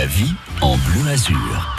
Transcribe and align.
La 0.00 0.06
vie 0.06 0.32
en 0.62 0.78
bleu 0.78 1.10
azur. 1.10 1.76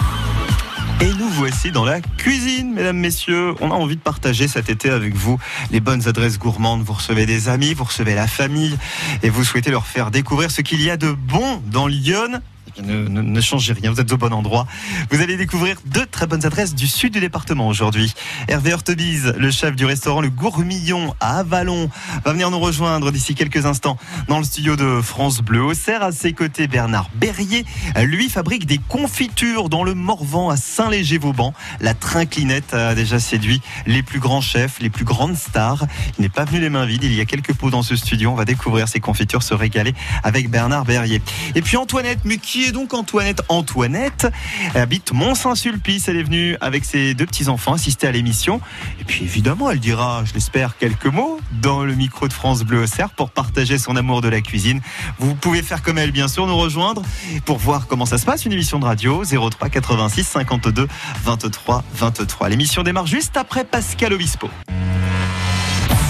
Et 1.01 1.11
nous 1.15 1.27
voici 1.29 1.71
dans 1.71 1.83
la 1.83 2.01
cuisine, 2.01 2.71
mesdames, 2.71 2.99
messieurs. 2.99 3.55
On 3.61 3.71
a 3.71 3.73
envie 3.73 3.95
de 3.95 4.01
partager 4.01 4.47
cet 4.47 4.69
été 4.69 4.91
avec 4.91 5.15
vous 5.15 5.39
les 5.71 5.79
bonnes 5.79 6.07
adresses 6.07 6.37
gourmandes. 6.37 6.83
Vous 6.83 6.93
recevez 6.93 7.25
des 7.25 7.49
amis, 7.49 7.73
vous 7.73 7.85
recevez 7.85 8.13
la 8.13 8.27
famille 8.27 8.77
et 9.23 9.31
vous 9.31 9.43
souhaitez 9.43 9.71
leur 9.71 9.87
faire 9.87 10.11
découvrir 10.11 10.51
ce 10.51 10.61
qu'il 10.61 10.83
y 10.83 10.91
a 10.91 10.97
de 10.97 11.13
bon 11.13 11.63
dans 11.65 11.87
Lyon 11.87 12.39
ne, 12.79 13.41
changez 13.41 13.73
rien, 13.73 13.91
vous 13.91 13.99
êtes 13.99 14.11
au 14.11 14.17
bon 14.17 14.33
endroit. 14.33 14.67
Vous 15.09 15.21
allez 15.21 15.37
découvrir 15.37 15.77
deux 15.85 16.05
très 16.05 16.27
bonnes 16.27 16.45
adresses 16.45 16.75
du 16.75 16.87
sud 16.87 17.13
du 17.13 17.19
département 17.19 17.67
aujourd'hui. 17.67 18.13
Hervé 18.47 18.73
Hortebise, 18.73 19.33
le 19.37 19.51
chef 19.51 19.75
du 19.75 19.85
restaurant 19.85 20.21
Le 20.21 20.29
Gourmillon 20.29 21.13
à 21.19 21.39
Avalon, 21.39 21.89
va 22.23 22.33
venir 22.33 22.51
nous 22.51 22.59
rejoindre 22.59 23.11
d'ici 23.11 23.35
quelques 23.35 23.65
instants 23.65 23.97
dans 24.27 24.37
le 24.37 24.43
studio 24.43 24.75
de 24.75 25.01
France 25.01 25.41
Bleu. 25.41 25.63
Au 25.63 25.73
cerf, 25.73 26.03
à 26.03 26.11
ses 26.11 26.33
côtés, 26.33 26.67
Bernard 26.67 27.09
Berrier, 27.15 27.65
lui 28.03 28.29
fabrique 28.29 28.65
des 28.65 28.77
confitures 28.77 29.69
dans 29.69 29.83
le 29.83 29.93
Morvan 29.93 30.49
à 30.49 30.57
Saint-Léger-Vauban. 30.57 31.53
La 31.79 31.93
trinclinette 31.93 32.73
a 32.73 32.95
déjà 32.95 33.19
séduit 33.19 33.61
les 33.85 34.03
plus 34.03 34.19
grands 34.19 34.41
chefs, 34.41 34.79
les 34.79 34.89
plus 34.89 35.05
grandes 35.05 35.35
stars. 35.35 35.85
Il 36.17 36.21
n'est 36.21 36.29
pas 36.29 36.45
venu 36.45 36.59
les 36.59 36.69
mains 36.69 36.85
vides, 36.85 37.03
il 37.03 37.13
y 37.13 37.21
a 37.21 37.25
quelques 37.25 37.53
pots 37.53 37.69
dans 37.69 37.83
ce 37.83 37.95
studio. 37.95 38.31
On 38.31 38.35
va 38.35 38.45
découvrir 38.45 38.87
ces 38.87 38.99
confitures, 38.99 39.43
se 39.43 39.53
régaler 39.53 39.93
avec 40.23 40.49
Bernard 40.49 40.85
Berrier. 40.85 41.21
Et 41.55 41.61
puis 41.61 41.77
Antoinette 41.77 42.25
Muki 42.25 42.60
donc 42.69 42.93
Antoinette 42.93 43.41
Antoinette 43.49 44.27
habite 44.75 45.11
Mont-Saint-Sulpice. 45.11 46.07
Elle 46.07 46.17
est 46.17 46.23
venue 46.23 46.55
avec 46.61 46.85
ses 46.85 47.15
deux 47.15 47.25
petits-enfants 47.25 47.73
assister 47.73 48.05
à 48.05 48.11
l'émission. 48.11 48.61
Et 48.99 49.03
puis 49.03 49.23
évidemment, 49.23 49.71
elle 49.71 49.79
dira, 49.79 50.23
je 50.25 50.33
l'espère, 50.33 50.77
quelques 50.77 51.07
mots 51.07 51.39
dans 51.61 51.83
le 51.83 51.95
micro 51.95 52.27
de 52.27 52.33
France 52.33 52.63
Bleu 52.63 52.85
Cerf 52.85 53.09
pour 53.09 53.31
partager 53.31 53.79
son 53.79 53.95
amour 53.95 54.21
de 54.21 54.29
la 54.29 54.41
cuisine. 54.41 54.81
Vous 55.17 55.33
pouvez 55.33 55.63
faire 55.63 55.81
comme 55.81 55.97
elle, 55.97 56.11
bien 56.11 56.27
sûr, 56.27 56.45
nous 56.45 56.57
rejoindre 56.57 57.01
pour 57.45 57.57
voir 57.57 57.87
comment 57.87 58.05
ça 58.05 58.19
se 58.19 58.25
passe. 58.25 58.45
Une 58.45 58.53
émission 58.53 58.77
de 58.77 58.85
radio 58.85 59.23
03 59.23 59.69
86 59.69 60.23
52 60.23 60.87
23 61.23 61.83
23. 61.95 62.49
L'émission 62.49 62.83
démarre 62.83 63.07
juste 63.07 63.37
après 63.37 63.63
Pascal 63.63 64.13
Obispo. 64.13 64.49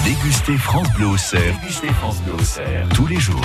Dégustez 0.04 0.58
France 0.58 0.88
Bleu 0.96 1.16
France 1.16 2.20
Bleu 2.22 2.34
Tous 2.94 3.06
les 3.06 3.20
jours. 3.20 3.40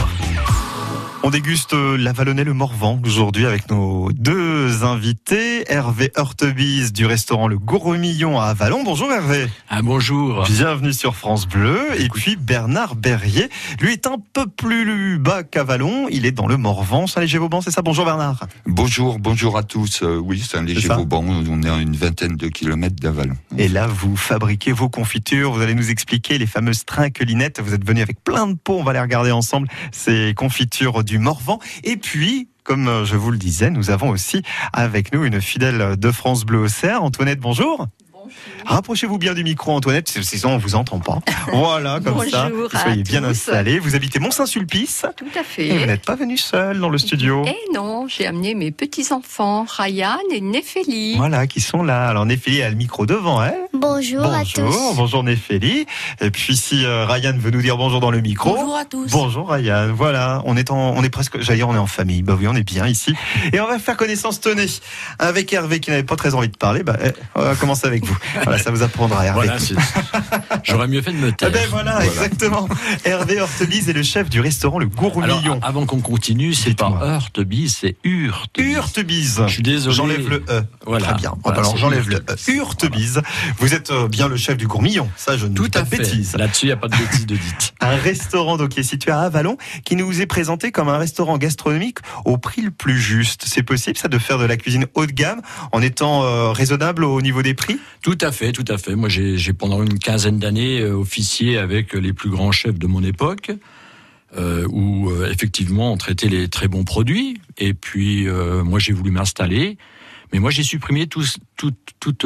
On 1.28 1.30
déguste 1.30 1.73
euh, 1.73 1.97
la 1.97 2.14
Vallonnais 2.14 2.45
le 2.45 2.53
Morvan 2.53 3.02
aujourd'hui 3.03 3.45
avec 3.45 3.70
nos 3.70 4.14
deux 4.14 4.86
invités. 4.86 5.70
Hervé 5.70 6.09
Heurtebise 6.17 6.94
du 6.94 7.06
restaurant 7.06 7.50
Le 7.50 7.58
Gourmillon 7.58 8.39
à 8.39 8.45
Avalon. 8.45 8.86
Bonjour 8.86 9.11
Hervé. 9.11 9.48
Ah, 9.67 9.81
bonjour. 9.81 10.45
Bienvenue 10.45 10.94
sur 10.94 11.17
France 11.17 11.45
Bleu. 11.45 11.81
Et 12.00 12.08
puis 12.08 12.38
Bernard 12.38 12.95
Berrier, 12.95 13.50
lui 13.81 13.92
est 13.92 14.08
un 14.08 14.16
peu 14.31 14.48
plus 14.48 15.20
bas 15.20 15.44
qu'Avalon. 15.44 16.08
Il 16.09 16.25
est 16.25 16.31
dans 16.31 16.48
le 16.48 16.55
Morvan, 16.55 17.08
Saint-Léger-Vauban, 17.08 17.59
c'est 17.59 17.72
ça? 17.72 17.81
Bonjour 17.81 18.05
Bernard. 18.05 18.48
Bonjour, 18.66 19.20
bonjour 19.20 19.58
à 19.58 19.64
tous. 19.64 20.03
Euh, 20.03 20.16
oui, 20.16 20.39
Saint-Léger-Vauban, 20.39 21.25
on 21.28 21.61
est 21.61 21.70
à 21.70 21.75
une 21.80 21.98
vingtaine 21.98 22.38
de 22.38 22.48
kilomètres 22.48 22.95
d'Avalon. 23.02 23.36
Et 23.58 23.67
là, 23.67 23.88
vous 23.88 24.16
fabriquez 24.16 24.72
vos 24.72 24.88
confitures. 24.88 25.52
Vous 25.52 25.61
allez 25.61 25.75
nous 25.75 25.89
expliquer 25.89 26.38
les 26.38 26.48
fameuses 26.48 26.86
trinquelinettes. 26.86 27.59
Vous 27.59 27.73
êtes 27.73 27.86
venu 27.86 28.02
avec 28.02 28.23
plein 28.23 28.48
de 28.48 28.55
pots. 28.55 28.78
On 28.80 28.83
va 28.86 28.94
les 28.94 29.02
regarder 29.02 29.31
ensemble. 29.31 29.67
Ces 29.92 30.33
confitures 30.33 31.03
du 31.03 31.17
Morvan. 31.20 31.60
Et 31.84 31.98
puis, 31.98 32.50
comme 32.64 32.88
euh, 32.88 33.06
je 33.06 33.16
vous 33.16 33.32
le 33.32 33.38
disais, 33.38 33.70
nous 33.70 33.90
avons 33.90 34.10
aussi 34.10 34.42
avec 34.73 35.14
nous 35.14 35.23
une 35.23 35.42
fidèle 35.42 35.96
de 35.98 36.12
France 36.12 36.46
Bleu 36.46 36.60
au 36.60 36.68
Cerf. 36.68 37.02
Antoinette, 37.02 37.40
bonjour. 37.40 37.88
Rapprochez-vous 38.66 39.18
bien 39.18 39.34
du 39.34 39.44
micro, 39.44 39.72
Antoinette, 39.72 40.10
sinon 40.22 40.56
on 40.56 40.58
vous 40.58 40.76
entend 40.76 41.00
pas. 41.00 41.20
Voilà, 41.54 42.00
comme 42.04 42.28
ça. 42.28 42.50
soyez 42.82 43.04
bien 43.04 43.23
installés. 43.23 43.80
Vous 43.80 43.95
habitez 43.95 44.20
Mont-Saint-Sulpice. 44.20 45.06
Tout 45.16 45.26
à 45.40 45.44
fait. 45.44 45.68
Et 45.68 45.78
vous 45.78 45.86
n'êtes 45.86 46.06
pas 46.06 46.16
venu 46.16 46.38
seul 46.38 46.80
dans 46.80 46.90
le 46.90 46.98
studio. 46.98 47.45
Eh 47.48 47.73
non, 47.73 48.08
j'ai 48.08 48.28
amené 48.28 48.54
mes 48.56 48.72
petits-enfants, 48.72 49.66
Ryan 49.70 50.18
et 50.32 50.42
Néphélie. 50.42 51.16
Voilà, 51.16 51.48
qui 51.48 51.62
sont 51.62 51.84
là. 51.84 52.10
Alors 52.10 52.26
Néphélie 52.26 52.62
a 52.62 52.70
le 52.70 52.76
micro 52.76 53.06
devant 53.06 53.42
elle. 53.42 53.67
Bonjour, 53.80 54.25
à 54.25 54.44
tous. 54.44 54.95
Bonjour 54.95 55.23
Néphélie. 55.23 55.86
Et 56.20 56.32
puis 56.32 56.55
si 56.58 56.83
euh, 56.83 57.05
Ryan 57.05 57.36
veut 57.38 57.52
nous 57.52 57.61
dire 57.61 57.77
bonjour 57.77 57.99
dans 57.99 58.10
le 58.10 58.21
micro. 58.21 58.55
Bonjour 58.55 58.76
à 58.76 58.86
tous. 58.86 59.11
Bonjour 59.11 59.49
Ryan. 59.52 59.93
Voilà, 59.93 60.42
on 60.45 60.58
est 60.58 60.71
en, 60.71 60.95
on 60.95 61.04
est 61.04 61.10
presque, 61.10 61.39
j'allais 61.42 61.58
dire 61.60 61.70
on 61.70 61.76
est 61.76 61.80
en 61.80 61.87
famille. 61.87 62.23
Bah 62.23 62.36
oui, 62.39 62.48
on 62.48 62.55
est 62.55 62.64
bien 62.64 62.87
ici. 62.87 63.14
Et 63.54 63.60
on 63.60 63.67
va 63.67 63.77
faire 63.77 63.95
connaissance 63.95 64.42
tenez 64.42 64.66
avec 65.20 65.54
Hervé 65.54 65.80
qui 65.80 65.92
n'avait 65.92 66.04
pas 66.04 66.16
très 66.16 66.33
envie 66.33 66.49
de 66.49 66.58
parler. 66.58 66.82
Bah, 66.83 66.98
eh, 67.04 67.11
on 67.36 67.42
va 67.42 67.55
commencer 67.55 67.86
avec 67.86 68.04
vous. 68.04 68.17
Voilà, 68.43 68.58
ça 68.58 68.71
vous 68.71 68.82
apprendra 68.82 69.26
Hervé. 69.26 69.49
J'aurais 70.64 70.87
mieux 70.87 71.02
fait 71.02 71.11
de 71.11 71.17
me 71.17 71.32
taire. 71.32 71.49
Ah 71.52 71.52
ben 71.52 71.67
voilà, 71.70 72.04
exactement. 72.04 72.67
Hervé 73.05 73.39
Hortebise 73.42 73.89
est 73.89 73.93
le 73.93 74.04
chef 74.04 74.30
du 74.30 74.42
restaurant 74.42 74.80
Le 74.80 74.87
Gourmillon. 74.87 75.60
avant 75.61 75.86
qu'on 75.86 75.99
continue, 75.99 76.54
c'est 76.54 76.76
pas 76.76 76.87
Hortebise, 76.89 77.77
c'est 77.82 77.95
Hurtebise. 78.04 78.76
Hurtebise. 78.76 79.43
Je 79.48 79.54
suis 79.54 79.64
désolé. 79.64 79.95
J'enlève 79.95 80.30
le 80.30 80.43
E. 80.49 80.64
Voilà. 80.86 81.05
Très 81.08 81.16
bien. 81.16 81.33
alors 81.45 81.77
j'enlève 81.77 82.10
le 82.10 82.17
E. 82.17 82.52
Hurtebise. 82.52 83.21
Vous 83.60 83.67
êtes 83.73 83.92
euh, 83.92 84.08
bien 84.08 84.28
le 84.28 84.38
chef 84.38 84.58
du 84.58 84.67
Gourmillon. 84.67 85.10
Ça, 85.16 85.38
je 85.38 85.48
ne 85.48 85.54
Tout 85.54 85.64
dis 85.64 85.70
pas 85.70 85.80
à 85.80 85.83
de 85.83 85.89
bêtises. 85.89 86.36
Là-dessus, 86.36 86.66
il 86.66 86.70
n'y 86.70 86.73
a 86.73 86.78
pas 86.78 86.88
de 86.88 86.95
bêtises 86.95 87.26
de 87.26 87.36
dites. 87.36 87.73
un 87.82 87.95
restaurant 87.95 88.58
donc, 88.58 88.70
qui 88.70 88.80
est 88.80 88.83
situé 88.83 89.11
à 89.11 89.22
Avalon, 89.22 89.58
qui 89.86 89.95
nous 89.95 90.22
est 90.22 90.26
présenté 90.26 90.72
comme 90.72 90.89
un 90.89 90.98
restaurant 90.98 91.38
gastronomique 91.38 92.00
au 92.26 92.38
prix 92.38 92.61
le 92.61 92.72
plus 92.72 93.00
juste. 93.00 93.44
C'est 93.45 93.64
possible, 93.64 93.98
ça, 93.98 94.08
de 94.08 94.17
faire 94.17 94.38
de 94.38 94.45
la 94.45 94.58
cuisine 94.58 94.86
haut 94.94 95.05
de 95.05 95.11
gamme 95.11 95.42
en 95.72 95.82
étant 95.82 96.23
euh, 96.23 96.52
raisonnable 96.52 97.04
au 97.04 97.22
niveau 97.22 97.42
des 97.42 97.54
prix? 97.54 97.80
Tout 98.02 98.17
à 98.22 98.32
fait, 98.32 98.52
tout 98.52 98.66
à 98.67 98.78
fait. 98.78 98.95
Moi, 98.95 99.10
j'ai 99.10 99.54
pendant 99.54 99.82
une 99.84 99.99
quinzaine 99.99 100.39
d'années 100.39 100.82
euh, 100.82 100.94
officié 100.94 101.58
avec 101.58 101.94
les 101.94 102.14
plus 102.14 102.30
grands 102.30 102.52
chefs 102.52 102.78
de 102.78 102.88
mon 102.88 103.04
époque. 103.04 103.52
Euh, 104.36 104.67
où 104.70 105.10
euh, 105.10 105.32
effectivement 105.32 105.94
on 105.94 105.95
traitait 105.95 106.28
les 106.28 106.49
très 106.49 106.67
bons 106.67 106.84
produits. 106.84 107.39
Et 107.58 107.73
puis 107.73 108.28
euh, 108.28 108.61
moi 108.61 108.78
j'ai 108.78 108.92
voulu 108.92 109.10
m'installer, 109.10 109.78
mais 110.34 110.39
moi 110.39 110.52
j'ai 110.52 110.64
supprimé 110.64 111.08
tout, 111.08 111.23
tout, 111.55 111.73
toute 112.02 112.26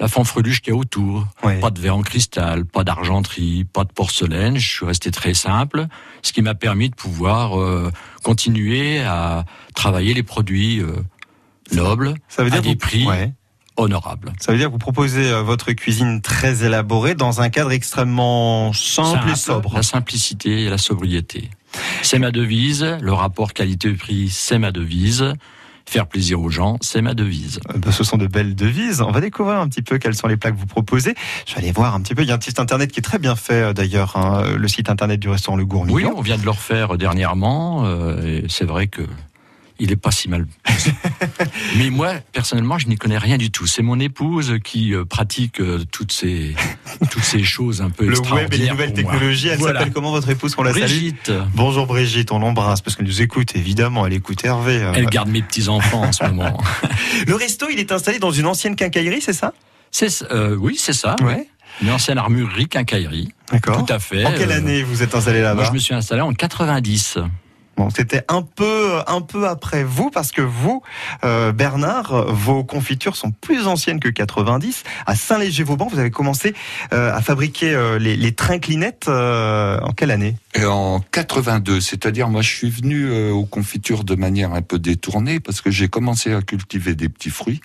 la 0.00 0.08
fanfreluche 0.08 0.62
qu'il 0.62 0.72
y 0.72 0.76
a 0.76 0.78
autour. 0.78 1.26
Ouais. 1.44 1.60
Pas 1.60 1.70
de 1.70 1.78
verre 1.80 1.96
en 1.96 2.02
cristal, 2.02 2.64
pas 2.64 2.82
d'argenterie, 2.84 3.64
pas 3.64 3.84
de 3.84 3.92
porcelaine. 3.92 4.56
Je 4.56 4.66
suis 4.66 4.86
resté 4.86 5.10
très 5.10 5.34
simple, 5.34 5.86
ce 6.22 6.32
qui 6.32 6.40
m'a 6.42 6.54
permis 6.54 6.88
de 6.90 6.94
pouvoir 6.94 7.60
euh, 7.60 7.92
continuer 8.22 9.00
à 9.00 9.44
travailler 9.74 10.14
les 10.14 10.22
produits 10.22 10.80
euh, 10.80 10.92
nobles 11.72 12.14
Ça 12.28 12.42
veut 12.42 12.50
dire 12.50 12.58
à 12.60 12.62
des 12.62 12.70
vous- 12.70 12.76
prix 12.76 13.06
Ouais. 13.06 13.32
honorables. 13.76 14.32
Ça 14.40 14.52
veut 14.52 14.58
dire 14.58 14.68
que 14.68 14.72
vous 14.72 14.78
proposez 14.78 15.30
euh, 15.30 15.42
votre 15.42 15.70
cuisine 15.72 16.20
très 16.22 16.64
élaborée 16.64 17.14
dans 17.14 17.40
un 17.42 17.50
cadre 17.50 17.70
extrêmement 17.72 18.72
simple, 18.72 19.30
et 19.30 19.36
sobre. 19.36 19.74
La 19.74 19.82
simplicité 19.82 20.62
et 20.64 20.70
la 20.70 20.78
sobriété. 20.78 21.50
C'est 22.02 22.18
ma 22.18 22.30
devise. 22.30 22.96
Le 23.00 23.12
rapport 23.12 23.52
qualité-prix, 23.52 24.28
c'est 24.30 24.58
ma 24.58 24.72
devise. 24.72 25.34
Faire 25.86 26.06
plaisir 26.06 26.40
aux 26.40 26.50
gens, 26.50 26.76
c'est 26.80 27.02
ma 27.02 27.14
devise. 27.14 27.60
Euh, 27.74 27.90
Ce 27.90 28.04
sont 28.04 28.16
de 28.16 28.26
belles 28.26 28.54
devises. 28.54 29.00
On 29.02 29.10
va 29.10 29.20
découvrir 29.20 29.58
un 29.58 29.68
petit 29.68 29.82
peu 29.82 29.98
quels 29.98 30.14
sont 30.14 30.28
les 30.28 30.36
plats 30.36 30.52
que 30.52 30.56
vous 30.58 30.66
proposez. 30.66 31.14
Je 31.46 31.54
vais 31.54 31.60
aller 31.62 31.72
voir 31.72 31.94
un 31.94 32.00
petit 32.00 32.14
peu. 32.14 32.22
Il 32.22 32.28
y 32.28 32.32
a 32.32 32.36
un 32.36 32.40
site 32.40 32.60
internet 32.60 32.92
qui 32.92 33.00
est 33.00 33.02
très 33.02 33.18
bien 33.18 33.34
fait 33.36 33.54
euh, 33.62 33.72
d'ailleurs, 33.72 34.16
hein, 34.16 34.44
le 34.56 34.68
site 34.68 34.88
internet 34.90 35.18
du 35.20 35.28
restaurant 35.28 35.56
Le 35.56 35.64
Oui, 35.64 35.68
Gourmillon. 35.68 36.14
on 36.16 36.20
vient 36.22 36.38
de 36.38 36.44
le 36.44 36.50
refaire 36.50 36.96
dernièrement. 36.96 37.84
euh, 37.86 38.22
et 38.22 38.44
c'est 38.48 38.64
vrai 38.64 38.86
que 38.86 39.02
il 39.80 39.90
est 39.92 39.96
pas 39.96 40.10
si 40.10 40.28
mal. 40.28 40.46
Mais 41.76 41.90
moi, 41.90 42.14
personnellement, 42.32 42.78
je 42.78 42.86
n'y 42.86 42.96
connais 42.96 43.18
rien 43.18 43.36
du 43.38 43.50
tout. 43.50 43.66
C'est 43.66 43.82
mon 43.82 43.98
épouse 43.98 44.54
qui 44.62 44.94
euh, 44.94 45.04
pratique 45.04 45.60
euh, 45.60 45.82
toutes 45.90 46.12
ces 46.12 46.54
toutes 47.10 47.24
ces 47.24 47.42
choses 47.42 47.80
un 47.82 47.90
peu 47.90 48.06
Le 48.06 48.18
web 48.32 48.52
et 48.52 48.58
les 48.58 48.70
nouvelles 48.70 48.92
technologies. 48.92 49.48
Elle 49.48 49.58
Voilà. 49.58 49.80
s'appelle 49.80 49.92
comment 49.92 50.10
votre 50.10 50.28
épouse 50.28 50.54
qu'on 50.54 50.62
la 50.62 50.72
salue 50.72 50.82
Brigitte. 50.84 51.32
Bonjour 51.54 51.86
Brigitte, 51.86 52.30
on 52.32 52.38
l'embrasse 52.38 52.80
parce 52.82 52.96
qu'elle 52.96 53.06
nous 53.06 53.22
écoute 53.22 53.56
évidemment. 53.56 54.06
Elle 54.06 54.12
écoute 54.12 54.44
Hervé. 54.44 54.82
euh. 54.82 54.92
Elle 54.94 55.06
garde 55.06 55.28
mes 55.28 55.42
petits 55.42 55.68
enfants 55.68 56.02
en 56.04 56.12
ce 56.12 56.24
moment. 56.24 56.56
Le 57.26 57.34
resto, 57.34 57.66
il 57.70 57.78
est 57.78 57.92
installé 57.92 58.18
dans 58.18 58.30
une 58.30 58.46
ancienne 58.46 58.76
quincaillerie, 58.76 59.20
c'est 59.20 59.32
ça 59.32 59.52
C'est 59.90 60.22
euh, 60.30 60.56
oui, 60.56 60.76
c'est 60.78 60.92
ça. 60.92 61.16
Ouais. 61.22 61.48
Une 61.82 61.90
ancienne 61.90 62.18
armurerie, 62.18 62.68
quincaillerie. 62.68 63.32
D'accord. 63.50 63.84
Tout 63.86 63.92
à 63.92 63.98
fait. 63.98 64.24
En 64.26 64.32
quelle 64.32 64.52
année 64.52 64.82
vous 64.82 65.02
êtes 65.02 65.14
installé 65.14 65.40
là-bas 65.40 65.54
Moi, 65.62 65.64
je 65.64 65.72
me 65.72 65.78
suis 65.78 65.94
installé 65.94 66.20
en 66.20 66.32
90. 66.34 67.18
C'était 67.88 68.22
un 68.28 68.42
peu, 68.42 68.98
un 69.06 69.20
peu 69.22 69.48
après 69.48 69.84
vous, 69.84 70.10
parce 70.10 70.32
que 70.32 70.42
vous, 70.42 70.82
euh, 71.24 71.52
Bernard, 71.52 72.26
vos 72.32 72.64
confitures 72.64 73.16
sont 73.16 73.30
plus 73.30 73.66
anciennes 73.66 74.00
que 74.00 74.08
90. 74.08 74.84
À 75.06 75.14
Saint-Léger-Vauban, 75.14 75.88
vous 75.90 75.98
avez 75.98 76.10
commencé 76.10 76.54
euh, 76.92 77.14
à 77.14 77.22
fabriquer 77.22 77.72
euh, 77.72 77.98
les, 77.98 78.16
les 78.16 78.32
trinclinettes 78.32 79.08
en 79.08 79.92
quelle 79.96 80.10
année? 80.10 80.36
Et 80.54 80.64
en 80.64 81.00
82, 81.00 81.80
c'est-à-dire 81.80 82.28
moi 82.28 82.42
je 82.42 82.50
suis 82.50 82.70
venu 82.70 83.30
aux 83.30 83.44
confitures 83.44 84.04
de 84.04 84.14
manière 84.14 84.52
un 84.52 84.62
peu 84.62 84.78
détournée 84.78 85.40
parce 85.40 85.60
que 85.60 85.70
j'ai 85.70 85.88
commencé 85.88 86.34
à 86.34 86.42
cultiver 86.42 86.94
des 86.94 87.08
petits 87.08 87.30
fruits 87.30 87.60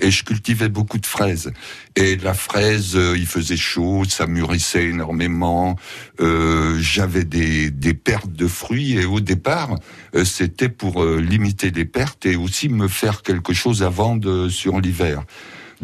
et 0.00 0.10
je 0.10 0.24
cultivais 0.24 0.68
beaucoup 0.68 0.98
de 0.98 1.06
fraises. 1.06 1.52
Et 1.96 2.16
la 2.16 2.34
fraise, 2.34 2.96
euh, 2.96 3.16
il 3.16 3.26
faisait 3.26 3.56
chaud, 3.56 4.04
ça 4.08 4.26
mûrissait 4.26 4.84
énormément. 4.84 5.76
Euh, 6.20 6.78
J'avais 6.80 7.24
des, 7.24 7.70
des 7.70 7.94
pertes 7.94 8.32
de 8.32 8.46
fruits 8.46 8.92
et 8.94 9.04
au 9.04 9.20
départ, 9.20 9.76
euh, 10.14 10.24
c'était 10.24 10.68
pour 10.68 11.02
euh, 11.02 11.20
limiter 11.20 11.70
les 11.70 11.84
pertes 11.84 12.26
et 12.26 12.36
aussi 12.36 12.68
me 12.68 12.88
faire 12.88 13.22
quelque 13.22 13.52
chose 13.52 13.82
à 13.82 13.88
vendre 13.88 14.48
sur 14.48 14.80
l'hiver. 14.80 15.24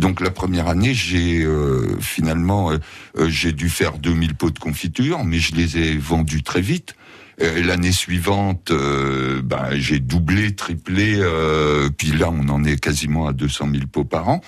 Donc 0.01 0.21
la 0.21 0.31
première 0.31 0.67
année, 0.67 0.95
j'ai 0.95 1.43
euh, 1.45 1.97
finalement 2.01 2.73
euh, 2.73 2.79
euh, 3.19 3.29
j'ai 3.29 3.53
dû 3.53 3.69
faire 3.69 3.99
2000 3.99 4.35
pots 4.35 4.51
de 4.51 4.59
confiture, 4.59 5.25
mais 5.25 5.39
je 5.39 5.55
les 5.55 5.77
ai 5.77 5.97
vendus 5.97 6.43
très 6.43 6.63
vite. 6.63 6.95
L'année 7.39 7.93
suivante, 7.93 8.71
euh, 8.71 9.41
ben, 9.43 9.71
j'ai 9.73 9.99
doublé, 9.99 10.55
triplé, 10.55 11.15
euh, 11.17 11.89
puis 11.97 12.09
là, 12.13 12.29
on 12.31 12.47
en 12.51 12.65
est 12.65 12.79
quasiment 12.79 13.29
à 13.29 13.33
200 13.33 13.69
000 13.73 13.87
pots 13.91 14.05
par 14.05 14.29
an. 14.29 14.43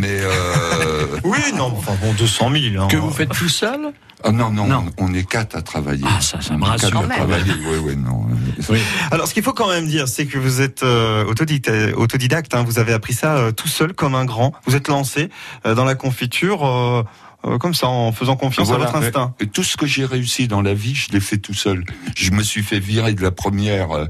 Mais 0.00 0.20
euh, 0.22 1.06
Oui, 1.24 1.38
non, 1.56 1.72
enfin 1.76 1.94
bon, 2.02 2.12
200 2.14 2.50
000. 2.50 2.82
hein. 2.82 2.88
Que 2.88 2.96
vous 2.96 3.10
faites 3.12 3.28
tout 3.28 3.48
seul? 3.48 3.92
Ah 4.24 4.32
non, 4.32 4.50
non, 4.50 4.66
Non. 4.66 4.84
On, 4.98 5.06
on 5.10 5.14
est 5.14 5.22
quatre 5.28 5.56
à 5.56 5.62
travailler. 5.62 6.04
Ah, 6.06 6.20
ça, 6.20 6.40
ça 6.40 6.56
me 6.56 6.62
On 6.62 6.66
est 6.66 6.70
rassure 6.70 6.90
quatre 6.90 6.94
quand 7.00 7.04
à 7.04 7.06
même. 7.08 7.16
travailler. 7.18 7.52
Oui, 7.66 7.76
oui, 7.84 7.96
non. 7.96 8.26
Oui. 8.68 8.78
Alors, 9.10 9.28
ce 9.28 9.34
qu'il 9.34 9.42
faut 9.42 9.52
quand 9.52 9.68
même 9.68 9.86
dire, 9.86 10.08
c'est 10.08 10.26
que 10.26 10.38
vous 10.38 10.60
êtes 10.60 10.82
euh, 10.82 11.24
autodidacte, 11.24 11.94
autodidacte 11.96 12.54
hein, 12.54 12.64
vous 12.64 12.78
avez 12.78 12.92
appris 12.92 13.14
ça 13.14 13.36
euh, 13.36 13.52
tout 13.52 13.68
seul 13.68 13.92
comme 13.94 14.14
un 14.14 14.24
grand. 14.24 14.52
Vous 14.66 14.74
êtes 14.76 14.88
lancé 14.88 15.30
euh, 15.66 15.74
dans 15.74 15.84
la 15.84 15.94
confiture 15.94 16.66
euh, 16.66 17.04
euh, 17.46 17.58
comme 17.58 17.74
ça, 17.74 17.86
en 17.86 18.10
faisant 18.12 18.34
confiance 18.36 18.66
Voilà. 18.68 18.84
à 18.84 18.86
votre 18.92 18.98
instinct. 19.04 19.34
Et 19.40 19.46
tout 19.46 19.62
ce 19.62 19.76
que 19.76 19.86
j'ai 19.86 20.04
réussi 20.04 20.48
dans 20.48 20.62
la 20.62 20.74
vie, 20.74 20.94
je 20.96 21.12
l'ai 21.12 21.20
fait 21.20 21.38
tout 21.38 21.54
seul. 21.54 21.84
Je 22.16 22.30
me 22.32 22.42
suis 22.42 22.62
fait 22.64 22.80
virer 22.80 23.14
de 23.14 23.22
la 23.22 23.30
première 23.30 23.92
euh, 23.92 24.06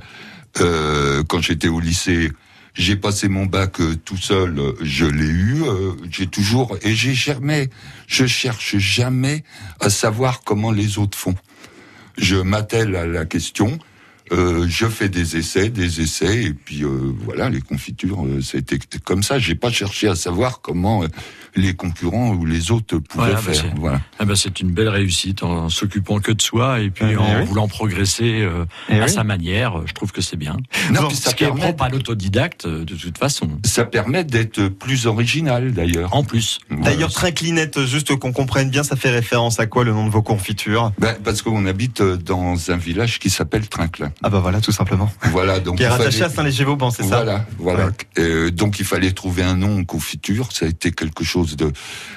euh, 0.60 1.22
quand 1.28 1.40
j'étais 1.42 1.68
au 1.68 1.80
lycée. 1.80 2.32
J'ai 2.78 2.94
passé 2.94 3.28
mon 3.28 3.44
bac 3.44 3.80
euh, 3.80 3.96
tout 4.04 4.16
seul, 4.16 4.56
euh, 4.56 4.72
je 4.80 5.04
l'ai 5.04 5.26
eu. 5.26 5.64
euh, 5.64 5.94
j'ai 6.12 6.28
toujours 6.28 6.78
et 6.82 6.94
j'ai 6.94 7.12
jamais, 7.12 7.70
je 8.06 8.24
cherche 8.24 8.76
jamais 8.78 9.42
à 9.80 9.90
savoir 9.90 10.42
comment 10.44 10.70
les 10.70 10.96
autres 10.96 11.18
font. 11.18 11.34
Je 12.16 12.36
m'attelle 12.36 12.94
à 12.94 13.04
la 13.04 13.24
question. 13.24 13.78
je 14.30 14.86
fais 14.88 15.08
des 15.08 15.36
essais, 15.36 15.70
des 15.70 16.00
essais, 16.02 16.44
et 16.44 16.54
puis 16.54 16.84
voilà, 17.24 17.48
les 17.48 17.60
confitures, 17.62 18.26
c'était 18.42 18.78
comme 19.02 19.22
ça. 19.22 19.38
J'ai 19.38 19.54
pas 19.54 19.70
cherché 19.70 20.06
à 20.08 20.14
savoir 20.14 20.60
comment 20.60 21.04
les 21.60 21.74
concurrents 21.74 22.30
ou 22.30 22.44
les 22.46 22.70
autres 22.70 22.98
pouvaient 22.98 23.24
Voilà, 23.26 23.34
bah, 23.34 23.40
faire. 23.40 23.54
c'est- 23.54 23.74
Voilà. 23.78 24.00
Ah 24.18 24.24
ben, 24.24 24.34
c'est 24.36 24.60
une 24.60 24.70
belle 24.70 24.88
réussite 24.88 25.42
en 25.42 25.68
s'occupant 25.68 26.18
que 26.20 26.32
de 26.32 26.40
soi 26.40 26.80
et 26.80 26.90
puis 26.90 27.04
Eh 27.10 27.16
en 27.16 27.40
oui. 27.40 27.44
voulant 27.46 27.68
progresser 27.68 28.40
euh, 28.42 28.64
Eh 28.88 29.00
à 29.00 29.04
oui. 29.04 29.10
sa 29.10 29.24
manière. 29.24 29.86
Je 29.86 29.92
trouve 29.92 30.12
que 30.12 30.20
c'est 30.20 30.36
bien. 30.36 30.56
Non, 30.92 31.08
puis 31.08 31.16
ça 31.16 31.30
Ce 31.30 31.34
qui 31.34 31.44
est 31.44 31.46
permet, 31.48 31.60
propre 31.62 31.84
à 31.84 31.88
l'autodidacte, 31.88 32.66
euh, 32.66 32.84
de 32.84 32.94
toute 32.94 33.18
façon. 33.18 33.48
ça 33.64 33.84
permet 33.84 34.24
d'être 34.24 34.68
plus 34.68 35.06
original 35.06 35.72
d'ailleurs. 35.72 36.14
En 36.14 36.24
plus. 36.24 36.58
D'ailleurs, 36.70 37.12
Trinclinette, 37.12 37.84
juste 37.86 38.14
qu'on 38.16 38.32
comprenne 38.32 38.70
bien, 38.70 38.82
ça 38.82 38.96
fait 38.96 39.10
référence 39.10 39.60
à 39.60 39.66
quoi 39.66 39.84
le 39.84 39.92
nom 39.92 40.06
de 40.06 40.10
vos 40.10 40.22
confitures? 40.22 40.92
Ben, 40.98 41.16
parce 41.24 41.42
qu'on 41.42 41.66
habite 41.66 42.00
euh, 42.00 42.16
dans 42.16 42.70
un 42.70 42.76
village 42.76 43.18
qui 43.18 43.30
s'appelle 43.30 43.68
Trinclin. 43.68 44.12
Ah 44.22 44.28
bah 44.30 44.40
voilà, 44.40 44.60
tout 44.60 44.72
simplement. 44.72 45.10
Voilà, 45.32 45.60
donc 45.60 45.76
Qui 45.78 45.82
est 45.84 45.88
rattaché 45.88 46.18
fallait- 46.18 46.24
à 46.24 46.28
Saint-Léger-Vauban, 46.30 46.90
c'est 46.90 47.02
ça? 47.02 47.16
Voilà, 47.22 47.46
voilà. 47.58 47.86
Ouais. 47.86 47.92
Euh, 48.18 48.50
donc 48.50 48.78
il 48.78 48.84
fallait 48.84 49.12
trouver 49.12 49.42
un 49.42 49.56
nom 49.56 49.78
en 49.80 49.84
confiture. 49.84 50.48
Ça 50.52 50.66
a 50.66 50.68
été 50.68 50.90
quelque 50.92 51.24
chose 51.24 51.47
de 51.56 51.72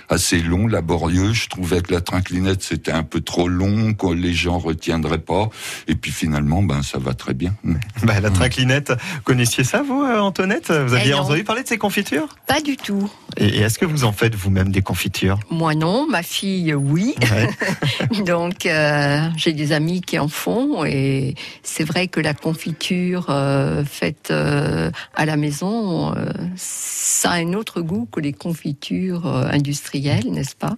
assez 0.10 0.40
long, 0.40 0.68
laborieux. 0.68 1.34
Je 1.34 1.48
trouvais 1.48 1.82
que 1.82 1.94
la 1.94 2.02
trinclinette 2.02 2.64
c'était 2.64 2.92
un 2.92 3.04
peu 3.04 3.22
trop 3.22 3.48
long, 3.48 3.94
que 3.94 4.08
les 4.08 4.34
gens 4.34 4.58
retiendraient 4.58 5.18
pas. 5.18 5.50
Et 5.88 5.96
puis 5.96 6.12
finalement, 6.12 6.62
ben 6.64 6.82
ça 6.84 6.98
va 6.98 7.14
très 7.14 7.34
bien. 7.34 7.54
Bah, 8.04 8.20
la 8.20 8.32
Trinclinette, 8.32 8.94
connaissiez 9.24 9.64
ça 9.64 9.84
vous, 9.84 10.02
euh, 10.02 10.20
Antoinette 10.20 10.72
Vous 10.72 10.94
aviez 10.96 11.10
Eh 11.10 11.12
non. 11.12 11.20
entendu 11.20 11.44
parler 11.44 11.62
de 11.62 11.68
ces 11.68 11.78
confitures? 11.78 12.28
Pas 12.48 12.60
du 12.62 12.76
tout. 12.78 13.12
Et, 13.38 13.46
et 13.46 13.60
est-ce 13.60 13.78
que 13.78 13.86
vous 13.86 14.06
en 14.06 14.12
faites 14.12 14.34
vous-même 14.34 14.72
des 14.72 14.82
confitures? 14.82 15.40
Moi 15.52 15.76
non, 15.76 16.08
ma 16.08 16.24
fille 16.24 16.74
oui. 16.74 17.14
Ouais. 17.22 18.24
Donc 18.26 18.66
euh, 18.66 19.20
j'ai 19.38 19.54
des 19.54 19.72
amis 19.72 20.02
qui 20.02 20.18
en 20.18 20.28
font 20.28 20.84
et 20.84 21.36
c'est 21.64 21.84
vrai 21.84 22.08
que 22.08 22.20
la 22.20 22.34
confiture 22.34 23.28
euh, 23.30 23.84
faite 23.86 24.30
euh, 24.32 24.90
à 25.16 25.26
la 25.26 25.38
maison, 25.38 26.16
euh, 26.16 26.26
ça 26.56 27.32
a 27.32 27.36
un 27.36 27.54
autre 27.54 27.82
goût 27.82 28.08
que 28.12 28.20
les 28.20 28.34
confitures 28.34 29.11
euh, 29.14 29.50
industrielles, 29.52 30.32
n'est-ce 30.32 30.56
pas? 30.56 30.76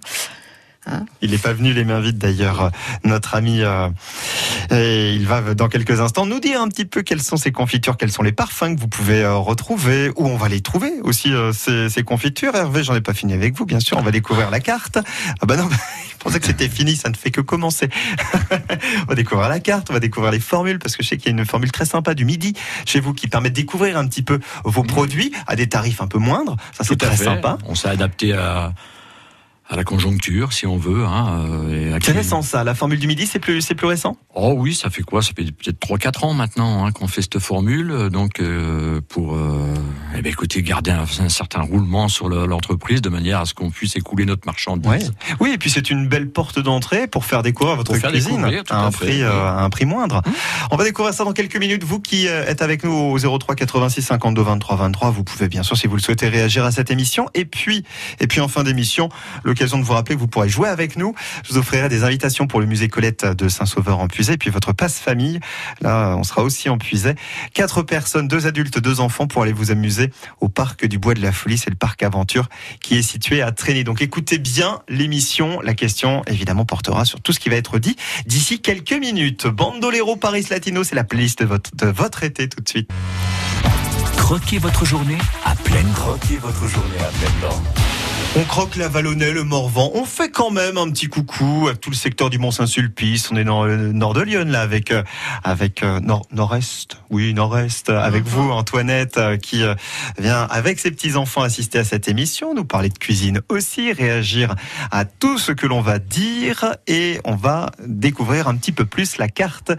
Il 1.22 1.30
n'est 1.30 1.38
pas 1.38 1.52
venu 1.52 1.72
les 1.72 1.84
mains 1.84 2.00
vides 2.00 2.18
d'ailleurs, 2.18 2.70
notre 3.04 3.34
ami. 3.34 3.62
euh, 3.62 3.88
et 4.70 5.14
il 5.14 5.26
va 5.26 5.54
dans 5.54 5.68
quelques 5.68 6.00
instants 6.00 6.26
nous 6.26 6.40
dire 6.40 6.60
un 6.60 6.68
petit 6.68 6.84
peu 6.84 7.02
quelles 7.02 7.22
sont 7.22 7.36
ces 7.36 7.52
confitures, 7.52 7.96
quels 7.96 8.10
sont 8.12 8.22
les 8.22 8.32
parfums 8.32 8.74
que 8.74 8.80
vous 8.80 8.88
pouvez 8.88 9.22
euh, 9.22 9.34
retrouver, 9.36 10.10
où 10.16 10.26
on 10.26 10.36
va 10.36 10.48
les 10.48 10.60
trouver 10.60 10.92
aussi 11.02 11.32
euh, 11.32 11.52
ces, 11.52 11.88
ces 11.88 12.02
confitures. 12.02 12.54
Hervé, 12.54 12.84
j'en 12.84 12.94
ai 12.94 13.00
pas 13.00 13.14
fini 13.14 13.32
avec 13.32 13.56
vous, 13.56 13.64
bien 13.64 13.80
sûr. 13.80 13.96
On 13.98 14.02
va 14.02 14.10
découvrir 14.10 14.50
la 14.50 14.60
carte. 14.60 14.98
Ah 15.40 15.46
bah 15.46 15.56
non, 15.56 15.68
je 16.10 16.16
pensais 16.18 16.40
que 16.40 16.46
c'était 16.46 16.68
fini, 16.68 16.96
ça 16.96 17.08
ne 17.08 17.14
fait 17.14 17.30
que 17.30 17.40
commencer. 17.40 17.88
on 19.02 19.06
va 19.06 19.14
découvrir 19.14 19.48
la 19.48 19.60
carte, 19.60 19.88
on 19.90 19.94
va 19.94 20.00
découvrir 20.00 20.32
les 20.32 20.40
formules 20.40 20.78
parce 20.78 20.96
que 20.96 21.02
je 21.02 21.08
sais 21.08 21.16
qu'il 21.16 21.32
y 21.32 21.34
a 21.34 21.38
une 21.38 21.46
formule 21.46 21.72
très 21.72 21.86
sympa 21.86 22.14
du 22.14 22.24
midi 22.24 22.54
chez 22.84 23.00
vous 23.00 23.14
qui 23.14 23.28
permet 23.28 23.50
de 23.50 23.54
découvrir 23.54 23.96
un 23.96 24.06
petit 24.06 24.22
peu 24.22 24.38
vos 24.64 24.82
produits 24.82 25.32
à 25.46 25.56
des 25.56 25.68
tarifs 25.68 26.00
un 26.00 26.06
peu 26.06 26.18
moindres. 26.18 26.56
Ça 26.72 26.84
c'est 26.84 26.96
très 26.96 27.16
fait. 27.16 27.24
sympa. 27.24 27.58
On 27.66 27.74
s'est 27.74 27.88
adapté 27.88 28.32
à, 28.32 28.72
à 29.74 29.76
la 29.76 29.84
conjoncture, 29.84 30.52
si 30.52 30.66
on 30.66 30.76
veut. 30.76 31.04
Hein, 31.04 31.44
euh, 31.68 31.98
C'est 32.02 32.12
récent 32.12 32.42
ça. 32.42 32.62
La 32.64 32.74
formule 32.74 32.98
du 32.98 33.06
midi, 33.06 33.26
c'est 33.26 33.38
plus, 33.40 33.60
c'est 33.60 33.74
plus 33.74 33.86
récent? 33.88 34.16
Oh 34.34 34.54
oui, 34.56 34.74
ça 34.74 34.88
fait 34.88 35.02
quoi? 35.02 35.20
Ça 35.20 35.30
fait 35.36 35.44
peut-être 35.44 35.78
3-4 35.80 36.24
ans 36.26 36.34
maintenant 36.34 36.86
hein, 36.86 36.92
qu'on 36.92 37.08
fait 37.08 37.22
cette 37.22 37.38
formule. 37.40 37.90
euh, 37.90 38.08
Donc, 38.08 38.40
euh, 38.40 39.00
pour 39.08 39.34
euh, 39.34 39.74
eh 40.16 40.22
ben, 40.22 40.30
écoutez, 40.30 40.62
garder 40.62 40.92
un, 40.92 41.02
un 41.20 41.28
certain 41.28 41.60
roulement 41.62 42.08
sur 42.08 42.28
le- 42.28 42.46
l'entreprise 42.46 43.02
de 43.02 43.08
manière 43.08 43.40
à 43.40 43.44
ce 43.46 43.54
qu'on 43.54 43.70
puisse 43.70 43.96
écouler 43.96 44.24
notre 44.24 44.46
marchandise. 44.46 44.88
Ouais. 44.90 44.98
Oui, 45.40 45.50
et 45.52 45.58
puis 45.58 45.70
c'est 45.70 45.90
une 45.90 46.06
belle 46.08 46.30
porte 46.30 46.58
d'entrée 46.60 47.06
pour 47.08 47.24
faire 47.24 47.42
découvrir 47.42 47.76
votre 47.76 47.92
Pour 47.98 48.10
cuisine 48.10 48.44
à 48.70 48.84
un 48.84 48.86
à 48.86 48.90
prix, 48.90 49.22
un 49.22 49.86
moindre. 49.86 50.22
On 50.70 50.76
va 50.76 50.84
découvrir 50.84 51.12
ça 51.14 51.24
dans 51.24 51.32
quelques 51.32 51.56
minutes. 51.56 51.82
Vous 51.84 51.98
qui 52.00 52.26
êtes 52.26 52.62
avec 52.62 52.84
nous 52.84 52.92
au 52.92 53.18
03 53.38 53.54
86 53.56 54.02
52 54.02 54.40
23 54.42 54.76
23, 54.76 55.10
vous 55.10 55.24
pouvez 55.24 55.48
bien 55.48 55.62
sûr, 55.64 55.76
si 55.76 55.86
vous 55.88 55.96
le 55.96 56.00
souhaitez, 56.02 56.28
réagir 56.28 56.64
à 56.64 56.70
cette 56.70 56.90
émission. 56.92 57.26
Et 57.34 57.44
puis, 57.44 57.82
et 58.20 58.26
puis 58.28 58.40
en 58.40 58.48
fin 58.48 58.62
d'émission, 58.62 59.08
l'occasion 59.64 59.78
de 59.78 59.84
vous 59.84 59.94
rappeler 59.94 60.14
que 60.14 60.20
vous 60.20 60.28
pourrez 60.28 60.50
jouer 60.50 60.68
avec 60.68 60.96
nous. 60.96 61.14
Je 61.42 61.52
vous 61.52 61.58
offrirai 61.58 61.88
des 61.88 62.04
invitations 62.04 62.46
pour 62.46 62.60
le 62.60 62.66
musée 62.66 62.88
Colette 62.88 63.24
de 63.24 63.48
Saint-Sauveur 63.48 63.98
en 63.98 64.08
Puisay, 64.08 64.34
et 64.34 64.36
puis 64.36 64.50
votre 64.50 64.74
passe 64.74 64.98
famille. 64.98 65.40
Là, 65.80 66.16
on 66.18 66.22
sera 66.22 66.42
aussi 66.42 66.68
en 66.68 66.76
Puisay. 66.76 67.14
Quatre 67.54 67.82
personnes, 67.82 68.28
deux 68.28 68.46
adultes, 68.46 68.78
deux 68.78 69.00
enfants 69.00 69.26
pour 69.26 69.42
aller 69.42 69.54
vous 69.54 69.70
amuser 69.70 70.10
au 70.42 70.50
parc 70.50 70.84
du 70.84 70.98
Bois 70.98 71.14
de 71.14 71.22
la 71.22 71.32
Folie. 71.32 71.56
C'est 71.56 71.70
le 71.70 71.76
parc 71.76 72.02
Aventure 72.02 72.50
qui 72.82 72.98
est 72.98 73.02
situé 73.02 73.40
à 73.40 73.52
Traîner. 73.52 73.84
Donc 73.84 74.02
écoutez 74.02 74.36
bien 74.36 74.80
l'émission. 74.86 75.62
La 75.62 75.72
question, 75.72 76.22
évidemment, 76.26 76.66
portera 76.66 77.06
sur 77.06 77.22
tout 77.22 77.32
ce 77.32 77.40
qui 77.40 77.48
va 77.48 77.56
être 77.56 77.78
dit 77.78 77.96
d'ici 78.26 78.60
quelques 78.60 78.92
minutes. 78.92 79.46
Bandolero 79.46 80.16
Paris 80.16 80.44
Latino, 80.50 80.84
c'est 80.84 80.94
la 80.94 81.04
playlist 81.04 81.40
de 81.40 81.46
votre, 81.46 81.74
de 81.74 81.86
votre 81.86 82.22
été 82.22 82.50
tout 82.50 82.60
de 82.60 82.68
suite. 82.68 82.90
Croquez 84.18 84.58
votre 84.58 84.84
journée 84.84 85.18
à 85.44 85.54
pleine 85.54 85.90
croquez 85.94 86.36
votre 86.36 86.66
journée 86.68 86.98
à 86.98 87.08
pleine 87.18 87.40
dent. 87.40 87.62
On 88.36 88.42
croque 88.42 88.74
la 88.74 88.88
Vallonnais, 88.88 89.30
le 89.30 89.44
Morvan. 89.44 89.92
On 89.94 90.04
fait 90.04 90.28
quand 90.28 90.50
même 90.50 90.76
un 90.76 90.90
petit 90.90 91.06
coucou 91.06 91.68
à 91.70 91.76
tout 91.76 91.90
le 91.90 91.94
secteur 91.94 92.30
du 92.30 92.38
Mont-Saint-Sulpice. 92.38 93.30
On 93.30 93.36
est 93.36 93.44
dans 93.44 93.64
le 93.64 93.92
nord 93.92 94.12
de 94.12 94.22
Lyon, 94.22 94.46
là, 94.48 94.60
avec, 94.60 94.90
euh, 94.90 95.04
avec 95.44 95.84
euh, 95.84 96.00
nord, 96.00 96.26
nord-est. 96.32 97.00
Oui, 97.10 97.32
nord-est. 97.32 97.90
Avec 97.90 98.24
vous, 98.24 98.50
Antoinette, 98.50 99.18
euh, 99.18 99.36
qui 99.36 99.62
vient 100.18 100.48
avec 100.50 100.80
ses 100.80 100.90
petits-enfants 100.90 101.42
assister 101.42 101.78
à 101.78 101.84
cette 101.84 102.08
émission, 102.08 102.54
nous 102.54 102.64
parler 102.64 102.88
de 102.88 102.98
cuisine 102.98 103.40
aussi, 103.48 103.92
réagir 103.92 104.56
à 104.90 105.04
tout 105.04 105.38
ce 105.38 105.52
que 105.52 105.68
l'on 105.68 105.80
va 105.80 106.00
dire 106.00 106.74
et 106.88 107.20
on 107.24 107.36
va 107.36 107.70
découvrir 107.86 108.48
un 108.48 108.56
petit 108.56 108.72
peu 108.72 108.84
plus 108.84 109.16
la 109.16 109.28
carte 109.28 109.70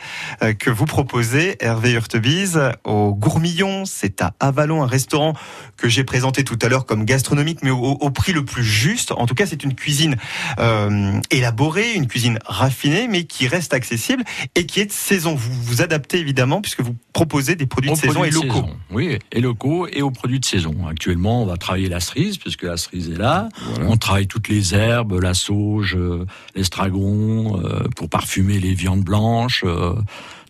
que 0.60 0.70
vous 0.70 0.86
proposez, 0.86 1.58
Hervé 1.60 1.92
Hurtebise, 1.92 2.62
au 2.86 3.14
Gourmillon. 3.14 3.84
C'est 3.84 4.22
à 4.22 4.34
Avalon, 4.40 4.82
un 4.82 4.88
restaurant 4.88 5.34
que 5.76 5.90
j'ai 5.90 6.06
présenté 6.06 6.46
tout 6.46 6.58
à 6.62 6.70
l'heure 6.70 6.86
comme 6.86 7.04
gastronomique, 7.04 7.60
mais 7.62 7.72
au, 7.72 7.80
au 7.80 8.10
prix 8.12 8.32
le 8.32 8.45
plus 8.46 8.64
juste. 8.64 9.12
En 9.12 9.26
tout 9.26 9.36
cas, 9.36 9.46
c'est 9.46 9.64
une 9.64 9.76
cuisine 9.76 10.16
euh, 10.60 11.20
élaborée, 11.32 11.94
une 11.94 12.08
cuisine 12.08 12.40
raffinée, 12.46 13.08
mais 13.08 13.26
qui 13.26 13.48
reste 13.48 13.74
accessible 13.74 14.24
et 14.56 14.66
qui 14.66 14.80
est 14.80 14.86
de 14.86 14.92
saison. 14.92 15.36
Vous 15.36 15.54
vous 15.64 15.82
adaptez 15.82 16.20
évidemment 16.20 16.62
puisque 16.62 16.82
vous 16.82 16.96
proposez 17.14 17.56
des 17.56 17.66
produits 17.66 17.92
de 17.92 17.96
saison 17.96 18.24
et 18.24 18.30
locaux. 18.32 18.48
saison. 18.48 18.78
Oui, 18.92 19.18
et 19.32 19.42
locaux 19.42 19.88
et 19.88 20.02
aux 20.02 20.12
produits 20.12 20.40
de 20.40 20.46
saison. 20.46 20.76
Actuellement, 20.90 21.44
on 21.44 21.46
va 21.46 21.58
travailler 21.58 21.90
la 21.90 22.00
cerise, 22.00 22.38
puisque 22.38 22.64
la 22.64 22.78
cerise 22.78 23.10
est 23.10 23.18
là. 23.18 23.50
Voilà. 23.62 23.90
On 23.90 23.98
travaille 23.98 24.28
toutes 24.28 24.48
les 24.50 24.76
herbes, 24.76 25.20
la 25.22 25.34
sauge, 25.34 25.96
euh, 25.96 26.26
l'estragon, 26.56 27.60
euh, 27.64 27.88
pour 27.96 28.10
parfumer 28.10 28.60
les 28.60 28.74
viandes 28.74 29.04
blanches. 29.04 29.64
euh, 29.66 29.94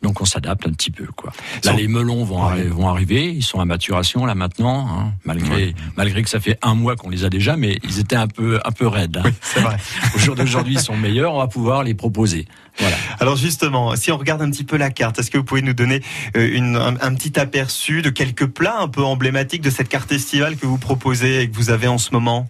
donc 0.02 0.22
on 0.22 0.26
s'adapte 0.26 0.68
un 0.68 0.72
petit 0.72 0.92
peu, 0.92 1.06
quoi. 1.16 1.32
Là, 1.64 1.72
Sans- 1.72 1.78
les 1.78 1.88
melons 1.88 2.24
vont, 2.24 2.46
Ouais. 2.48 2.62
arri- 2.64 2.68
vont 2.70 2.88
arriver. 2.90 3.32
Ils 3.32 3.44
sont 3.44 3.60
à 3.60 3.66
maturation 3.66 4.26
là 4.26 4.36
maintenant, 4.36 4.88
hein, 4.88 5.14
malgré 5.26 5.74
malgré 5.98 6.22
que 6.24 6.30
ça 6.30 6.40
fait 6.40 6.58
un 6.62 6.76
mois 6.76 6.96
qu'on 6.96 7.10
les 7.10 7.24
a 7.24 7.30
déjà, 7.30 7.58
mais 7.58 7.80
ils 7.84 8.00
étaient 8.00 8.16
un 8.16 8.28
peu 8.28 8.60
un 8.64 8.72
peu 8.72 8.88
raides. 8.88 9.18
hein. 9.24 9.30
C'est 9.42 9.60
vrai. 9.62 9.78
Au 10.16 10.20
jour 10.20 10.36
d'aujourd'hui, 10.36 10.76
ils 10.76 10.80
sont 10.82 10.96
meilleurs. 10.98 11.34
On 11.34 11.40
va 11.40 11.48
pouvoir 11.48 11.84
les 11.84 11.94
proposer. 11.94 12.48
Voilà. 12.78 12.96
Alors 13.20 13.38
justement, 13.38 13.96
si 13.96 14.12
on 14.12 14.18
regarde 14.18 14.42
un 14.42 14.52
petit 14.52 14.66
peu 14.66 14.76
la 14.78 14.90
carte, 14.92 15.18
est-ce 15.20 15.32
que 15.32 15.38
vous 15.38 15.44
pouvez 15.46 15.62
nous 15.62 15.74
donner 15.74 16.02
euh, 16.36 16.50
une, 16.56 16.76
un, 16.76 16.96
un 17.00 17.16
petit 17.16 17.40
aperçu 17.40 18.02
de 18.02 18.10
quelques 18.10 18.48
plats 18.48 18.80
un 18.80 18.90
peu 18.90 19.04
emblématiques 19.04 19.62
de 19.62 19.70
cette 19.70 19.88
carte 19.88 20.12
estivale 20.12 20.58
que 20.58 20.66
vous 20.66 20.78
proposez 20.78 21.42
et 21.42 21.50
que 21.50 21.56
vous 21.56 21.70
avez 21.70 21.88
en 21.88 21.98
ce 21.98 22.12
moment? 22.12 22.48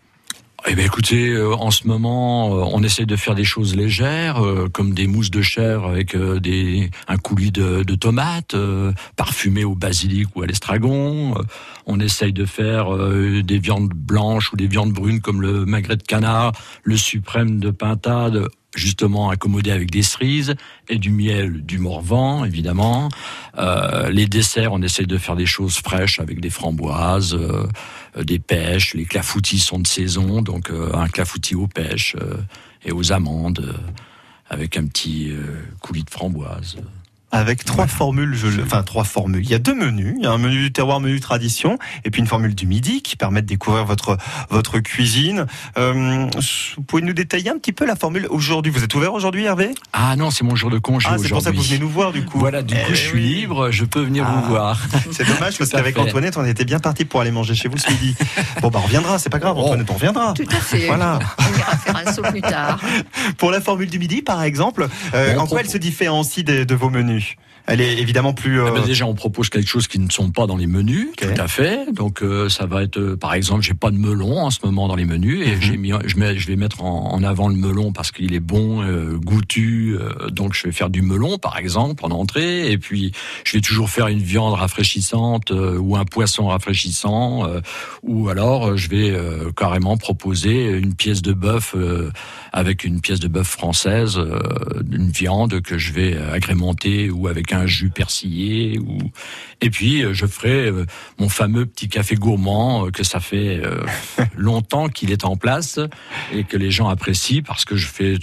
Eh 0.67 0.73
bien, 0.73 0.85
écoutez, 0.85 1.29
euh, 1.29 1.53
en 1.53 1.69
ce 1.69 1.87
moment, 1.87 2.55
euh, 2.55 2.69
on 2.73 2.81
essaie 2.81 3.05
de 3.05 3.15
faire 3.15 3.35
des 3.35 3.43
choses 3.43 3.75
légères, 3.75 4.43
euh, 4.43 4.67
comme 4.67 4.95
des 4.95 5.05
mousses 5.05 5.29
de 5.29 5.43
chair 5.43 5.83
avec 5.83 6.15
euh, 6.15 6.39
des 6.39 6.89
un 7.07 7.17
coulis 7.17 7.51
de, 7.51 7.83
de 7.83 7.95
tomates 7.95 8.55
euh, 8.55 8.91
parfumées 9.15 9.63
au 9.63 9.75
basilic 9.75 10.35
ou 10.35 10.41
à 10.41 10.47
l'estragon. 10.47 11.35
Euh, 11.37 11.43
on 11.85 11.99
essaye 11.99 12.33
de 12.33 12.45
faire 12.45 12.97
des 12.97 13.59
viandes 13.59 13.89
blanches 13.93 14.51
ou 14.51 14.55
des 14.55 14.65
viandes 14.65 14.91
brunes 14.91 15.21
comme 15.21 15.39
le 15.39 15.65
magret 15.65 15.97
de 15.97 16.01
canard, 16.03 16.51
le 16.83 16.97
suprême 16.97 17.59
de 17.59 17.69
pintade 17.69 18.47
justement 18.75 19.29
accommodé 19.29 19.71
avec 19.71 19.91
des 19.91 20.03
cerises 20.03 20.55
et 20.89 20.97
du 20.97 21.11
miel 21.11 21.65
du 21.65 21.79
Morvan, 21.79 22.45
évidemment. 22.45 23.09
Euh, 23.57 24.09
les 24.09 24.27
desserts, 24.27 24.73
on 24.73 24.81
essaie 24.81 25.05
de 25.05 25.17
faire 25.17 25.35
des 25.35 25.45
choses 25.45 25.77
fraîches 25.77 26.19
avec 26.19 26.39
des 26.39 26.49
framboises, 26.49 27.33
euh, 27.33 27.67
des 28.23 28.39
pêches. 28.39 28.93
Les 28.93 29.05
clafoutis 29.05 29.59
sont 29.59 29.79
de 29.79 29.87
saison, 29.87 30.41
donc 30.41 30.69
euh, 30.69 30.93
un 30.93 31.07
clafoutis 31.07 31.55
aux 31.55 31.67
pêches 31.67 32.15
euh, 32.21 32.37
et 32.83 32.91
aux 32.91 33.11
amandes, 33.11 33.59
euh, 33.59 33.73
avec 34.49 34.77
un 34.77 34.85
petit 34.85 35.31
euh, 35.31 35.63
coulis 35.79 36.03
de 36.03 36.09
framboise. 36.09 36.77
Avec 37.35 37.65
trois 37.65 37.87
formules, 37.87 38.33
je, 38.33 38.47
enfin 38.61 38.81
trois 38.81 39.03
formules. 39.03 39.43
Il 39.43 39.49
y 39.49 39.53
a 39.55 39.59
deux 39.59 39.75
menus. 39.75 40.15
Il 40.17 40.23
y 40.23 40.25
a 40.27 40.31
un 40.31 40.37
menu 40.37 40.57
du 40.61 40.71
terroir, 40.71 41.01
menu 41.01 41.19
tradition, 41.19 41.77
et 42.05 42.09
puis 42.09 42.21
une 42.21 42.27
formule 42.27 42.55
du 42.55 42.65
midi 42.65 43.01
qui 43.01 43.17
permet 43.17 43.41
de 43.41 43.47
découvrir 43.47 43.83
votre 43.83 44.17
votre 44.49 44.79
cuisine. 44.79 45.45
Euh, 45.77 46.27
vous 46.77 46.83
pouvez 46.83 47.01
nous 47.01 47.11
détailler 47.13 47.49
un 47.49 47.57
petit 47.57 47.73
peu 47.73 47.85
la 47.85 47.97
formule 47.97 48.25
aujourd'hui? 48.29 48.71
Vous 48.71 48.83
êtes 48.85 48.95
ouvert 48.95 49.13
aujourd'hui, 49.13 49.43
Hervé? 49.43 49.71
Ah 49.91 50.15
non, 50.15 50.31
c'est 50.31 50.45
mon 50.45 50.55
jour 50.55 50.69
de 50.69 50.77
congé 50.79 51.09
Ah, 51.11 51.17
c'est 51.21 51.27
pour 51.27 51.41
ça 51.41 51.51
que 51.51 51.57
vous 51.57 51.63
venez 51.63 51.79
nous 51.79 51.89
voir 51.89 52.13
du 52.13 52.23
coup. 52.23 52.39
Voilà, 52.39 52.61
du 52.61 52.73
Eh 52.73 52.85
coup, 52.85 52.91
je 52.95 53.01
suis 53.01 53.19
libre, 53.21 53.69
je 53.69 53.83
peux 53.83 54.01
venir 54.01 54.25
Ah. 54.27 54.33
vous 54.41 54.49
voir. 54.49 54.79
C'est 55.11 55.27
dommage 55.27 55.57
parce 55.57 55.69
qu'avec. 55.71 55.97
Antoinette, 55.97 56.37
on 56.37 56.45
était 56.45 56.65
bien 56.65 56.79
parti 56.79 57.03
pour 57.03 57.19
aller 57.19 57.31
manger 57.31 57.53
chez 57.55 57.67
vous 57.67 57.77
ce 57.77 57.89
midi. 57.91 58.15
Bon, 58.61 58.69
bah 58.69 58.79
on 58.81 58.85
reviendra, 58.85 59.19
c'est 59.19 59.29
pas 59.29 59.39
grave, 59.39 59.57
Antoinette, 59.57 59.89
on 59.89 59.95
reviendra. 59.95 60.33
Tout 60.33 60.43
à 60.49 60.55
fait. 60.55 60.87
Voilà. 60.87 61.19
On 61.39 61.57
ira 61.57 61.75
faire 61.77 61.97
un 61.97 62.11
saut 62.13 62.21
plus 62.21 62.41
tard. 62.41 62.79
Pour 63.37 63.51
la 63.51 63.59
formule 63.59 63.89
du 63.89 63.99
midi, 63.99 64.21
par 64.21 64.43
exemple, 64.43 64.87
euh, 65.13 65.35
en 65.37 65.47
quoi 65.47 65.59
elle 65.61 65.69
se 65.69 65.77
différencie 65.77 66.45
de 66.45 66.75
vos 66.75 66.89
menus? 66.89 67.24
nicht 67.25 67.37
Elle 67.67 67.81
est 67.81 67.97
évidemment 67.97 68.33
plus. 68.33 68.61
euh, 68.61 68.67
Eh 68.69 68.71
ben, 68.79 68.85
déjà, 68.85 69.05
on 69.07 69.15
propose 69.15 69.49
quelque 69.49 69.67
chose 69.67 69.87
qui 69.87 69.97
ne 69.99 70.09
sont 70.11 70.29
pas 70.29 70.45
dans 70.45 70.55
les 70.57 70.67
menus, 70.67 71.07
tout 71.17 71.41
à 71.41 71.47
fait. 71.47 71.91
Donc, 71.91 72.21
euh, 72.21 72.47
ça 72.47 72.65
va 72.67 72.83
être, 72.83 72.97
euh, 72.99 73.17
par 73.17 73.33
exemple, 73.33 73.63
j'ai 73.63 73.73
pas 73.73 73.89
de 73.89 73.97
melon 73.97 74.37
en 74.39 74.51
ce 74.51 74.59
moment 74.63 74.87
dans 74.87 74.95
les 74.95 75.05
menus, 75.05 75.39
Mhm. 75.45 75.51
et 75.53 75.57
j'ai 75.61 75.77
mis, 75.77 75.91
je, 76.05 76.17
mets, 76.17 76.37
je 76.37 76.47
vais 76.47 76.55
mettre 76.57 76.83
en, 76.83 77.11
en 77.13 77.23
avant 77.23 77.47
le 77.49 77.55
melon 77.55 77.91
parce 77.91 78.11
qu'il 78.11 78.33
est 78.35 78.39
bon, 78.39 78.83
euh, 78.83 79.17
goûtu. 79.17 79.95
euh, 79.99 80.29
donc, 80.29 80.53
je 80.53 80.63
vais 80.63 80.71
faire 80.71 80.89
du 80.91 81.01
melon, 81.01 81.37
par 81.39 81.57
exemple, 81.57 82.05
en 82.05 82.11
entrée, 82.11 82.71
et 82.71 82.77
puis 82.77 83.11
je 83.43 83.53
vais 83.53 83.61
toujours 83.61 83.89
faire 83.89 84.07
une 84.07 84.21
viande 84.21 84.53
rafraîchissante 84.53 85.49
euh, 85.51 85.77
ou 85.77 85.95
un 85.95 86.05
poisson 86.05 86.47
rafraîchissant, 86.47 87.47
euh, 87.49 87.61
ou 88.03 88.29
alors 88.29 88.67
euh, 88.67 88.77
je 88.77 88.89
vais 88.89 89.09
euh, 89.09 89.51
carrément 89.55 89.97
proposer 89.97 90.69
une 90.69 90.93
pièce 90.93 91.21
de 91.23 91.33
bœuf 91.33 91.73
euh, 91.75 92.11
avec 92.53 92.83
une 92.83 93.01
pièce 93.01 93.19
de 93.19 93.27
bœuf 93.27 93.47
française, 93.47 94.17
euh, 94.17 94.39
une 94.91 95.09
viande 95.09 95.61
que 95.61 95.77
je 95.77 95.91
vais 95.93 96.15
agrémenter 96.17 97.09
ou 97.09 97.27
avec 97.27 97.51
un 97.55 97.65
jus 97.65 97.89
persillé 97.89 98.79
ou 98.79 98.97
et 99.61 99.69
puis 99.69 100.03
euh, 100.03 100.13
je 100.13 100.25
ferai 100.25 100.67
euh, 100.67 100.85
mon 101.19 101.29
fameux 101.29 101.65
petit 101.65 101.87
café 101.87 102.15
gourmand 102.15 102.85
euh, 102.85 102.91
que 102.91 103.03
ça 103.03 103.19
fait 103.19 103.61
longtemps 104.35 104.89
qu'il 104.89 105.11
est 105.11 105.25
en 105.25 105.35
place 105.35 105.79
et 106.33 106.43
que 106.43 106.57
les 106.57 106.71
gens 106.71 106.87
apprécient 106.87 107.41
parce 107.41 107.65
que 107.65 107.75
je 107.75 107.87
fais 107.87 108.17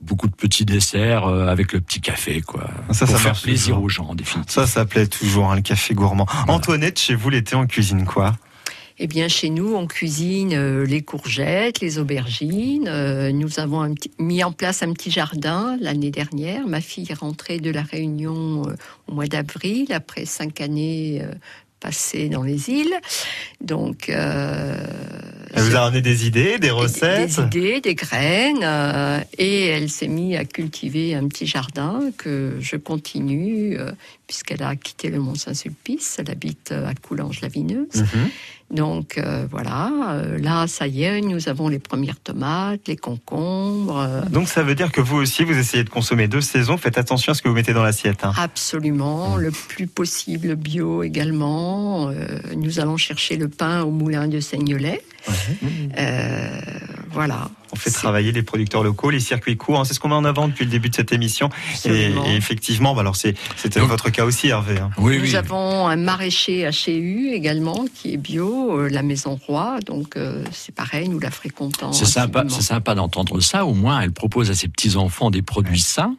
beaucoup 0.00 0.28
de 0.28 0.34
petits 0.34 0.64
desserts 0.64 1.26
avec 1.26 1.72
le 1.72 1.80
petit 1.80 2.00
café 2.00 2.42
quoi 2.42 2.68
Ça, 2.90 3.06
pour 3.06 3.16
ça 3.16 3.22
faire 3.22 3.40
plaisir 3.40 3.74
toujours. 3.74 3.84
aux 3.84 3.88
gens 3.88 4.04
en 4.08 4.14
définitive. 4.14 4.52
Ça, 4.52 4.66
ça 4.66 4.84
plaît 4.84 5.06
toujours, 5.06 5.50
hein, 5.50 5.56
le 5.56 5.62
café 5.62 5.94
gourmand. 5.94 6.26
Antoinette, 6.46 6.98
chez 6.98 7.14
vous, 7.14 7.30
l'été, 7.30 7.56
on 7.56 7.66
cuisine 7.66 8.04
quoi? 8.04 8.34
Eh 9.00 9.08
bien, 9.08 9.26
chez 9.26 9.50
nous, 9.50 9.74
on 9.74 9.86
cuisine 9.88 10.52
euh, 10.54 10.86
les 10.86 11.02
courgettes, 11.02 11.80
les 11.80 11.98
aubergines. 11.98 12.86
Euh, 12.88 13.32
nous 13.32 13.58
avons 13.58 13.80
un 13.80 13.92
petit- 13.92 14.12
mis 14.20 14.44
en 14.44 14.52
place 14.52 14.84
un 14.84 14.92
petit 14.92 15.10
jardin 15.10 15.76
l'année 15.80 16.12
dernière. 16.12 16.66
Ma 16.68 16.80
fille 16.80 17.06
est 17.10 17.14
rentrée 17.18 17.58
de 17.58 17.70
la 17.70 17.82
Réunion 17.82 18.62
euh, 18.68 18.74
au 19.08 19.14
mois 19.14 19.26
d'avril, 19.26 19.92
après 19.92 20.26
cinq 20.26 20.60
années 20.60 21.22
passées 21.80 22.28
dans 22.28 22.44
les 22.44 22.70
îles. 22.70 22.94
Donc, 23.60 24.08
euh, 24.08 24.76
Elle 25.52 25.62
vous 25.64 25.76
a 25.76 25.80
ramené 25.80 26.00
des 26.00 26.26
idées, 26.28 26.58
des 26.58 26.70
recettes? 26.70 27.36
des 27.36 27.42
idées, 27.42 27.80
des 27.80 27.94
graines, 27.96 28.62
euh, 28.62 29.18
et 29.38 29.66
elle 29.66 29.90
s'est 29.90 30.08
mise 30.08 30.36
à 30.36 30.44
cultiver 30.44 31.14
un 31.16 31.26
petit 31.28 31.46
jardin 31.46 32.00
que 32.16 32.56
je 32.60 32.76
continue, 32.76 33.76
euh, 33.78 33.90
puisqu'elle 34.28 34.62
a 34.62 34.76
quitté 34.76 35.10
le 35.10 35.18
Mont-Saint-Sulpice, 35.18 36.16
elle 36.20 36.30
habite 36.30 36.72
à 36.72 36.94
Coulanges-la-Vineuse. 36.94 37.88
Mhm. 37.96 38.30
Donc 38.74 39.18
euh, 39.18 39.46
voilà, 39.50 39.88
euh, 40.10 40.36
là, 40.38 40.66
ça 40.66 40.86
y 40.88 41.04
est, 41.04 41.20
nous 41.20 41.48
avons 41.48 41.68
les 41.68 41.78
premières 41.78 42.18
tomates, 42.18 42.80
les 42.88 42.96
concombres. 42.96 43.98
euh, 44.00 44.20
Donc 44.28 44.48
ça 44.48 44.62
veut 44.64 44.74
dire 44.74 44.90
que 44.90 45.00
vous 45.00 45.16
aussi, 45.16 45.44
vous 45.44 45.56
essayez 45.56 45.84
de 45.84 45.90
consommer 45.90 46.26
deux 46.26 46.40
saisons. 46.40 46.76
Faites 46.76 46.98
attention 46.98 47.30
à 47.32 47.34
ce 47.36 47.42
que 47.42 47.48
vous 47.48 47.54
mettez 47.54 47.72
dans 47.72 47.84
l'assiette. 47.84 48.24
hein. 48.24 48.32
Absolument, 48.36 49.36
le 49.36 49.52
plus 49.52 49.86
possible 49.86 50.56
bio 50.56 51.02
également. 51.04 52.10
Nous 52.56 52.80
allons 52.80 52.96
chercher 52.96 53.36
le 53.36 53.48
pain 53.48 53.82
au 53.82 53.90
moulin 53.90 54.26
de 54.26 54.40
Seignelay. 54.40 55.00
Voilà. 57.12 57.48
On 57.74 57.76
fait 57.76 57.90
travailler 57.90 58.30
les 58.30 58.44
producteurs 58.44 58.84
locaux, 58.84 59.10
les 59.10 59.18
circuits 59.18 59.56
courts. 59.56 59.80
hein. 59.80 59.84
C'est 59.84 59.94
ce 59.94 59.98
qu'on 60.00 60.08
met 60.08 60.14
en 60.14 60.24
avant 60.24 60.46
depuis 60.46 60.64
le 60.64 60.70
début 60.70 60.90
de 60.90 60.94
cette 60.94 61.12
émission. 61.12 61.48
Et, 61.84 62.12
effectivement, 62.36 62.94
bah 62.94 63.00
alors 63.00 63.16
c'est 63.16 63.34
c'était 63.56 63.80
Donc- 63.80 63.88
votre 63.88 64.10
cas 64.10 64.24
aussi, 64.24 64.46
Hervé. 64.48 64.78
hein. 64.78 64.90
Oui, 64.98 65.18
Nous 65.18 65.24
oui. 65.24 65.34
avons 65.36 65.88
un 65.88 65.96
maraîcher 65.96 66.70
HU 66.86 67.32
également 67.32 67.84
qui 67.92 68.14
est 68.14 68.16
bio, 68.16 68.78
euh, 68.78 68.88
la 68.88 69.02
Maison 69.02 69.38
Roi. 69.46 69.80
Donc 69.86 70.16
euh, 70.16 70.44
c'est 70.52 70.74
pareil, 70.74 71.08
nous 71.08 71.18
la 71.18 71.32
fréquentons. 71.32 71.92
C'est 71.92 72.04
sympa, 72.04 72.40
assidûment. 72.40 72.60
c'est 72.60 72.66
sympa 72.66 72.94
d'entendre 72.94 73.40
ça. 73.40 73.66
Au 73.66 73.74
moins, 73.74 74.00
elle 74.00 74.12
propose 74.12 74.50
à 74.50 74.54
ses 74.54 74.68
petits 74.68 74.94
enfants 74.96 75.30
des 75.32 75.42
produits 75.42 75.80
sains, 75.80 76.14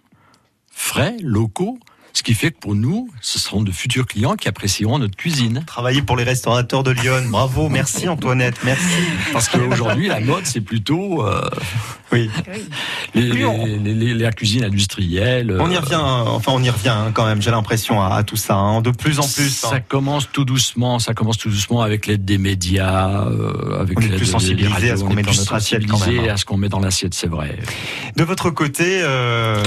frais, 0.72 1.16
locaux. 1.22 1.80
Ce 2.16 2.24
qui 2.24 2.34
fait 2.34 2.52
que 2.52 2.60
pour 2.60 2.76
nous, 2.76 3.10
ce 3.20 3.38
seront 3.40 3.62
de 3.62 3.72
futurs 3.74 4.06
clients 4.08 4.36
qui 4.38 4.48
apprécieront 4.48 5.00
notre 5.00 5.18
cuisine. 5.18 5.64
Travailler 5.68 6.02
pour 6.02 6.16
les 6.16 6.24
restaurateurs 6.24 6.82
de 6.82 6.92
Lyon. 6.92 7.24
Bravo, 7.30 7.68
merci 7.68 8.08
Antoinette, 8.08 8.56
merci. 8.64 8.86
Parce 9.34 9.50
qu'aujourd'hui, 9.50 10.08
la 10.08 10.22
mode, 10.22 10.46
c'est 10.46 10.62
plutôt 10.62 11.26
euh, 11.28 11.42
Oui. 12.14 12.30
Les, 13.16 14.14
la 14.14 14.32
cuisine 14.32 14.64
industrielle. 14.64 15.58
On 15.60 15.70
y 15.70 15.76
euh, 15.76 15.80
revient, 15.82 15.96
enfin 16.00 16.54
on 16.56 16.64
y 16.64 16.70
revient 16.70 16.88
hein, 16.88 17.12
quand 17.14 17.26
même. 17.26 17.42
J'ai 17.42 17.52
l'impression 17.52 18.02
à, 18.02 18.16
à 18.16 18.24
tout 18.24 18.38
ça, 18.38 18.56
hein, 18.56 18.82
de 18.82 18.92
plus 18.92 19.20
en 19.20 19.28
plus. 19.28 19.50
Ça 19.50 19.76
hein. 19.76 19.80
commence 19.86 20.30
tout 20.32 20.46
doucement, 20.46 21.00
ça 21.00 21.14
commence 21.14 21.38
tout 21.38 21.50
doucement 21.50 21.82
avec 21.82 22.08
l'aide 22.08 22.24
des 22.24 22.38
médias, 22.38 23.26
euh, 23.28 23.82
avec 23.82 24.00
l'aide 24.00 24.12
plus 24.16 24.20
des- 24.20 24.26
sensibilisé 24.32 24.72
radios. 24.74 24.94
à 24.94 24.98
ce 24.98 25.04
qu'on 25.04 25.14
met 25.14 25.22
dans 25.22 25.34
notre 25.34 25.54
assiette 25.54 25.86
quand 25.86 26.06
même, 26.08 26.30
à 26.30 26.38
ce 26.38 26.46
qu'on 26.46 26.58
met 26.58 26.70
dans 26.70 26.80
l'assiette, 26.80 27.14
c'est 27.14 27.28
vrai. 27.28 27.60
De 28.16 28.24
votre 28.24 28.52
côté, 28.52 29.02
euh, 29.02 29.62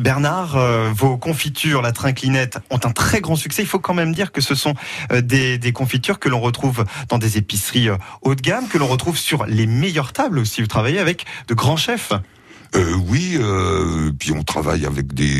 Bernard, 0.00 0.58
vos 0.92 1.16
confitures, 1.16 1.75
la 1.82 1.92
trinclinette, 1.92 2.58
ont 2.70 2.80
un 2.84 2.92
très 2.92 3.20
grand 3.20 3.36
succès. 3.36 3.62
Il 3.62 3.68
faut 3.68 3.78
quand 3.78 3.94
même 3.94 4.14
dire 4.14 4.32
que 4.32 4.40
ce 4.40 4.54
sont 4.54 4.74
euh, 5.12 5.20
des, 5.20 5.58
des 5.58 5.72
confitures 5.72 6.18
que 6.18 6.28
l'on 6.28 6.40
retrouve 6.40 6.84
dans 7.08 7.18
des 7.18 7.38
épiceries 7.38 7.88
euh, 7.88 7.96
haut 8.22 8.34
de 8.34 8.42
gamme, 8.42 8.68
que 8.68 8.78
l'on 8.78 8.86
retrouve 8.86 9.18
sur 9.18 9.46
les 9.46 9.66
meilleures 9.66 10.12
tables 10.12 10.38
aussi. 10.38 10.60
Vous 10.60 10.66
travaillez 10.66 10.98
avec 10.98 11.24
de 11.48 11.54
grands 11.54 11.76
chefs. 11.76 12.12
Euh, 12.74 12.94
oui, 13.08 13.36
euh, 13.38 14.10
puis 14.18 14.32
on 14.32 14.42
travaille 14.42 14.84
avec 14.86 15.14
des 15.14 15.34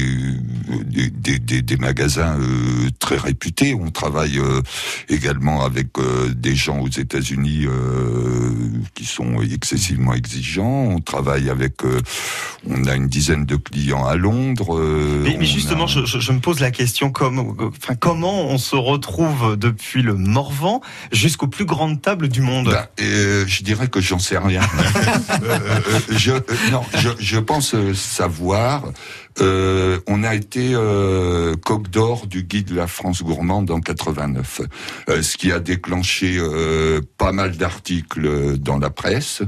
des, 0.86 1.10
des, 1.10 1.38
des- 1.38 1.62
des 1.62 1.76
magasins 1.76 2.38
euh, 2.38 2.88
très 2.98 3.16
réputés. 3.16 3.74
On 3.74 3.90
travaille 3.90 4.38
euh, 4.38 4.60
également 5.08 5.64
avec 5.64 5.98
euh, 5.98 6.28
des 6.34 6.54
gens 6.54 6.78
aux 6.80 6.88
États-Unis 6.88 7.66
euh, 7.66 8.50
qui 8.94 9.04
sont 9.04 9.40
excessivement 9.42 10.14
exigeants. 10.14 10.86
On 10.94 11.00
travaille 11.00 11.50
avec, 11.50 11.84
euh, 11.84 12.00
on 12.68 12.84
a 12.86 12.94
une 12.94 13.08
dizaine 13.08 13.44
de 13.44 13.56
clients 13.56 14.06
à 14.06 14.16
Londres. 14.16 14.76
euh, 14.78 15.22
Mais, 15.24 15.36
mais 15.38 15.46
justement, 15.46 15.84
a- 15.84 15.88
je, 15.88 16.04
je- 16.04 16.18
je 16.20 16.32
me 16.32 16.40
pose 16.40 16.60
la 16.60 16.70
question 16.70 17.10
comme, 17.10 17.56
enfin, 17.80 17.94
comment 17.94 18.46
on 18.48 18.58
se 18.58 18.76
retrouve 18.76 19.56
depuis 19.56 20.02
le 20.02 20.14
Morvan 20.14 20.80
jusqu'aux 21.12 21.48
plus 21.48 21.64
grandes 21.64 22.00
tables 22.02 22.28
du 22.28 22.40
monde? 22.40 22.66
Ben, 22.70 22.86
euh, 23.00 23.44
je 23.46 23.62
dirais 23.62 23.88
que 23.88 24.00
j'en 24.00 24.18
sais 24.18 24.38
rien. 24.38 24.60
Euh, 25.42 25.58
euh, 25.68 26.00
je, 26.10 26.32
euh, 26.32 26.40
non, 26.70 26.82
je, 26.98 27.08
je 27.18 27.38
pense 27.38 27.74
euh, 27.74 27.94
savoir. 27.94 28.92
Euh, 29.40 29.98
on 30.06 30.22
a 30.22 30.34
été 30.34 30.70
euh, 30.72 31.54
coq 31.56 31.88
d'or 31.88 32.26
du 32.26 32.42
guide 32.42 32.68
de 32.68 32.74
la 32.74 32.86
France 32.86 33.22
gourmande 33.22 33.70
en 33.70 33.80
89, 33.80 34.62
euh, 35.08 35.22
ce 35.22 35.36
qui 35.36 35.52
a 35.52 35.60
déclenché 35.60 36.36
euh, 36.38 37.00
pas 37.18 37.32
mal 37.32 37.56
d'articles 37.56 38.58
dans 38.58 38.78
la 38.78 38.90
presse. 38.90 39.42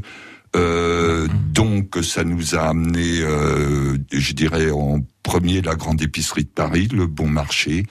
Euh, 0.57 1.29
donc 1.53 1.99
ça 2.03 2.25
nous 2.25 2.55
a 2.55 2.69
amené, 2.69 3.21
euh, 3.21 3.99
je 4.11 4.33
dirais 4.33 4.71
en 4.71 5.01
premier 5.23 5.61
la 5.61 5.75
grande 5.75 6.01
épicerie 6.01 6.45
de 6.45 6.49
Paris, 6.49 6.89
le 6.91 7.07
Bon 7.07 7.29
Marché, 7.29 7.85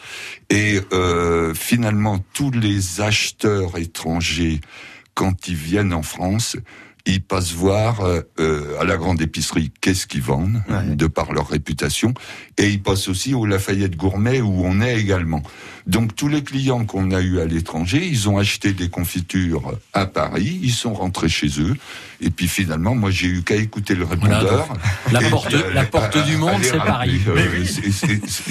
et 0.50 0.80
euh, 0.92 1.54
finalement 1.54 2.18
tous 2.34 2.52
les 2.52 3.00
acheteurs 3.02 3.78
étrangers 3.78 4.60
quand 5.14 5.48
ils 5.48 5.56
viennent 5.56 5.94
en 5.94 6.02
France, 6.02 6.58
ils 7.08 7.22
passent 7.24 7.54
voir 7.54 8.02
euh, 8.02 8.22
euh, 8.40 8.80
à 8.80 8.84
la 8.84 8.98
grande 8.98 9.22
épicerie 9.22 9.72
qu'est-ce 9.82 10.08
qu'ils 10.08 10.22
vendent, 10.22 10.62
Ouais. 10.70 10.96
de 10.96 11.08
par 11.08 11.34
leur 11.34 11.48
réputation, 11.48 12.14
et 12.58 12.70
ils 12.70 12.82
passent 12.82 13.08
aussi 13.08 13.34
au 13.34 13.46
Lafayette 13.46 13.96
Gourmet 13.96 14.42
où 14.42 14.62
on 14.66 14.82
est 14.82 15.00
également. 15.00 15.42
Donc 15.86 16.16
tous 16.16 16.28
les 16.28 16.44
clients 16.44 16.86
qu'on 16.86 17.12
a 17.12 17.22
eu 17.22 17.40
à 17.40 17.46
l'étranger, 17.46 18.06
ils 18.06 18.28
ont 18.28 18.38
acheté 18.38 18.74
des 18.74 18.90
confitures 18.90 19.74
à 19.94 20.06
Paris, 20.06 20.60
ils 20.62 20.72
sont 20.74 20.94
rentrés 20.94 21.30
chez 21.30 21.48
eux, 21.62 21.76
et 22.22 22.30
puis 22.30 22.48
finalement, 22.48 22.96
moi 22.96 23.12
j'ai 23.12 23.28
eu 23.28 23.42
qu'à 23.44 23.56
écouter 23.56 23.96
le 23.96 24.06
Voilà, 24.06 24.40
répondeur. 24.40 24.68
La 25.12 25.22
porte, 25.30 25.54
euh, 25.54 25.74
la 25.74 25.84
porte 25.84 26.16
à- 26.16 26.22
du 26.22 26.38
monde, 26.38 26.62
c'est. 26.62 26.78
Paris. 26.78 27.20
Euh, 27.28 27.64
c'est- 27.66 27.92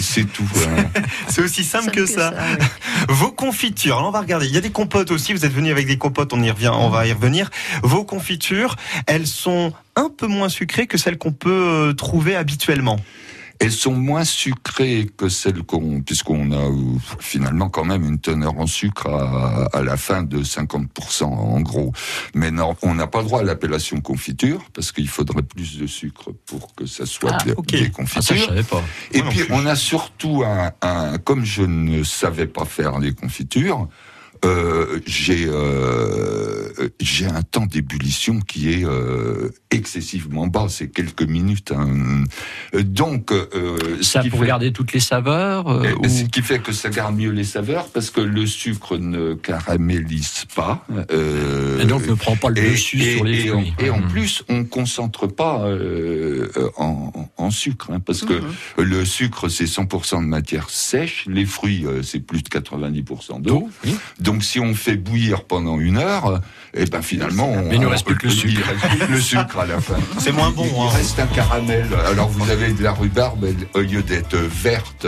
c'est- 0.03 0.25
tout. 0.33 0.45
hein. 0.57 0.85
C'est 1.29 1.43
aussi 1.43 1.65
simple 1.65 1.91
que 1.91 2.07
ça. 2.07 2.33
oui. 2.37 2.65
Vos 3.09 3.31
confitures, 3.31 3.97
alors 3.97 4.09
on 4.09 4.13
va 4.13 4.21
regarder. 4.21 4.47
Il 4.47 4.55
y 4.55 4.59
a 4.59 4.61
des 4.61 4.71
compotes 4.71 5.11
aussi. 5.11 5.33
Vous 5.33 5.45
êtes 5.45 5.53
venu 5.53 5.71
avec 5.71 5.87
des 5.87 5.97
compotes, 5.99 6.33
on 6.33 6.43
y 6.43 6.51
revient, 6.51 6.71
on 6.75 6.89
va 6.89 7.07
y 7.07 7.13
revenir. 7.13 7.51
Vos 7.83 8.05
confitures 8.05 8.17
confitures, 8.27 8.77
elles 9.07 9.27
sont 9.27 9.73
un 9.95 10.09
peu 10.09 10.27
moins 10.27 10.49
sucrées 10.49 10.87
que 10.87 10.97
celles 10.99 11.19
qu'on 11.19 11.33
peut 11.33 11.51
euh, 11.51 11.93
trouver 11.93 12.35
habituellement. 12.35 12.99
Elles 13.59 13.73
sont 13.73 13.93
moins 13.95 14.25
sucrées 14.25 15.09
que 15.17 15.29
celles 15.29 15.63
qu'on, 15.63 16.01
puisqu'on 16.03 16.53
a 16.53 16.57
euh, 16.57 16.73
finalement 17.21 17.69
quand 17.69 17.85
même 17.85 18.05
une 18.05 18.19
teneur 18.19 18.59
en 18.59 18.67
sucre 18.67 19.07
à, 19.09 19.67
à 19.77 19.83
la 19.83 19.97
fin 19.97 20.23
de 20.23 20.43
50% 20.43 21.25
en 21.25 21.61
gros. 21.61 21.93
Mais 22.35 22.51
non, 22.51 22.77
on 22.83 22.95
n'a 22.95 23.07
pas 23.07 23.21
le 23.21 23.25
droit 23.27 23.41
à 23.41 23.45
l'appellation 23.45 24.01
confiture 24.01 24.63
parce 24.75 24.93
qu'il 24.93 25.09
faudrait 25.09 25.43
plus 25.43 25.79
de 25.79 25.87
sucre 25.87 26.31
pour 26.47 26.75
que 26.75 26.87
ça 26.87 27.07
soit 27.07 27.31
Ah, 27.33 27.45
des, 27.45 27.53
Ah, 27.53 27.55
ça, 27.57 27.77
je 27.77 27.89
confitures. 27.91 28.47
savais 28.47 28.63
pas. 28.63 28.83
Et 29.13 29.23
Moi 29.23 29.31
puis 29.31 29.41
on 29.51 29.65
a 29.67 29.75
surtout 29.77 30.43
un, 30.45 30.73
un- 30.83 31.19
comme 31.19 31.45
je 31.45 31.63
ne 31.63 32.03
savais 32.05 32.47
pas 32.47 32.65
faire 32.65 32.99
les 32.99 33.15
confitures, 33.15 33.89
euh, 34.45 35.01
j'ai 35.07 35.47
euh, 35.49 36.89
j'ai 37.01 37.27
un 37.27 37.43
temps 37.43 37.67
d'ébullition 37.67 38.41
qui 38.41 38.71
est 38.73 38.85
euh, 38.85 39.51
excessivement 39.71 40.47
bas, 40.47 40.67
c'est 40.69 40.89
quelques 40.89 41.23
minutes. 41.23 41.73
hein. 41.77 42.25
Donc 42.75 43.33
Ça 44.03 44.23
pour 44.25 44.41
fait- 44.41 44.47
garder 44.47 44.73
toutes 44.73 44.93
les 44.93 45.01
saveurs 45.01 45.85
et 45.85 45.93
ou- 45.95 46.09
Ce 46.09 46.25
qui 46.25 46.43
fait 46.43 46.59
que 46.61 46.73
ça 46.73 46.89
garde 46.91 47.17
mieux 47.17 47.31
les 47.31 47.45
saveurs 47.45 47.89
parce 47.89 48.11
que 48.11 48.21
le 48.21 48.47
sucre 48.47 48.97
ne 48.99 49.35
caramélise 49.35 50.45
pas. 50.55 50.85
et 51.81 51.85
donc 51.87 52.07
ne 52.07 52.15
prend 52.15 52.37
pas 52.37 52.51
le 52.51 52.59
et- 52.59 52.71
dessus 52.71 53.01
et- 53.03 53.15
sur 53.17 53.25
les 53.25 53.47
et 53.47 53.51
en- 53.51 53.61
fruits. 53.61 53.75
Et 53.79 53.91
en, 53.91 53.99
Mhm. 54.01 54.09
plus, 54.09 54.43
on 54.49 54.65
concentre 54.65 55.27
pas 55.27 55.65
en, 56.77 57.13
en 57.37 57.51
sucre, 57.51 57.91
hein, 57.93 58.01
parce 58.01 58.23
que 58.23 58.41
le 58.79 59.05
sucre 59.05 59.49
c'est 59.49 59.67
100% 59.67 60.21
de 60.23 60.27
matière 60.27 60.71
sèche, 60.71 61.25
les 61.29 61.45
fruits 61.47 61.85
c'est 62.03 62.21
plus 62.21 62.43
de 62.43 62.49
90% 62.49 63.41
d'eau. 63.41 63.47
d'eau. 63.61 63.69
oui. 63.85 63.97
Donc 64.27 64.45
si 64.45 64.61
on 64.61 64.75
fait 64.75 64.97
bouillir 64.97 65.45
pendant 65.45 65.79
une 65.81 65.97
heure, 65.99 66.41
et 66.75 66.85
ben 66.85 67.01
finalement, 67.01 67.51
on, 67.51 67.69
Mais 67.69 67.77
il 67.77 67.81
nous 67.81 67.89
reste 67.89 68.05
plus 68.05 68.17
que 68.17 68.27
le 68.27 68.33
il 68.33 68.37
sucre. 68.37 68.67
reste 68.69 68.89
plus 68.99 68.99
que 69.07 69.13
le 69.13 69.21
sucre 69.21 69.59
à 69.59 69.67
la 69.67 69.81
fin. 69.81 69.95
C'est 70.19 70.33
moins 70.33 70.51
bon, 70.51 70.65
Il, 70.67 70.73
il 70.77 70.81
hein. 70.81 70.89
reste 70.95 71.19
un 71.21 71.27
caramel. 71.27 71.87
Alors 72.07 72.29
vous 72.29 72.51
avez 72.51 72.73
de 72.73 72.83
la 72.83 72.93
rhubarbe, 72.93 73.45
elle, 73.45 73.67
au 73.81 73.85
lieu 73.85 74.03
d'être 74.03 74.37
verte, 74.37 75.07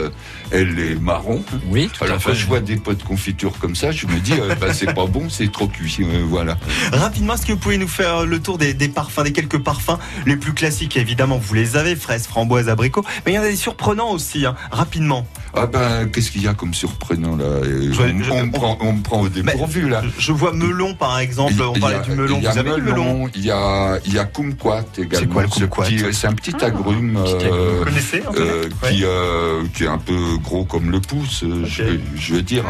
elle 0.51 0.79
est 0.79 0.95
marron. 0.95 1.43
Oui, 1.69 1.91
tout 1.93 2.05
à 2.05 2.19
fait. 2.19 2.31
quand 2.31 2.35
je 2.35 2.47
vois 2.47 2.61
des 2.61 2.77
pots 2.77 2.95
de 2.95 3.03
confiture 3.03 3.59
comme 3.59 3.75
ça, 3.77 3.91
je 3.93 4.07
me 4.07 4.19
dis, 4.21 4.33
euh, 4.41 4.55
bah, 4.55 4.73
c'est 4.73 4.95
pas 4.95 5.07
bon, 5.07 5.29
c'est 5.29 5.51
trop 5.53 5.67
cuit. 5.67 5.99
euh, 6.01 6.25
voilà. 6.27 6.57
Rapidement, 6.93 7.35
est-ce 7.35 7.45
que 7.45 7.53
vous 7.53 7.59
pouvez 7.59 7.77
nous 7.79 7.89
faire 7.89 8.25
le 8.25 8.41
tour 8.41 8.57
des, 8.57 8.73
des 8.73 8.89
parfums, 8.89 9.25
des 9.25 9.33
quelques 9.33 9.59
parfums 9.59 9.99
les 10.27 10.37
plus 10.37 10.55
classiques? 10.55 10.97
Évidemment, 10.97 11.39
vous 11.39 11.55
les 11.55 11.77
avez, 11.77 11.97
fraises, 11.97 12.27
framboises, 12.27 12.69
abricots, 12.69 13.05
mais 13.27 13.33
il 13.33 13.35
y 13.35 13.39
en 13.39 13.43
a 13.43 13.49
des 13.49 13.57
surprenants 13.57 14.11
aussi, 14.13 14.47
hein. 14.47 14.55
rapidement. 14.71 15.27
Ah 15.63 15.67
ben, 15.67 16.09
qu'est-ce 16.13 16.31
qu'il 16.31 16.43
y 16.43 16.49
a 16.49 16.55
comme 16.55 16.75
surprenant 16.75 17.37
là 17.37 17.45
Euh, 17.45 17.93
Je- 17.93 18.03
on, 18.03 18.23
je- 18.23 18.31
on 18.31 18.47
me 18.47 18.51
prend, 18.53 18.79
on 18.81 18.93
me 18.93 19.03
prend 19.03 19.21
au 19.23 19.29
dépourvu 19.29 19.89
là. 19.89 20.03
Je 20.19 20.33
vois 20.33 20.53
melon 20.53 20.95
par 20.95 21.19
exemple, 21.19 21.55
on 21.61 21.73
Il 21.75 21.81
parlait 21.81 21.97
a- 21.97 22.01
du 22.01 22.11
melon, 22.13 22.37
il 22.39 22.45
y 22.45 22.47
a 22.47 22.53
vous 22.53 22.59
avez 22.59 22.71
le 22.77 22.83
melon 22.83 23.29
Il 23.35 23.45
y 23.45 23.51
a, 23.51 23.99
il 24.07 24.15
y 24.15 24.19
a 24.19 24.25
kumquat 24.25 24.85
également. 24.99 25.33
quoi, 25.35 25.43
le 25.43 25.49
kumquat 25.49 25.85
C'est 26.13 26.27
un 26.27 26.33
petit 26.35 26.53
Ah, 26.61 26.67
agrume. 26.67 27.17
euh, 27.17 27.79
Vous 27.79 27.85
connaissez 27.85 28.23
euh, 28.37 28.65
Ouais. 28.83 28.91
qui, 28.93 29.05
euh, 29.05 29.63
qui 29.75 29.85
est 29.85 29.89
un 29.89 29.99
peu 29.99 30.37
gros 30.43 30.65
comme 30.65 30.91
le 30.91 31.01
pouce, 31.01 31.45
je, 31.65 31.99
je 32.17 32.35
veux 32.35 32.43
dire. 32.43 32.65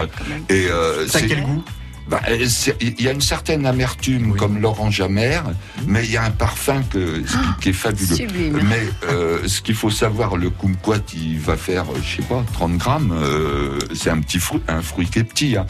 Et 0.49 0.67
Ça 1.09 1.19
a 1.19 1.21
c'est- 1.21 1.27
quel 1.27 1.43
goût? 1.43 1.63
Bah, 2.09 2.21
euh, 2.29 2.47
il 2.81 3.01
y 3.03 3.09
a 3.09 3.13
une 3.13 3.21
certaine 3.21 3.67
amertume 3.67 4.31
Oui. 4.33 4.39
comme 4.39 4.59
l'orange 4.59 5.01
amer, 5.01 5.45
mais 5.87 6.05
il 6.05 6.11
y 6.11 6.17
a 6.17 6.25
un 6.25 6.31
parfum 6.31 6.83
que, 6.91 7.19
qui, 7.21 7.37
qui 7.61 7.69
est 7.71 7.73
fabuleux. 7.73 8.15
Sublime. 8.17 8.61
Mais 8.65 8.89
euh, 9.09 9.47
ce 9.47 9.61
qu'il 9.61 9.75
faut 9.75 9.91
savoir, 9.91 10.37
le 10.37 10.51
kumquat, 10.51 11.01
il 11.15 11.39
va 11.39 11.57
faire, 11.57 11.85
euh, 11.91 11.99
je 12.03 12.17
sais 12.17 12.23
pas, 12.29 12.45
30 12.55 12.77
grammes. 12.79 13.13
euh, 13.13 13.79
c'est 13.95 14.11
un 14.11 14.21
petit 14.21 14.39
fruit, 14.39 14.63
un 14.69 14.83
fruit 14.83 15.07
qui 15.07 15.19
est 15.19 15.25
petit. 15.25 15.57
hein. 15.57 15.67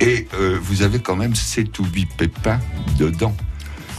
Et 0.00 0.28
euh, 0.34 0.58
vous 0.62 0.82
avez 0.82 0.98
quand 1.00 1.16
même 1.16 1.34
7 1.34 1.78
ou 1.78 1.84
8 1.84 2.08
pépins 2.16 2.60
dedans. 2.98 3.34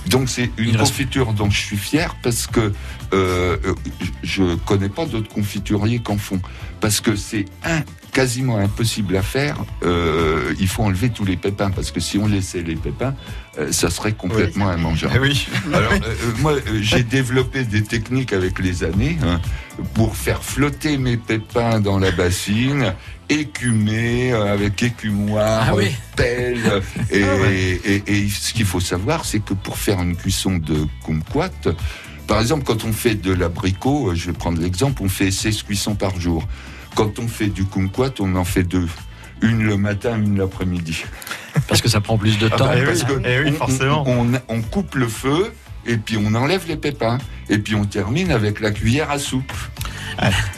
Donc 0.08 0.30
c'est 0.30 0.50
une 0.58 0.70
Il 0.70 0.78
confiture 0.78 1.32
dont 1.34 1.50
je 1.52 1.60
suis 1.60 1.78
fier 1.78 2.16
parce 2.24 2.48
que 2.48 2.60
euh, 3.14 3.58
euh, 3.64 3.76
je 4.24 4.56
connais 4.66 4.90
pas 4.90 5.06
d'autres 5.06 5.30
confituriers 5.32 6.00
qu'en 6.00 6.18
font. 6.18 6.42
Parce 6.80 7.02
que 7.02 7.16
c'est 7.16 7.46
un 7.64 7.82
quasiment 8.12 8.58
impossible 8.58 9.16
à 9.16 9.22
faire. 9.22 9.58
Euh, 9.84 10.54
il 10.60 10.68
faut 10.68 10.84
enlever 10.84 11.10
tous 11.10 11.26
les 11.26 11.38
pépins 11.38 11.72
parce 11.72 11.92
que 11.92 12.00
si 12.00 12.18
on 12.18 12.28
laissait 12.28 12.62
les 12.62 12.76
pépins, 12.76 13.16
euh, 13.58 13.72
ça 13.72 13.90
serait 13.90 14.14
complètement 14.14 14.74
immangeable. 14.74 15.14
Eh 15.16 15.20
oui. 15.20 15.48
Alors, 15.74 15.94
euh, 15.94 16.16
moi, 16.40 16.54
euh, 16.54 16.80
j'ai 16.82 17.04
développé 17.04 17.64
des 17.64 17.84
techniques 17.84 18.34
avec 18.34 18.60
les 18.60 18.84
années 18.84 19.18
hein, 19.24 19.40
pour 19.94 20.16
faire 20.16 20.44
flotter 20.44 20.98
mes 20.98 21.18
pépins 21.18 21.80
dans 21.80 22.00
la 22.00 22.12
bassine, 22.12 22.94
écumer 23.30 24.34
euh, 24.34 24.54
avec 24.54 24.82
écumoire, 24.84 25.68
Ah 25.70 25.76
oui. 25.76 25.92
pelle. 26.16 26.82
Et, 27.12 27.24
Ah 27.24 27.36
ouais. 27.42 27.82
et- 27.86 28.04
et 28.08 28.30
ce 28.30 28.54
qu'il 28.54 28.66
faut 28.66 28.80
savoir, 28.80 29.26
c'est 29.26 29.40
que 29.44 29.54
pour 29.54 29.78
faire 29.78 30.02
une 30.02 30.16
cuisson 30.16 30.58
de 30.58 30.86
kumquat, 31.06 31.50
par 32.28 32.40
exemple, 32.40 32.64
quand 32.66 32.86
on 32.86 32.94
fait 32.94 33.16
de 33.16 33.34
l'abricot, 33.34 34.14
je 34.16 34.28
vais 34.28 34.34
prendre 34.34 34.62
l'exemple, 34.62 35.02
on 35.04 35.10
fait 35.10 35.32
16 35.32 35.64
cuissons 35.64 35.96
par 35.96 36.20
jour. 36.20 36.48
Quand 36.96 37.20
on 37.20 37.28
fait 37.28 37.48
du 37.48 37.66
kumquat, 37.66 38.12
on 38.20 38.36
en 38.36 38.44
fait 38.46 38.64
deux. 38.64 38.88
Une 39.42 39.64
le 39.64 39.78
matin, 39.78 40.18
une 40.22 40.38
l'après-midi. 40.38 41.04
Parce 41.68 41.82
que 41.82 41.90
ça 41.90 42.00
prend 42.02 42.18
plus 42.18 42.38
de 42.38 42.48
temps. 42.48 42.58
bah, 42.66 42.74
eh 42.76 42.80
oui. 42.82 42.86
Parce 42.86 43.04
que 43.04 43.22
Eh 43.26 43.40
oui, 43.44 43.50
on- 43.54 43.58
forcément. 43.58 44.04
On, 44.08 44.34
on- 44.36 44.42
on 44.50 44.62
coupe 44.62 44.96
le 44.96 45.08
feu 45.08 45.52
et 45.86 45.98
puis 45.98 46.18
on 46.18 46.34
enlève 46.36 46.68
les 46.68 46.76
pépins. 46.78 47.18
Et 47.50 47.58
puis 47.58 47.76
on 47.76 47.86
termine 47.86 48.32
avec 48.32 48.60
la 48.60 48.72
cuillère 48.72 49.10
à 49.10 49.18
soupe. 49.20 49.52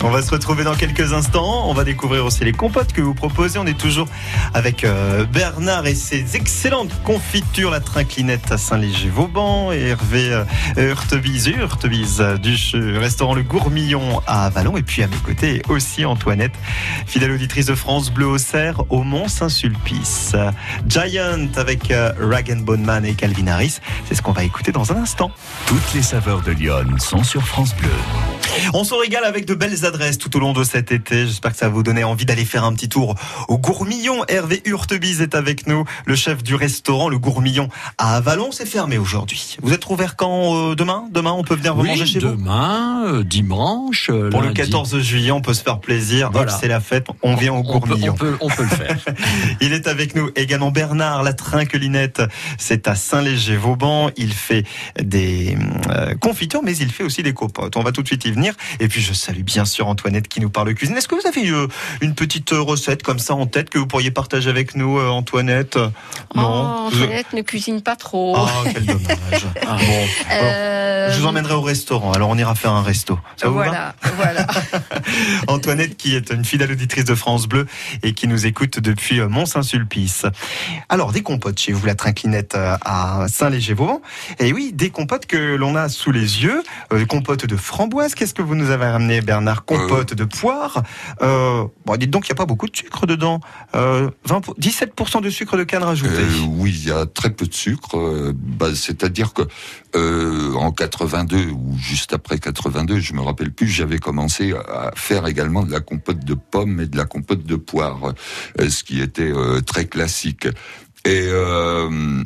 On 0.01 0.09
va 0.09 0.21
se 0.21 0.31
retrouver 0.31 0.63
dans 0.63 0.75
quelques 0.75 1.13
instants. 1.13 1.69
On 1.69 1.73
va 1.73 1.83
découvrir 1.83 2.25
aussi 2.25 2.43
les 2.43 2.51
compotes 2.51 2.93
que 2.93 3.01
vous 3.01 3.13
proposez. 3.13 3.59
On 3.59 3.65
est 3.65 3.77
toujours 3.77 4.07
avec 4.53 4.83
euh, 4.83 5.25
Bernard 5.25 5.87
et 5.87 5.95
ses 5.95 6.35
excellentes 6.35 6.91
confitures, 7.03 7.71
la 7.71 7.79
trinclinette 7.79 8.51
à 8.51 8.57
Saint-Léger-Vauban 8.57 9.71
et 9.71 9.79
Hervé 9.89 10.31
euh, 10.31 10.43
Hurtebise, 10.77 11.47
Hurtebise 11.47 12.19
euh, 12.21 12.37
du 12.37 12.57
ch- 12.57 12.75
restaurant 12.97 13.33
Le 13.33 13.43
Gourmillon 13.43 14.21
à 14.27 14.49
Vallon. 14.49 14.77
Et 14.77 14.83
puis 14.83 15.03
à 15.03 15.07
mes 15.07 15.15
côtés 15.17 15.61
aussi 15.69 16.05
Antoinette, 16.05 16.53
fidèle 17.07 17.31
auditrice 17.31 17.65
de 17.65 17.75
France 17.75 18.11
Bleu 18.11 18.27
au 18.27 18.37
Cerf 18.37 18.81
au 18.89 19.03
Mont-Saint-Sulpice. 19.03 20.31
Euh, 20.35 20.51
Giant 20.87 21.47
avec 21.55 21.91
euh, 21.91 22.11
Rag 22.19 22.51
and 22.51 22.61
Bone 22.63 22.83
Man 22.83 23.05
et 23.05 23.13
Calvin 23.13 23.47
Harris. 23.47 23.79
C'est 24.07 24.15
ce 24.15 24.21
qu'on 24.21 24.31
va 24.33 24.43
écouter 24.43 24.71
dans 24.71 24.91
un 24.91 24.97
instant. 24.97 25.31
Toutes 25.67 25.93
les 25.93 26.01
saveurs 26.01 26.41
de 26.41 26.51
Lyon 26.51 26.85
sont 26.99 27.23
sur 27.23 27.45
France 27.47 27.75
Bleu. 27.75 27.89
On 28.73 28.83
se 28.83 28.93
régale 28.93 29.23
avec 29.23 29.42
de 29.43 29.53
belles 29.55 29.85
adresses 29.85 30.17
tout 30.17 30.35
au 30.35 30.39
long 30.39 30.53
de 30.53 30.63
cet 30.63 30.91
été. 30.91 31.25
J'espère 31.27 31.51
que 31.51 31.57
ça 31.57 31.69
vous 31.69 31.83
donner 31.83 32.03
envie 32.03 32.25
d'aller 32.25 32.45
faire 32.45 32.63
un 32.63 32.73
petit 32.73 32.89
tour 32.89 33.15
au 33.47 33.57
Gourmillon. 33.57 34.23
Hervé 34.27 34.61
Hurtebise 34.65 35.21
est 35.21 35.35
avec 35.35 35.67
nous, 35.67 35.85
le 36.05 36.15
chef 36.15 36.43
du 36.43 36.55
restaurant 36.55 37.09
Le 37.09 37.17
Gourmillon 37.19 37.69
à 37.97 38.15
Avalon. 38.15 38.51
C'est 38.51 38.65
fermé 38.65 38.97
aujourd'hui. 38.97 39.57
Vous 39.61 39.73
êtes 39.73 39.87
ouvert 39.89 40.15
quand 40.15 40.71
euh, 40.71 40.75
Demain? 40.75 41.05
Demain, 41.11 41.31
on 41.31 41.43
peut 41.43 41.55
venir 41.55 41.75
vous 41.75 41.81
Oui, 41.81 41.89
manger 41.89 42.05
chez 42.05 42.19
vous? 42.19 42.29
demain, 42.35 43.03
euh, 43.05 43.23
dimanche. 43.23 44.09
euh, 44.09 44.29
Pour 44.29 44.41
le 44.41 44.47
lundi. 44.47 44.61
14 44.61 44.99
juillet, 44.99 45.31
on 45.31 45.41
peut 45.41 45.53
se 45.53 45.63
faire 45.63 45.79
plaisir. 45.79 46.29
Voilà. 46.31 46.51
c'est 46.51 46.67
la 46.67 46.79
fête. 46.79 47.07
On 47.21 47.35
vient 47.35 47.53
au 47.53 47.57
on 47.57 47.63
peut, 47.79 47.87
Gourmillon. 47.89 48.13
on, 48.13 48.17
peut, 48.17 48.37
on 48.41 48.49
peut 48.49 48.63
le 48.63 48.69
faire. 48.69 48.97
Il 49.61 49.73
est 49.73 49.87
avec 49.87 50.15
nous 50.15 50.29
également 50.35 50.71
Bernard 50.71 51.23
La 51.23 51.33
Trinquelinette. 51.33 52.21
C'est 52.57 52.87
à 52.87 52.95
Saint-Léger-Vauban. 52.95 54.09
Il 54.17 54.33
fait 54.33 54.63
des 55.01 55.57
euh, 55.89 56.15
confitures, 56.15 56.61
mais 56.63 56.75
il 56.77 56.89
fait 56.91 57.03
aussi 57.03 57.23
des 57.23 57.33
copotes. 57.33 57.75
On 57.77 57.83
va 57.83 57.91
tout 57.91 58.01
de 58.01 58.07
suite 58.07 58.25
y 58.25 58.31
venir. 58.31 58.53
Et 58.79 58.87
puis 58.87 59.01
je 59.01 59.13
salue 59.33 59.43
bien 59.43 59.65
sûr 59.65 59.87
Antoinette 59.87 60.27
qui 60.27 60.39
nous 60.39 60.49
parle 60.49 60.73
cuisine. 60.73 60.95
Est-ce 60.97 61.07
que 61.07 61.15
vous 61.15 61.27
avez 61.27 61.49
euh, 61.49 61.67
une 62.01 62.15
petite 62.15 62.53
euh, 62.53 62.61
recette 62.61 63.03
comme 63.03 63.19
ça 63.19 63.33
en 63.33 63.45
tête 63.45 63.69
que 63.69 63.77
vous 63.77 63.87
pourriez 63.87 64.11
partager 64.11 64.49
avec 64.49 64.75
nous, 64.75 64.99
euh, 64.99 65.09
Antoinette? 65.09 65.77
Oh, 66.35 66.39
Antoinette 66.39 67.33
ne 67.33 67.41
cuisine 67.41 67.81
pas 67.81 67.95
trop. 67.95 68.35
Ah, 68.37 68.63
quel 68.71 68.85
dommage. 68.85 69.03
Ah. 69.65 69.77
Bon, 69.77 71.13
je 71.13 71.19
vous 71.19 71.25
emmènerai 71.25 71.53
au 71.53 71.61
restaurant. 71.61 72.11
Alors 72.11 72.29
on 72.29 72.37
ira 72.37 72.53
faire 72.55 72.71
un 72.71 72.83
resto. 72.83 73.17
Ça 73.37 73.47
vous 73.47 73.57
va? 73.57 73.65
Voilà, 73.65 73.95
voilà. 74.15 74.47
Antoinette 75.47 75.95
qui 75.97 76.15
est 76.15 76.31
une 76.31 76.43
fidèle 76.43 76.71
auditrice 76.71 77.05
de 77.05 77.15
France 77.15 77.47
Bleu 77.47 77.65
et 78.03 78.13
qui 78.13 78.27
nous 78.27 78.45
écoute 78.45 78.79
depuis 78.79 79.21
Mont-Saint-Sulpice. 79.21 80.25
Alors, 80.89 81.11
des 81.11 81.21
compotes 81.21 81.59
chez 81.59 81.71
vous, 81.71 81.85
la 81.85 81.95
trinclinette 81.95 82.55
à 82.55 83.25
Saint-Léger-Vauban. 83.29 84.01
Et 84.39 84.53
oui, 84.53 84.71
des 84.73 84.89
compotes 84.89 85.25
que 85.25 85.55
l'on 85.55 85.75
a 85.75 85.89
sous 85.89 86.11
les 86.11 86.43
yeux. 86.43 86.63
Euh, 86.91 87.05
compote 87.05 87.45
de 87.45 87.55
framboise. 87.55 88.15
Qu'est-ce 88.15 88.33
que 88.33 88.41
vous 88.41 88.55
nous 88.55 88.71
avez 88.71 88.85
ramené, 88.85 89.21
Bernard 89.23 89.65
Compote 89.65 90.13
de 90.13 90.23
poire. 90.25 90.83
Euh, 91.21 91.65
bon, 91.85 91.95
dites 91.97 92.09
donc, 92.11 92.27
il 92.27 92.31
n'y 92.31 92.35
a 92.35 92.35
pas 92.35 92.45
beaucoup 92.45 92.67
de 92.67 92.75
sucre 92.75 93.05
dedans. 93.05 93.39
Euh, 93.75 94.09
20 94.25 94.41
pour- 94.41 94.55
17% 94.59 95.21
de 95.21 95.29
sucre 95.29 95.57
de 95.57 95.63
canne 95.63 95.83
rajouté. 95.83 96.13
Euh, 96.13 96.45
oui, 96.49 96.71
il 96.83 96.87
y 96.87 96.91
a 96.91 97.05
très 97.05 97.29
peu 97.29 97.45
de 97.47 97.53
sucre. 97.53 97.97
euh, 97.97 98.33
bah, 98.35 98.69
C'est-à-dire 98.75 99.33
que 99.33 99.41
euh, 99.95 100.53
en 100.55 100.71
82 100.71 101.47
ou 101.51 101.75
juste 101.77 102.13
après 102.13 102.37
82, 102.39 102.99
je 102.99 103.13
me 103.13 103.21
rappelle 103.21 103.51
plus, 103.51 103.67
j'avais 103.67 103.99
commencé 103.99 104.53
à 104.53 104.91
faire 104.95 105.27
également 105.27 105.63
de 105.63 105.71
la 105.71 105.79
compote 105.79 106.19
de 106.23 106.33
pommes 106.33 106.79
et 106.81 106.87
de 106.87 106.97
la 106.97 107.05
compote 107.05 107.43
de 107.45 107.55
poire, 107.55 108.13
euh, 108.59 108.69
ce 108.69 108.83
qui 108.83 109.01
était 109.01 109.31
euh, 109.31 109.61
très 109.61 109.85
classique. 109.85 110.47
Et 111.05 111.27
euh, 111.29 112.23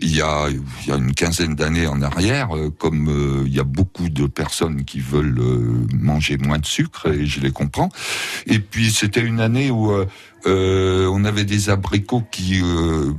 il 0.00 0.16
y 0.16 0.22
a, 0.22 0.48
il 0.48 0.88
y 0.88 0.92
a 0.92 0.96
une 0.96 1.12
quinzaine 1.12 1.54
d'années 1.54 1.86
en 1.86 2.02
arrière, 2.02 2.56
euh, 2.56 2.70
comme 2.70 3.08
euh, 3.08 3.42
il 3.46 3.54
y 3.54 3.60
a 3.60 3.64
beaucoup 3.64 4.08
de 4.08 4.26
personnes 4.26 4.84
qui 4.84 5.00
veulent 5.00 5.40
euh, 5.40 5.86
manger 5.92 6.38
moins 6.38 6.58
de 6.58 6.66
sucre, 6.66 7.08
et 7.12 7.26
je 7.26 7.40
les 7.40 7.50
comprends. 7.50 7.88
Et 8.46 8.60
puis 8.60 8.92
c'était 8.92 9.20
une 9.20 9.40
année 9.40 9.70
où 9.70 9.92
on 10.46 11.24
avait 11.24 11.44
des 11.44 11.68
abricots 11.68 12.22
qui, 12.30 12.62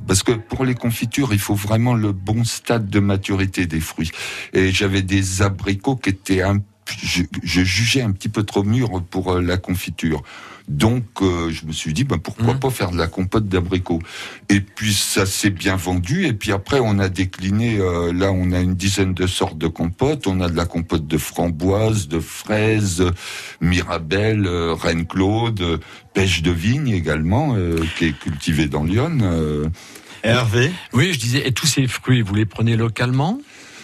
parce 0.08 0.24
que 0.24 0.32
pour 0.32 0.66
les 0.66 0.74
confitures, 0.74 1.34
il 1.34 1.40
faut 1.40 1.54
vraiment 1.54 1.94
le 1.94 2.12
bon 2.12 2.44
stade 2.44 2.90
de 2.90 3.00
maturité 3.00 3.66
des 3.66 3.80
fruits. 3.80 4.12
Et 4.54 4.72
j'avais 4.72 5.02
des 5.02 5.42
abricots 5.42 5.96
qui 5.96 6.10
étaient 6.10 6.42
un 6.42 6.60
je, 7.04 7.22
je, 7.44 7.62
jugeais 7.62 8.02
un 8.02 8.12
petit 8.12 8.30
peu 8.30 8.42
trop 8.42 8.64
mûrs 8.64 9.04
pour 9.12 9.40
la 9.40 9.58
confiture. 9.58 10.24
Donc, 10.70 11.04
euh, 11.24 11.50
je 11.50 11.66
me 11.66 11.72
suis 11.72 11.94
dit, 11.94 12.04
ben, 12.04 12.20
pourquoi 12.20 12.54
mmh. 12.54 12.60
pas 12.60 12.70
faire 12.70 12.92
de 12.92 12.98
la 12.98 13.08
compote 13.08 13.48
d'abricots 13.48 14.02
Et 14.50 14.62
puis, 14.62 14.94
ça 14.94 15.26
s'est 15.26 15.50
bien 15.50 15.76
vendu. 15.76 16.28
Et 16.28 16.34
puis 16.34 16.52
après, 16.52 16.80
on 16.80 17.00
a 17.00 17.10
décliné. 17.10 17.80
Euh, 17.80 18.14
là, 18.14 18.32
on 18.32 18.52
a 18.52 18.60
une 18.60 18.76
dizaine 18.76 19.16
de 19.16 19.26
sortes 19.26 19.58
de 19.58 19.68
compotes. 19.68 20.28
On 20.28 20.40
a 20.42 20.48
de 20.48 20.56
la 20.56 20.66
compote 20.66 21.08
de 21.08 21.18
framboise, 21.18 22.08
de 22.08 22.20
fraises, 22.20 23.04
mirabelle, 23.62 24.46
euh, 24.46 24.76
reine 24.76 25.08
Claude, 25.08 25.80
pêche 26.14 26.44
de 26.44 26.52
vigne 26.52 26.90
également, 26.90 27.56
qui 27.98 28.06
est 28.06 28.20
cultivée 28.20 28.68
dans 28.68 28.84
Lyon. 28.84 29.72
Hervé? 30.24 30.72
Oui, 30.94 31.14
je 31.14 31.20
disais, 31.20 31.48
et 31.48 31.52
tous 31.52 31.66
ces 31.66 31.88
fruits, 31.88 32.22
vous 32.22 32.36
les 32.36 32.46
prenez 32.46 32.76
localement? 32.76 33.40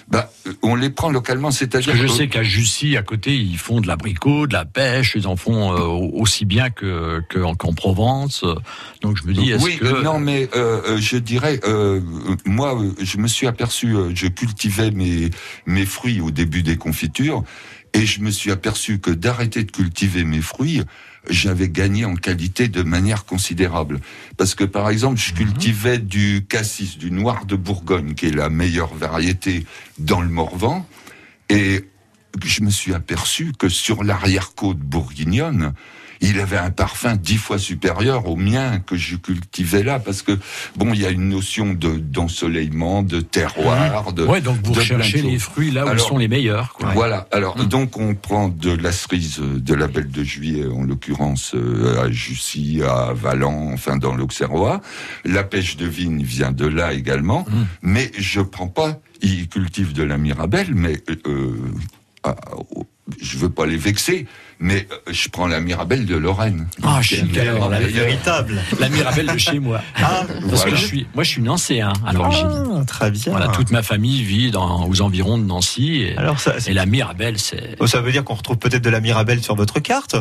Bah, 0.08 0.32
on 0.62 0.76
les 0.76 0.92
prend 0.92 1.10
localement, 1.10 1.50
c'est-à-dire. 1.50 1.96
Je 1.96 2.06
sais 2.06 2.28
qu'à 2.28 2.44
Jussy, 2.44 2.96
à 2.96 3.02
côté, 3.02 3.36
ils 3.36 3.58
font 3.58 3.82
de 3.82 3.88
l'abricot, 3.88 4.46
de 4.46 4.54
la 4.54 4.64
pêche, 4.66 5.14
ils 5.16 5.28
en 5.28 5.36
font 5.36 5.74
euh, 5.74 5.80
aussi 6.14 6.46
bien 6.46 6.70
que 6.70 7.22
qu'en 7.32 7.74
Provence. 7.74 8.46
Donc 9.02 9.18
je 9.18 9.28
me 9.28 9.34
dis, 9.34 9.52
est-ce 9.52 9.64
oui, 9.64 9.78
que 9.78 10.04
non, 10.04 10.20
mais 10.20 10.48
euh, 10.56 10.82
euh, 10.90 10.98
je 10.98 11.18
dirais, 11.18 11.60
moi, 12.46 12.78
je 13.02 13.18
me 13.18 13.28
suis 13.28 13.48
aperçu, 13.48 13.96
je 14.14 14.28
cultivais 14.28 14.92
mes 14.92 15.32
mes 15.66 15.86
fruits 15.86 16.22
au 16.22 16.30
début 16.30 16.62
des 16.62 16.78
confitures, 16.78 17.44
et 17.94 18.06
je 18.06 18.22
me 18.22 18.30
suis 18.30 18.52
aperçu 18.52 19.00
que 19.00 19.12
d'arrêter 19.12 19.64
de 19.64 19.72
cultiver 19.72 20.24
mes 20.24 20.42
fruits, 20.42 20.82
j'avais 21.30 21.70
gagné 21.70 22.06
en 22.06 22.16
qualité 22.16 22.68
de 22.68 22.84
manière 22.84 23.26
considérable. 23.26 24.00
Parce 24.38 24.56
que 24.56 24.64
par 24.64 24.90
exemple, 24.90 25.20
je 25.20 25.32
mhm. 25.32 25.38
cultivais 25.38 25.98
du 25.98 26.46
cassis, 26.48 26.98
du 26.98 27.12
noir 27.12 27.46
de 27.46 27.56
Bourgogne, 27.56 28.14
qui 28.14 28.28
est 28.28 28.36
la 28.36 28.50
meilleure 28.50 28.94
variété 28.94 29.66
dans 30.00 30.22
le 30.22 30.30
Morvan, 30.30 30.88
et 31.50 31.86
je 32.44 32.64
me 32.64 32.70
suis 32.70 32.94
aperçu 32.94 33.54
que 33.58 33.70
sur 33.70 34.04
l'arrière-côte 34.04 34.80
bourguignonne, 34.80 35.74
il 36.30 36.40
avait 36.40 36.58
un 36.58 36.72
parfum 36.72 37.16
dix 37.16 37.38
fois 37.38 37.58
supérieur 37.58 38.28
au 38.28 38.36
mien 38.36 38.80
que 38.80 38.96
je 38.96 39.16
cultivais 39.16 39.84
là, 39.84 40.00
parce 40.00 40.22
que 40.22 40.38
bon, 40.76 40.94
il 40.94 41.02
y 41.02 41.06
a 41.06 41.10
une 41.10 41.30
notion 41.30 41.74
de 41.74 41.98
d'ensoleillement, 41.98 43.04
de 43.04 43.22
terroir, 43.22 44.14
de. 44.14 44.26
Ouais, 44.26 44.42
donc 44.42 44.58
vous 44.64 44.74
recherchez 44.74 45.22
les 45.22 45.40
fruits 45.40 45.72
là 45.72 45.86
où 45.86 45.94
ils 45.94 46.00
sont 46.00 46.18
les 46.18 46.28
meilleurs. 46.28 46.74
Quoi. 46.74 46.92
Voilà. 46.94 47.28
Alors 47.32 47.58
hum. 47.60 47.66
donc 47.68 47.98
on 47.98 48.16
prend 48.16 48.50
de 48.50 48.72
la 48.72 48.92
cerise 48.92 49.40
de 49.40 49.74
la 49.74 49.88
Belle 49.88 50.10
de 50.10 50.24
Juillet, 50.24 50.66
en 50.68 50.84
l'occurrence 50.84 51.54
euh, 51.56 52.04
à 52.04 52.12
Jussy, 52.12 52.82
à 52.84 53.14
Valent, 53.14 53.72
enfin 53.74 53.98
dans 53.98 54.16
l'Auxerrois. 54.16 54.82
La 55.24 55.44
pêche 55.44 55.78
de 55.78 55.86
vigne 55.86 56.24
vient 56.24 56.52
de 56.52 56.66
là 56.66 56.94
également, 56.94 57.46
hum. 57.48 57.66
mais 57.82 58.12
je 58.18 58.42
prends 58.42 58.68
pas. 58.68 59.00
Ils 59.22 59.48
cultivent 59.48 59.94
de 59.94 60.04
la 60.04 60.18
Mirabelle, 60.18 60.74
mais 60.74 61.02
euh, 61.10 61.56
euh, 62.28 62.34
je 63.22 63.38
veux 63.38 63.50
pas 63.50 63.66
les 63.66 63.78
vexer, 63.78 64.26
mais 64.60 64.88
euh, 64.92 65.12
je 65.12 65.30
prends 65.30 65.48
la 65.48 65.60
Mirabelle 65.60 66.06
de 66.06 66.16
Lorraine. 66.16 66.68
Ah, 66.84 67.02
alors, 67.40 67.70
la 67.70 67.80
véritable. 67.80 68.60
La 68.80 68.90
Mirabelle 68.90 69.28
de 69.28 69.38
chez 69.38 69.60
moi. 69.60 69.82
Ah, 69.96 70.24
parce 70.50 70.66
que 70.66 70.76
je 70.76 70.86
suis, 70.86 71.08
moi, 71.14 71.24
je 71.24 71.30
suis 71.30 71.42
nancéen 71.42 71.94
à 72.06 72.14
l'origine. 72.14 72.80
Ah, 72.82 72.86
très 72.86 73.12
bien. 73.12 73.32
Voilà, 73.32 73.48
toute 73.50 73.72
ma 73.72 73.84
famille 73.84 74.24
vit 74.24 74.52
dans, 74.52 74.88
aux 74.88 75.02
environs 75.02 75.38
de 75.38 75.44
Nancy. 75.44 76.02
Et, 76.02 76.18
alors 76.18 76.40
ça, 76.40 76.56
et 76.66 76.74
la 76.74 76.86
Mirabelle, 76.86 77.38
c'est. 77.40 77.76
Oh, 77.80 77.88
ça 77.88 78.02
veut 78.02 78.12
dire 78.12 78.24
qu'on 78.24 78.36
retrouve 78.36 78.58
peut-être 78.58 78.84
de 78.84 78.90
la 78.90 79.02
Mirabelle 79.02 79.44
sur 79.44 79.56
votre 79.56 79.80
carte? 79.80 80.16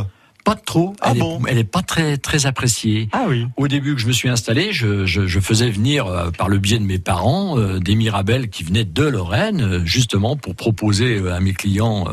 Pas 0.44 0.56
trop. 0.56 0.94
Ah 1.00 1.12
elle, 1.12 1.20
bon? 1.20 1.40
est, 1.46 1.52
elle 1.52 1.58
est 1.58 1.64
pas 1.64 1.80
très 1.80 2.18
très 2.18 2.44
appréciée. 2.44 3.08
Ah 3.12 3.24
oui. 3.26 3.46
Au 3.56 3.66
début 3.66 3.94
que 3.94 4.00
je 4.02 4.06
me 4.06 4.12
suis 4.12 4.28
installé, 4.28 4.72
je, 4.72 5.06
je, 5.06 5.26
je 5.26 5.40
faisais 5.40 5.70
venir 5.70 6.06
euh, 6.06 6.30
par 6.30 6.50
le 6.50 6.58
biais 6.58 6.78
de 6.78 6.84
mes 6.84 6.98
parents 6.98 7.58
euh, 7.58 7.78
des 7.78 7.94
mirabelles 7.94 8.50
qui 8.50 8.62
venaient 8.62 8.84
de 8.84 9.04
Lorraine, 9.04 9.80
justement 9.86 10.36
pour 10.36 10.54
proposer 10.54 11.22
à 11.30 11.40
mes 11.40 11.54
clients 11.54 12.06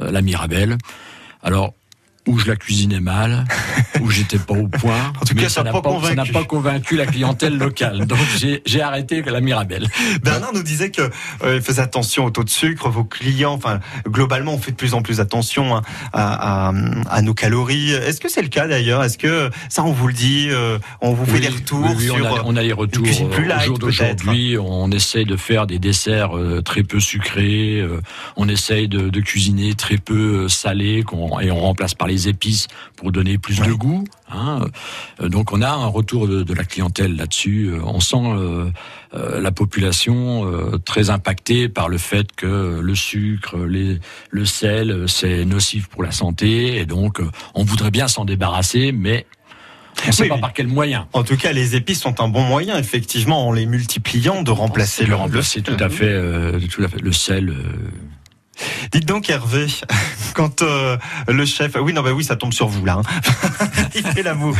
la 0.00 0.22
mirabelle. 0.22 0.78
Alors 1.42 1.74
où 2.28 2.38
je 2.38 2.46
la 2.46 2.56
cuisinais 2.56 3.00
mal, 3.00 3.46
où 4.00 4.10
j'étais 4.10 4.38
pas 4.38 4.54
au 4.54 4.68
point. 4.68 5.12
en 5.20 5.24
tout 5.24 5.34
cas, 5.34 5.48
ça 5.48 5.62
n'a 5.62 5.72
pas, 5.72 5.80
pas, 5.80 6.44
convaincu 6.44 6.94
la 6.96 7.06
clientèle 7.06 7.56
locale. 7.56 8.06
Donc 8.06 8.18
j'ai 8.66 8.82
arrêté 8.82 9.22
la 9.22 9.40
Mirabelle. 9.40 9.88
Bernard 10.22 10.52
nous 10.52 10.62
disait 10.62 10.90
que 10.90 11.10
euh, 11.42 11.60
faisait 11.60 11.80
attention 11.80 12.26
au 12.26 12.30
taux 12.30 12.44
de 12.44 12.50
sucre. 12.50 12.90
Vos 12.90 13.04
clients, 13.04 13.54
enfin 13.54 13.80
globalement, 14.06 14.52
on 14.52 14.58
fait 14.58 14.72
de 14.72 14.76
plus 14.76 14.92
en 14.92 15.00
plus 15.00 15.20
attention 15.20 15.74
hein, 15.74 15.82
à, 16.12 16.68
à, 16.68 16.72
à, 17.08 17.22
nos 17.22 17.32
calories. 17.32 17.92
Est-ce 17.92 18.20
que 18.20 18.28
c'est 18.28 18.42
le 18.42 18.48
cas 18.48 18.68
d'ailleurs? 18.68 19.02
Est-ce 19.02 19.16
que 19.16 19.50
ça, 19.70 19.82
on 19.84 19.92
vous 19.92 20.08
le 20.08 20.12
dit 20.12 20.48
euh, 20.50 20.78
On 21.00 21.12
vous 21.12 21.24
fait 21.24 21.40
des 21.40 21.48
retours 21.48 21.94
oui, 21.96 22.04
sur 22.04 22.16
on 22.16 22.24
a, 22.24 22.42
on 22.44 22.56
a 22.56 22.62
les 22.62 22.72
retours. 22.74 23.02
Plus 23.02 23.22
au 23.22 23.60
jour 23.60 23.78
d'aujourd'hui, 23.78 24.58
on 24.58 24.90
essaye 24.90 25.24
de 25.24 25.36
faire 25.36 25.66
des 25.66 25.78
desserts 25.78 26.36
euh, 26.36 26.60
très 26.60 26.82
peu 26.82 27.00
sucrés. 27.00 27.82
on 28.36 28.48
essaye 28.48 28.88
de, 28.88 29.08
de, 29.08 29.20
cuisiner 29.20 29.74
très 29.74 29.96
peu 29.96 30.48
salé, 30.48 31.04
et 31.40 31.50
on 31.50 31.60
remplace 31.60 31.94
par 31.94 32.06
les 32.06 32.17
épices 32.26 32.66
pour 32.96 33.12
donner 33.12 33.38
plus 33.38 33.60
de 33.60 33.72
goût. 33.72 34.04
Hein. 34.30 34.60
Euh, 35.20 35.28
donc 35.28 35.52
on 35.52 35.62
a 35.62 35.70
un 35.70 35.86
retour 35.86 36.26
de, 36.26 36.54
la 36.54 36.64
clientèle 36.64 37.16
là-dessus. 37.16 37.70
Euh, 37.70 37.80
on 37.84 38.00
sent 38.00 38.16
euh, 38.16 38.70
la 39.12 39.52
population 39.52 40.50
très 40.84 41.10
impactée 41.10 41.68
par 41.68 41.88
le 41.88 41.98
fait 41.98 42.32
que 42.34 42.80
le 42.80 42.94
sucre, 42.94 43.56
les, 43.58 44.00
le 44.30 44.44
sel, 44.44 45.04
c'est 45.06 45.44
nocif 45.44 45.86
pour 45.88 46.02
la 46.02 46.10
santé. 46.10 46.78
Et 46.78 46.86
donc 46.86 47.20
on 47.54 47.64
voudrait 47.64 47.90
bien 47.90 48.08
s'en 48.08 48.24
débarrasser, 48.24 48.92
mais 48.92 49.26
on 50.04 50.08
ne 50.08 50.12
sait 50.12 50.28
pas 50.28 50.38
par 50.38 50.52
quel 50.52 50.68
moyen. 50.68 51.08
En 51.12 51.24
tout 51.24 51.36
cas, 51.36 51.52
les 51.52 51.74
épices 51.74 52.00
sont 52.00 52.20
un 52.20 52.28
bon 52.28 52.42
moyen, 52.42 52.78
effectivement, 52.78 53.48
en 53.48 53.52
les 53.52 53.66
multipliant, 53.66 54.42
de 54.42 54.50
remplacer 54.50 55.06
le, 55.06 55.16
remplacer 55.16 55.62
tout 55.62 55.76
à 55.80 55.88
fait, 55.88 56.14
tout 56.68 56.84
à 56.84 56.88
fait 56.88 57.00
le 57.00 57.12
sel. 57.12 57.52
Dites 58.92 59.06
donc 59.06 59.28
Hervé, 59.30 59.66
quand 60.34 60.62
euh, 60.62 60.96
le 61.28 61.44
chef, 61.44 61.76
oui 61.80 61.92
non 61.92 62.02
bah 62.02 62.12
oui 62.12 62.24
ça 62.24 62.36
tombe 62.36 62.52
sur 62.52 62.68
vous 62.68 62.84
là, 62.84 63.00
hein. 63.00 63.80
il 63.94 64.02
fait 64.02 64.22
l'amour. 64.22 64.56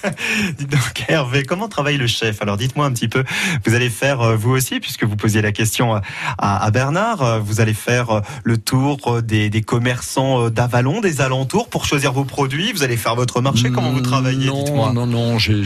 dites 0.58 0.70
donc 0.70 1.04
Hervé, 1.08 1.44
comment 1.44 1.68
travaille 1.68 1.96
le 1.96 2.06
chef? 2.06 2.40
Alors 2.42 2.56
dites-moi 2.56 2.86
un 2.86 2.92
petit 2.92 3.08
peu, 3.08 3.24
vous 3.64 3.74
allez 3.74 3.90
faire 3.90 4.20
euh, 4.20 4.36
vous 4.36 4.50
aussi 4.50 4.80
puisque 4.80 5.04
vous 5.04 5.16
posiez 5.16 5.42
la 5.42 5.52
question 5.52 6.00
à, 6.38 6.70
Bernard, 6.70 7.22
euh, 7.22 7.38
vous 7.38 7.60
allez 7.60 7.74
faire 7.74 8.22
le 8.44 8.58
tour 8.58 9.22
des, 9.22 9.50
commerçants 9.62 10.50
d'Avalon, 10.50 11.00
des 11.00 11.20
alentours 11.20 11.68
pour 11.68 11.86
choisir 11.86 12.12
vos 12.12 12.24
produits. 12.24 12.72
Vous 12.72 12.82
allez 12.82 12.96
faire 12.96 13.14
votre 13.14 13.40
marché. 13.40 13.70
Comment 13.70 13.90
vous 13.90 14.00
travaillez 14.00 14.46
Non 14.46 14.92
non 14.92 15.06
non, 15.06 15.38
j'ai, 15.38 15.62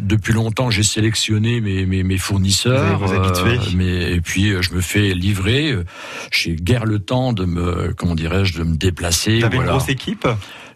depuis 0.00 0.32
longtemps 0.32 0.70
j'ai 0.70 0.82
sélectionné 0.82 1.60
mes, 1.60 1.86
mes, 1.86 2.18
fournisseurs, 2.18 2.98
vous, 2.98 3.12
habitués. 3.12 3.58
mais 3.74 4.12
et 4.12 4.20
puis 4.20 4.52
je 4.60 4.72
me 4.72 4.80
fais 4.80 5.14
livrer 5.14 5.76
chez 6.30 6.56
guère 6.66 6.84
le 6.84 6.98
temps 6.98 7.32
de 7.32 7.44
me, 7.44 7.94
comment 7.96 8.16
dirais-je, 8.16 8.58
de 8.58 8.64
me 8.64 8.76
déplacer. 8.76 9.38
Vous 9.38 9.44
avez 9.46 9.56
une 9.56 9.64
grosse 9.64 9.88
équipe? 9.88 10.26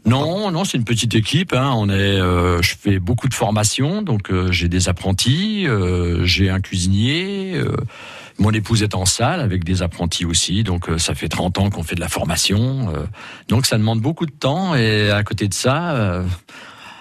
Non, 0.06 0.50
non, 0.50 0.64
c'est 0.64 0.78
une 0.78 0.84
petite 0.84 1.14
équipe. 1.14 1.52
Hein. 1.52 1.72
On 1.74 1.90
est, 1.90 1.92
euh, 1.92 2.62
je 2.62 2.74
fais 2.78 2.98
beaucoup 2.98 3.28
de 3.28 3.34
formations, 3.34 4.00
donc 4.00 4.30
euh, 4.30 4.50
j'ai 4.50 4.68
des 4.68 4.88
apprentis, 4.88 5.66
euh, 5.66 6.24
j'ai 6.24 6.48
un 6.48 6.60
cuisinier. 6.60 7.60
mon 8.38 8.52
épouse 8.52 8.82
est 8.82 8.94
en 8.94 9.04
salle 9.04 9.40
avec 9.40 9.64
des 9.64 9.82
apprentis 9.82 10.24
aussi, 10.24 10.62
donc 10.62 10.88
ça 10.96 11.14
fait 11.14 11.28
30 11.28 11.58
ans 11.58 11.70
qu'on 11.70 11.82
fait 11.82 11.96
de 11.96 12.00
la 12.00 12.08
formation. 12.08 12.90
donc 13.48 13.66
ça 13.66 13.76
demande 13.76 14.00
beaucoup 14.00 14.24
de 14.24 14.32
temps 14.32 14.74
et 14.74 15.10
à 15.10 15.22
côté 15.22 15.48
de 15.48 15.52
ça, 15.52 16.24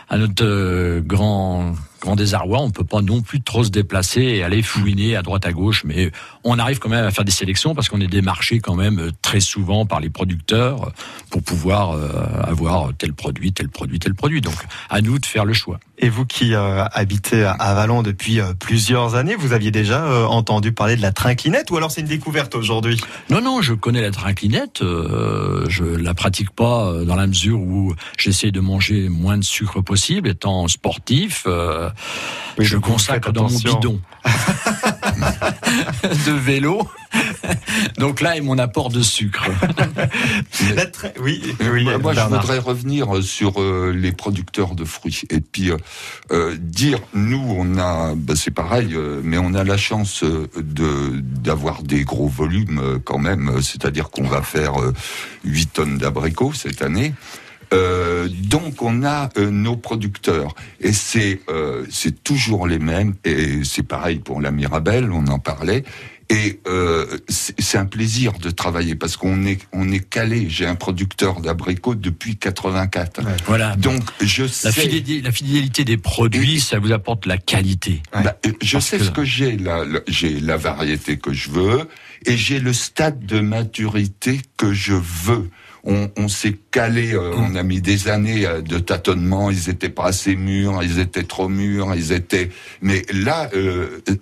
à 0.10 0.18
notre 0.18 1.00
grand 1.00 1.76
grand 2.00 2.16
désarroi, 2.16 2.60
on 2.62 2.72
peut 2.72 2.84
pas 2.84 3.02
non 3.02 3.22
plus 3.22 3.42
trop 3.42 3.64
se 3.64 3.70
déplacer 3.70 4.22
et 4.22 4.44
aller 4.44 4.62
fouiner 4.62 5.16
à 5.16 5.22
droite 5.22 5.46
à 5.46 5.52
gauche, 5.52 5.84
mais 5.84 6.12
on 6.44 6.58
arrive 6.58 6.80
quand 6.80 6.90
même 6.90 7.06
à 7.06 7.12
faire 7.12 7.26
des 7.26 7.32
sélections 7.32 7.76
parce 7.76 7.90
qu'on 7.90 8.02
est 8.02 8.08
démarché 8.08 8.60
quand 8.60 8.76
même 8.76 9.00
euh, 9.00 9.12
très 9.22 9.40
souvent 9.40 9.86
par 9.86 10.00
les 10.00 10.10
producteurs 10.10 10.88
euh, 10.88 10.92
pour 11.30 11.44
pouvoir 11.44 11.92
euh, 11.92 12.10
avoir 12.44 12.92
tel 12.98 13.14
produit, 13.14 13.52
tel 13.52 13.70
produit, 13.70 14.00
tel 14.00 14.14
produit. 14.14 14.42
Donc 14.42 14.56
à 14.90 15.02
nous 15.02 15.20
de 15.20 15.26
faire 15.26 15.46
le 15.46 15.54
choix. 15.54 15.80
Et 16.02 16.08
vous 16.08 16.26
qui 16.26 16.56
habitez 16.56 17.44
à 17.44 17.74
Vallon 17.74 18.04
depuis 18.04 18.40
plusieurs 18.58 19.16
années, 19.16 19.36
vous 19.36 19.52
aviez 19.52 19.70
déjà 19.70 20.30
entendu 20.30 20.72
parler 20.72 20.96
de 20.96 21.02
la 21.02 21.12
trinclinette 21.12 21.72
ou 21.72 21.78
alors 21.78 21.92
c'est 21.92 22.00
une 22.00 22.08
découverte 22.08 22.56
aujourd'hui? 22.56 23.02
Non, 23.30 23.42
non, 23.42 23.62
je 23.62 23.74
connais 23.74 24.02
la 24.02 24.12
trinclinette. 24.12 24.80
je 24.80 25.84
la 25.84 26.14
pratique 26.14 26.52
pas 26.52 27.04
dans 27.04 27.18
la 27.18 27.28
mesure 27.28 27.60
où 27.60 27.94
j'essaie 28.18 28.52
de 28.52 28.62
manger 28.62 29.10
moins 29.10 29.38
de 29.38 29.44
sucre 29.44 29.82
possible, 29.82 30.30
étant 30.30 30.70
sportif 30.70 31.46
je 32.58 32.78
consacre 32.78 33.32
dans 33.32 33.50
mon 33.50 33.58
bidon. 33.58 34.00
De 36.26 36.32
vélo. 36.32 36.88
Donc 37.98 38.22
là 38.22 38.38
est 38.38 38.42
mon 38.42 38.58
apport 38.58 38.90
de 38.90 39.02
sucre. 39.02 39.46
Oui, 41.22 41.42
oui, 41.60 41.84
moi, 41.84 41.98
moi, 41.98 42.14
je 42.14 42.22
voudrais 42.22 42.60
revenir 42.60 43.18
euh, 43.18 43.22
sur 43.22 43.62
euh, 43.62 43.94
les 43.96 44.12
producteurs 44.12 44.76
de 44.76 44.86
fruits. 44.86 45.22
Et 45.30 45.40
puis 45.42 45.72
euh, 45.72 45.78
euh, 46.32 46.56
dire 46.60 47.00
nous 47.14 47.42
on 47.58 47.78
a 47.78 48.14
bah, 48.16 48.34
c'est 48.36 48.52
pareil 48.52 48.94
euh, 48.94 49.22
mais 49.24 49.38
on 49.38 49.54
a 49.54 49.64
la 49.64 49.78
chance 49.78 50.24
de 50.24 51.20
d'avoir 51.20 51.84
des 51.84 52.04
gros 52.04 52.28
volumes 52.28 52.80
euh, 52.80 53.00
quand 53.04 53.18
même. 53.20 53.62
C'est-à-dire 53.62 54.10
qu'on 54.10 54.28
va 54.28 54.42
faire 54.42 54.82
euh, 54.82 54.94
8 55.46 55.74
tonnes 55.74 55.98
d'abricots 55.98 56.54
cette 56.54 56.82
année 56.82 57.14
euh, 57.74 58.28
donc 58.30 58.82
on 58.82 59.04
a 59.04 59.30
euh, 59.38 59.50
nos 59.50 59.76
producteurs. 59.78 60.56
Et 60.82 60.94
c'est 60.94 61.40
euh, 61.50 61.86
c'est 61.90 62.24
toujours 62.24 62.68
les 62.68 62.80
mêmes. 62.80 63.16
Et 63.26 63.64
c'est 63.64 63.84
pareil 63.84 64.20
pour 64.20 64.42
la 64.42 64.52
Mirabelle 64.52 65.12
on 65.12 65.28
en 65.28 65.40
parlait. 65.40 65.84
Et 66.32 66.60
euh, 66.68 67.08
c'est 67.28 67.80
un 67.80 67.88
plaisir 67.88 68.34
de 68.34 68.52
travailler 68.52 68.94
parce 68.94 69.18
qu'on 69.18 69.46
est 69.48 69.60
on 69.74 69.92
est 69.92 70.08
calé. 70.08 70.46
J'ai 70.48 70.68
un 70.68 70.76
producteur 70.76 71.42
d'abricots 71.42 71.96
depuis 71.96 72.38
84 72.38 73.22
Voilà. 73.48 73.76
donc 73.76 74.04
je 74.22 74.44
La 74.44 74.48
sais 74.50 74.72
fidélité, 74.72 75.22
la 75.22 75.32
fidélité 75.32 75.86
des 75.86 75.98
produits, 75.98 76.60
ça 76.60 76.78
vous 76.78 76.92
apporte 76.92 77.26
la 77.26 77.40
qualité. 77.40 78.04
Bah, 78.14 78.38
euh, 78.46 78.52
je 78.62 78.78
sais 78.78 79.00
que- 79.00 79.06
ce 79.06 79.10
que 79.12 79.24
j'ai 79.24 79.58
là 79.58 79.84
là, 79.86 80.02
j'ai 80.08 80.40
la 80.40 80.58
variété 80.58 81.18
que 81.18 81.34
je 81.34 81.50
veux. 81.50 81.88
Et 82.28 82.38
j'ai 82.38 82.60
le 82.60 82.74
stade 82.74 83.26
de 83.26 83.40
maturité 83.40 84.40
que 84.58 84.72
je 84.74 84.94
veux. 84.94 85.50
On, 85.84 86.12
on 86.18 86.28
s'est 86.28 86.58
calé, 86.72 87.14
euh, 87.14 87.32
on 87.36 87.56
a 87.56 87.64
mis 87.64 87.82
des 87.82 88.08
années 88.08 88.46
euh, 88.46 88.62
de 88.62 88.80
tâtonnement. 88.80 89.50
Ils 89.50 89.70
étaient 89.70 89.90
pas 89.90 90.06
assez 90.06 90.36
mûrs, 90.36 90.82
ils 90.84 91.00
étaient 91.00 91.24
trop 91.24 91.50
mûrs, 91.50 91.94
ils 91.96 92.12
étaient. 92.12 92.50
Mais 92.82 93.04
là, 93.12 93.50
euh, 93.56 94.02
euh, 94.10 94.16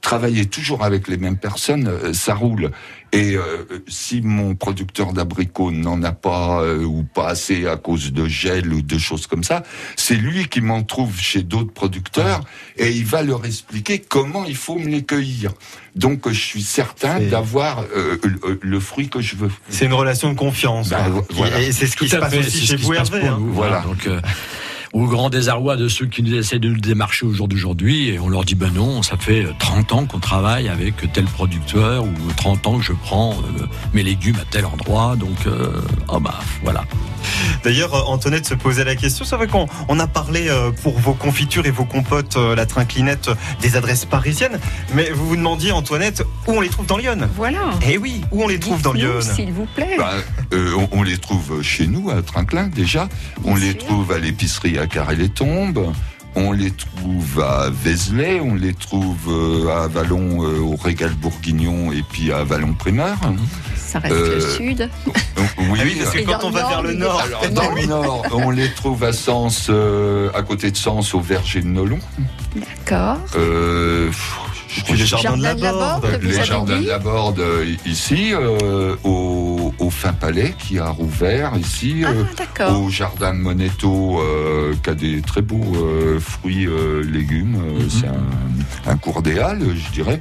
travailler 0.00 0.46
toujours 0.46 0.84
avec 0.84 1.08
les 1.08 1.16
mêmes 1.16 1.38
personnes, 1.38 1.88
euh, 1.88 2.12
ça 2.12 2.34
roule. 2.34 2.70
Et 3.14 3.36
euh, 3.36 3.64
si 3.88 4.22
mon 4.22 4.54
producteur 4.54 5.12
d'abricots 5.12 5.70
n'en 5.70 6.02
a 6.02 6.12
pas 6.12 6.62
euh, 6.62 6.82
ou 6.82 7.04
pas 7.04 7.28
assez 7.28 7.66
à 7.66 7.76
cause 7.76 8.10
de 8.10 8.26
gel 8.26 8.72
ou 8.72 8.80
de 8.80 8.96
choses 8.96 9.26
comme 9.26 9.44
ça, 9.44 9.64
c'est 9.96 10.14
lui 10.14 10.48
qui 10.48 10.62
m'en 10.62 10.82
trouve 10.82 11.20
chez 11.20 11.42
d'autres 11.42 11.74
producteurs 11.74 12.40
et 12.78 12.90
il 12.90 13.04
va 13.04 13.22
leur 13.22 13.44
expliquer 13.44 13.98
comment 13.98 14.46
il 14.46 14.56
faut 14.56 14.78
me 14.78 14.88
les 14.88 15.04
cueillir. 15.04 15.52
Donc 15.94 16.26
je 16.26 16.40
suis 16.40 16.62
certain 16.62 17.20
d'avoir 17.20 17.84
euh, 17.94 18.16
le, 18.24 18.58
le 18.62 18.80
fruit 18.80 19.10
que 19.10 19.20
je 19.20 19.36
veux. 19.36 19.50
C'est 19.68 19.84
une 19.84 19.92
relation 19.92 20.32
de 20.32 20.38
confiance. 20.38 20.88
Bah, 20.88 21.04
quoi. 21.12 21.22
voilà. 21.34 21.60
Et 21.60 21.70
c'est 21.70 21.86
ce 21.92 21.96
qui 21.96 22.08
se 22.08 22.16
passe 22.16 22.34
aussi 22.34 22.66
c'est 22.66 22.66
chez 22.66 22.76
vous, 22.76 22.94
Hervé. 22.94 23.26
hein. 23.26 23.38
Voilà. 23.40 23.80
Donc, 23.82 24.06
euh, 24.06 24.20
au 24.92 25.06
grand 25.06 25.30
désarroi 25.30 25.76
de 25.76 25.88
ceux 25.88 26.06
qui 26.06 26.22
nous 26.22 26.34
essaient 26.34 26.58
de 26.58 26.68
nous 26.68 26.80
démarcher 26.80 27.24
au 27.26 27.32
jour 27.32 27.48
d'aujourd'hui, 27.48 28.10
et 28.10 28.18
on 28.18 28.28
leur 28.28 28.44
dit 28.44 28.54
ben 28.54 28.70
non, 28.72 29.02
ça 29.02 29.16
fait 29.16 29.46
30 29.58 29.92
ans 29.92 30.04
qu'on 30.06 30.18
travaille 30.18 30.68
avec 30.68 30.94
tel 31.12 31.24
producteur 31.24 32.04
ou 32.04 32.12
30 32.36 32.66
ans 32.66 32.78
que 32.78 32.84
je 32.84 32.92
prends 32.92 33.32
euh, 33.32 33.66
mes 33.94 34.02
légumes 34.02 34.36
à 34.40 34.44
tel 34.50 34.66
endroit, 34.66 35.16
donc 35.16 35.46
euh, 35.46 35.80
oh 36.08 36.20
bah 36.20 36.38
voilà. 36.62 36.84
D'ailleurs, 37.64 37.94
euh, 37.94 38.02
Antoinette 38.12 38.46
se 38.46 38.54
posait 38.54 38.84
la 38.84 38.96
question. 38.96 39.24
C'est 39.24 39.36
vrai 39.36 39.46
qu'on 39.46 39.66
on 39.88 39.98
a 40.00 40.06
parlé 40.06 40.48
euh, 40.48 40.70
pour 40.82 40.98
vos 40.98 41.14
confitures 41.14 41.64
et 41.66 41.70
vos 41.70 41.84
compotes, 41.84 42.36
euh, 42.36 42.54
la 42.56 42.66
trinclinette, 42.66 43.28
euh, 43.28 43.34
des 43.60 43.76
adresses 43.76 44.04
parisiennes. 44.04 44.58
Mais 44.94 45.10
vous 45.10 45.28
vous 45.28 45.36
demandiez, 45.36 45.70
Antoinette, 45.72 46.22
où 46.46 46.52
on 46.52 46.60
les 46.60 46.68
trouve 46.68 46.86
dans 46.86 46.96
Lyon? 46.96 47.18
Voilà. 47.36 47.60
Eh 47.88 47.96
oui, 47.98 48.20
où 48.32 48.42
on 48.42 48.48
les 48.48 48.58
trouve 48.58 48.82
dans 48.82 48.92
Lyon? 48.92 49.20
S'il 49.20 49.52
vous 49.52 49.66
plaît. 49.76 49.94
Bah, 49.96 50.14
euh, 50.52 50.72
on, 50.76 50.98
on 50.98 51.02
les 51.04 51.16
trouve 51.18 51.62
chez 51.62 51.86
nous 51.86 52.10
à 52.10 52.20
Trinquelin 52.22 52.66
déjà. 52.68 53.08
On 53.44 53.54
Bien 53.54 53.64
les 53.66 53.70
sûr. 53.72 53.86
trouve 53.86 54.12
à 54.12 54.18
l'épicerie 54.18 54.78
à 54.82 54.86
Carré-les-Tombes. 54.86 55.92
On 56.34 56.50
les 56.52 56.70
trouve 56.70 57.40
à 57.42 57.68
Vézelay, 57.70 58.40
on 58.40 58.54
les 58.54 58.72
trouve 58.72 59.28
euh, 59.28 59.68
à 59.84 59.86
Vallon 59.86 60.42
euh, 60.42 60.60
au 60.60 60.76
Régal 60.76 61.10
Bourguignon 61.10 61.92
et 61.92 62.02
puis 62.10 62.32
à 62.32 62.42
Vallon 62.42 62.72
Primeur. 62.72 63.16
Ça 63.76 63.98
reste 63.98 64.14
euh, 64.14 64.34
le 64.36 64.40
sud. 64.40 64.88
Donc, 65.06 65.14
oui, 65.58 65.78
Ah 65.78 65.82
oui, 65.84 65.96
parce 66.02 66.14
que 66.16 66.22
quand 66.24 66.44
on 66.44 66.50
va 66.50 66.66
vers 66.68 66.82
le 66.82 66.94
nord, 66.94 67.18
pas- 67.18 67.24
alors, 67.26 67.50
dans 67.50 67.74
oui. 67.74 67.82
le 67.82 67.86
nord, 67.88 68.22
on 68.32 68.48
les 68.50 68.70
trouve 68.72 69.04
à 69.04 69.12
Sens, 69.12 69.66
euh, 69.68 70.30
à 70.34 70.40
côté 70.42 70.70
de 70.70 70.76
Sens, 70.76 71.12
au 71.14 71.20
Verger 71.20 71.60
de 71.60 71.66
Nolon. 71.68 71.98
D'accord. 72.56 73.18
Euh, 73.36 74.10
les 74.88 74.96
jardins 75.04 75.36
de 75.36 75.42
la 75.42 75.54
Borde. 75.54 76.18
Les 76.22 76.42
jardins 76.44 76.80
de 76.80 76.88
la 76.88 76.98
Borde 76.98 77.40
euh, 77.40 77.66
ici, 77.84 78.32
euh, 78.32 78.96
au 79.04 79.51
Fin 79.92 80.12
Palais 80.12 80.54
qui 80.58 80.78
a 80.78 80.88
rouvert 80.88 81.52
ici. 81.56 82.02
Ah, 82.04 82.10
euh, 82.60 82.72
au 82.74 82.90
jardin 82.90 83.34
de 83.34 83.38
Moneto, 83.38 84.20
euh, 84.20 84.74
qui 84.82 84.90
a 84.90 84.94
des 84.94 85.22
très 85.22 85.42
beaux 85.42 85.76
euh, 85.76 86.18
fruits, 86.18 86.66
euh, 86.66 87.02
légumes. 87.04 87.56
Mhm. 87.56 87.90
C'est 87.90 88.08
un, 88.08 88.90
un 88.90 88.96
cours 88.96 89.22
des 89.22 89.38
Halles, 89.38 89.62
je 89.76 89.92
dirais. 89.92 90.20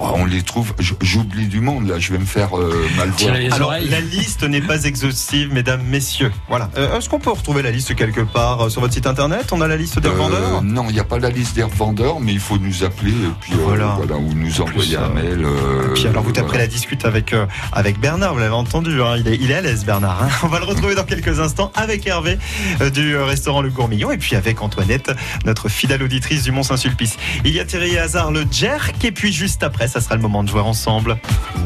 Oh, 0.00 0.12
on 0.14 0.24
les 0.24 0.42
trouve. 0.42 0.74
J'oublie 1.00 1.46
du 1.46 1.60
monde 1.60 1.88
là. 1.88 1.98
Je 1.98 2.12
vais 2.12 2.18
me 2.18 2.24
faire 2.24 2.56
euh, 2.58 2.86
mal 2.96 3.08
voir. 3.10 3.34
Alors, 3.52 3.68
oreilles. 3.68 3.88
la 3.88 4.00
liste 4.00 4.42
n'est 4.44 4.60
pas 4.60 4.84
exhaustive, 4.84 5.52
mesdames, 5.52 5.82
messieurs. 5.88 6.32
Voilà. 6.48 6.70
Euh, 6.76 6.96
Est-ce 6.98 7.08
qu'on 7.08 7.18
peut 7.18 7.30
retrouver 7.30 7.62
la 7.62 7.70
liste 7.70 7.94
quelque 7.96 8.20
part 8.20 8.60
euh, 8.66 8.68
sur 8.68 8.80
votre 8.80 8.94
site 8.94 9.06
internet? 9.06 9.48
On 9.52 9.60
a 9.60 9.68
la 9.68 9.76
liste 9.76 9.98
des 9.98 10.08
Euh, 10.08 10.12
revendeurs 10.12 10.62
non, 10.62 10.86
il 10.88 10.94
n'y 10.94 11.00
a 11.00 11.04
pas 11.04 11.18
la 11.18 11.30
liste 11.30 11.54
des 11.56 11.62
revendeurs, 11.62 12.20
mais 12.20 12.32
il 12.32 12.40
faut 12.40 12.58
nous 12.58 12.84
appeler 12.84 13.10
et 13.12 13.32
puis 13.40 13.52
euh, 13.54 13.56
Voilà. 13.64 13.94
voilà. 13.98 14.16
ou 14.16 14.32
nous 14.34 14.60
envoyer 14.60 14.96
un 14.96 15.08
mail. 15.08 15.44
euh, 15.44 15.94
Puis 15.94 16.06
alors 16.06 16.22
vous 16.22 16.32
taperez 16.32 16.48
voilà. 16.50 16.64
la 16.64 16.68
discute 16.68 17.04
avec 17.04 17.32
euh, 17.32 17.46
avec 17.72 17.98
Bernard, 18.00 18.34
vous 18.34 18.40
l'avez 18.40 18.54
entendu, 18.54 19.02
hein, 19.02 19.16
il, 19.18 19.26
est, 19.28 19.36
il 19.36 19.50
est 19.50 19.54
à 19.54 19.60
l'aise 19.60 19.84
Bernard. 19.84 20.22
hein. 20.22 20.28
On 20.42 20.48
va 20.48 20.58
le 20.60 20.64
retrouver 20.64 20.94
dans 20.94 21.04
quelques 21.04 21.40
instants 21.40 21.72
avec 21.74 22.06
Hervé 22.06 22.38
euh, 22.80 22.90
du 22.90 23.16
restaurant 23.16 23.62
Le 23.62 23.70
Gourmillon 23.70 24.10
et 24.10 24.18
puis 24.18 24.36
avec 24.36 24.62
Antoinette, 24.62 25.10
notre 25.44 25.68
fidèle 25.68 26.02
auditrice 26.02 26.42
du 26.44 26.52
Mont-Saint-Sulpice. 26.52 27.16
Il 27.44 27.52
y 27.54 27.60
a 27.60 27.64
Thierry 27.64 27.98
Hazard, 27.98 28.30
le 28.30 28.44
jerk 28.50 29.04
et 29.04 29.12
puis 29.12 29.32
juste 29.32 29.62
après, 29.62 29.87
ça 29.88 30.00
sera 30.00 30.14
le 30.14 30.22
moment 30.22 30.42
de 30.44 30.48
jouer 30.48 30.60
ensemble. 30.60 31.18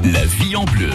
La 0.05 0.25
vie 0.25 0.57
en 0.57 0.65
bleu. 0.65 0.91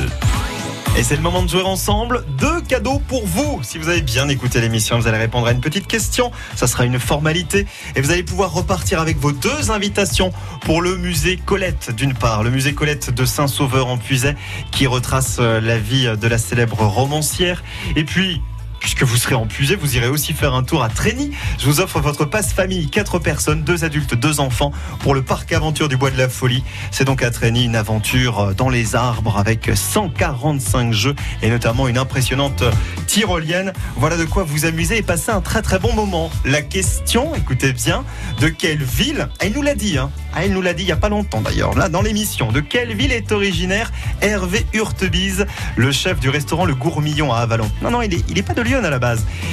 Et 0.97 1.03
c'est 1.03 1.15
le 1.15 1.21
moment 1.21 1.43
de 1.43 1.49
jouer 1.49 1.61
ensemble. 1.61 2.23
Deux 2.39 2.59
cadeaux 2.61 2.99
pour 3.07 3.25
vous. 3.27 3.59
Si 3.61 3.77
vous 3.77 3.87
avez 3.87 4.01
bien 4.01 4.27
écouté 4.29 4.59
l'émission, 4.59 4.97
vous 4.97 5.07
allez 5.07 5.19
répondre 5.19 5.45
à 5.45 5.51
une 5.51 5.59
petite 5.59 5.85
question. 5.85 6.31
Ça 6.55 6.65
sera 6.65 6.85
une 6.85 6.97
formalité. 6.97 7.67
Et 7.95 8.01
vous 8.01 8.09
allez 8.09 8.23
pouvoir 8.23 8.51
repartir 8.51 8.99
avec 8.99 9.17
vos 9.19 9.31
deux 9.31 9.69
invitations 9.69 10.31
pour 10.61 10.81
le 10.81 10.97
musée 10.97 11.37
Colette. 11.37 11.93
D'une 11.95 12.15
part, 12.15 12.43
le 12.43 12.49
musée 12.49 12.73
Colette 12.73 13.13
de 13.13 13.25
Saint-Sauveur 13.25 13.87
en 13.87 13.99
Puisaye, 13.99 14.35
qui 14.71 14.87
retrace 14.87 15.37
euh, 15.39 15.61
la 15.61 15.77
vie 15.77 16.07
de 16.19 16.27
la 16.27 16.39
célèbre 16.39 16.81
romancière. 16.83 17.63
Et 17.95 18.03
puis, 18.03 18.41
Puisque 18.79 19.03
vous 19.03 19.17
serez 19.17 19.35
en 19.35 19.47
vous 19.79 19.97
irez 19.97 20.07
aussi 20.07 20.33
faire 20.33 20.53
un 20.53 20.63
tour 20.63 20.83
à 20.83 20.89
Trény. 20.89 21.31
Je 21.59 21.65
vous 21.65 21.79
offre 21.79 21.99
votre 21.99 22.25
passe 22.25 22.53
famille, 22.53 22.89
quatre 22.89 23.19
personnes, 23.19 23.63
deux 23.63 23.83
adultes, 23.83 24.13
deux 24.15 24.39
enfants, 24.39 24.71
pour 24.99 25.13
le 25.13 25.21
parc 25.21 25.51
aventure 25.51 25.87
du 25.89 25.97
Bois 25.97 26.11
de 26.11 26.17
la 26.17 26.29
Folie. 26.29 26.63
C'est 26.91 27.03
donc 27.03 27.23
à 27.23 27.31
Trény 27.31 27.65
une 27.65 27.75
aventure 27.75 28.53
dans 28.55 28.69
les 28.69 28.95
arbres 28.95 29.37
avec 29.37 29.71
145 29.73 30.93
jeux 30.93 31.15
et 31.41 31.49
notamment 31.49 31.87
une 31.87 31.97
impressionnante 31.97 32.63
tyrolienne. 33.07 33.73
Voilà 33.95 34.15
de 34.15 34.25
quoi 34.25 34.43
vous 34.43 34.65
amuser 34.65 34.97
et 34.97 35.01
passer 35.01 35.31
un 35.31 35.41
très 35.41 35.61
très 35.61 35.79
bon 35.79 35.93
moment. 35.93 36.29
La 36.45 36.61
question, 36.61 37.33
écoutez 37.35 37.73
bien, 37.73 38.03
de 38.39 38.47
quelle 38.47 38.83
ville 38.83 39.27
Elle 39.39 39.53
nous 39.53 39.63
l'a 39.63 39.75
dit, 39.75 39.97
hein. 39.97 40.11
Ah, 40.33 40.45
elle 40.45 40.53
nous 40.53 40.61
l'a 40.61 40.73
dit 40.73 40.83
il 40.83 40.89
y 40.89 40.91
a 40.91 40.97
pas 40.97 41.09
longtemps 41.09 41.41
d'ailleurs, 41.41 41.73
là 41.75 41.89
dans 41.89 42.03
l'émission. 42.03 42.51
De 42.51 42.59
quelle 42.59 42.95
ville 42.95 43.11
est 43.11 43.31
originaire 43.31 43.91
Hervé 44.21 44.65
Hurtebise, 44.73 45.47
le 45.75 45.91
chef 45.91 46.19
du 46.19 46.29
restaurant 46.29 46.65
Le 46.65 46.75
Gourmillon 46.75 47.33
à 47.33 47.39
Avalon? 47.39 47.69
Non, 47.81 47.89
non, 47.89 48.01
il 48.03 48.13
est, 48.13 48.23
il 48.29 48.37
est 48.37 48.43
pas 48.43 48.53
de 48.53 48.61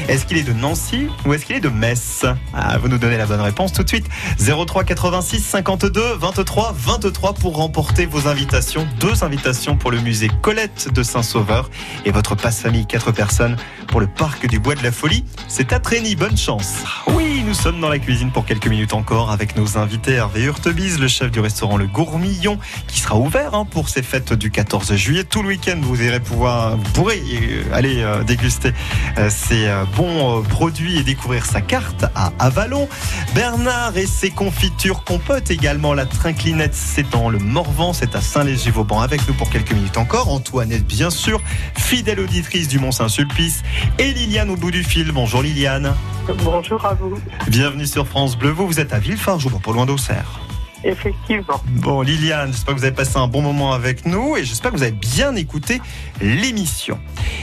Est-ce 0.09 0.27
qu'il 0.27 0.39
est 0.39 0.43
de 0.43 0.53
Nancy 0.53 1.07
ou 1.25 1.35
est-ce 1.35 1.45
qu'il 1.45 1.55
est 1.55 1.61
de 1.61 1.69
Metz 1.69 2.25
ah, 2.53 2.79
Vous 2.79 2.89
nous 2.89 2.99
donnez 2.99 3.17
la 3.17 3.27
bonne 3.27 3.41
réponse 3.41 3.73
tout 3.73 3.85
de 3.85 3.89
suite. 3.89 4.07
03 4.39 4.83
86 4.83 5.41
52 5.41 6.17
23 6.19 6.75
23 6.77 7.35
pour 7.35 7.57
remporter 7.57 8.07
vos 8.07 8.27
invitations. 8.27 8.89
Deux 8.99 9.23
invitations 9.23 9.77
pour 9.77 9.93
le 9.93 10.01
musée 10.01 10.29
Colette 10.43 10.93
de 10.93 11.03
Saint-Sauveur 11.05 11.71
et 12.05 12.11
votre 12.11 12.35
passe 12.35 12.61
famille 12.61 12.87
4 12.87 13.13
personnes 13.13 13.57
pour 13.87 14.01
le 14.01 14.09
parc 14.09 14.49
du 14.49 14.59
Bois 14.59 14.75
de 14.75 14.83
la 14.83 14.91
Folie. 14.91 15.25
C'est 15.47 15.73
à 15.73 15.79
Trény, 15.79 16.17
bonne 16.17 16.37
chance. 16.37 16.83
Oui, 17.07 17.24
nous 17.55 17.61
sommes 17.61 17.81
dans 17.81 17.89
la 17.89 18.01
cuisine 18.01 18.33
pour 18.33 18.45
quelques 18.45 18.67
minutes 18.67 18.95
encore 18.95 19.31
avec 19.31 19.57
nos 19.57 19.79
invités 19.79 20.15
Hervé 20.15 20.43
Hurtebise, 20.43 20.99
le 20.99 21.07
chef 21.07 21.31
du 21.31 21.39
restaurant 21.39 21.77
Le 21.77 21.87
Gourmillon, 21.87 22.59
qui 22.89 22.99
sera 22.99 23.17
ouvert 23.17 23.55
hein, 23.55 23.65
pour 23.65 23.89
ces 23.89 24.03
fêtes 24.03 24.33
du 24.33 24.51
14 24.51 24.97
juillet. 24.97 25.23
Tout 25.23 25.41
le 25.41 25.49
week-end, 25.49 25.79
vous 25.81 26.03
irez 26.03 26.19
pouvoir, 26.19 26.77
pourrez 26.95 27.23
euh, 27.33 27.63
aller 27.73 28.03
euh, 28.03 28.25
déguster 28.25 28.73
euh, 29.19 29.31
ces 29.31 29.69
euh, 29.69 29.85
bons 29.97 30.43
produits 30.43 30.99
et 30.99 31.05
découvrir 31.05 31.47
sa 31.47 31.61
carte 31.61 32.05
à 32.17 32.33
Avalon. 32.41 32.89
Bernard 33.37 33.97
et 33.97 34.07
ses 34.07 34.31
confitures 34.31 35.05
compotes 35.05 35.53
également. 35.53 35.95
La 35.95 36.07
trinclinette, 36.07 36.75
c'est 36.75 37.09
dans 37.09 37.31
le 37.31 37.39
Morvan, 37.39 37.93
c'est 37.93 38.17
à 38.17 38.21
Saint-Léger-Vauban 38.21 39.01
avec 39.01 39.29
nous 39.29 39.35
pour 39.35 39.49
quelques 39.49 39.73
minutes 39.73 39.97
encore. 39.97 40.29
Antoinette, 40.29 40.85
bien 40.85 41.11
sûr, 41.11 41.41
fidèle 41.77 42.19
auditrice 42.19 42.67
du 42.67 42.81
Mont-Saint-Sulpice. 42.81 43.63
Et 43.99 44.13
Liliane 44.13 44.51
au 44.51 44.57
bout 44.57 44.73
du 44.73 44.83
fil. 44.83 45.13
Bonjour 45.13 45.41
Liliane. 45.41 45.95
Bonjour 46.43 46.85
à 46.85 46.95
vous. 46.95 47.19
Bienvenue 47.49 47.87
sur 47.87 48.09
France 48.09 48.39
Bleu. 48.39 48.51
Vous, 48.51 48.67
vous 48.67 48.81
êtes 48.81 48.95
à 48.95 48.99
Villefarge, 48.99 49.49
pas 49.63 49.73
loin 49.73 49.85
d'Auxerre. 49.85 50.41
Effectivement. 50.83 51.63
Bon, 51.67 52.01
Liliane, 52.01 52.53
j'espère 52.53 52.75
que 52.75 52.81
vous 52.81 52.85
avez 52.87 52.95
passé 52.95 53.17
un 53.17 53.29
bon 53.29 53.43
moment 53.43 53.73
avec 53.73 54.07
nous 54.07 54.37
et 54.37 54.45
j'espère 54.45 54.71
que 54.71 54.77
vous 54.77 54.83
avez 54.83 54.93
bien 54.93 55.35
écouté 55.35 55.81
l'émission. 56.21 56.99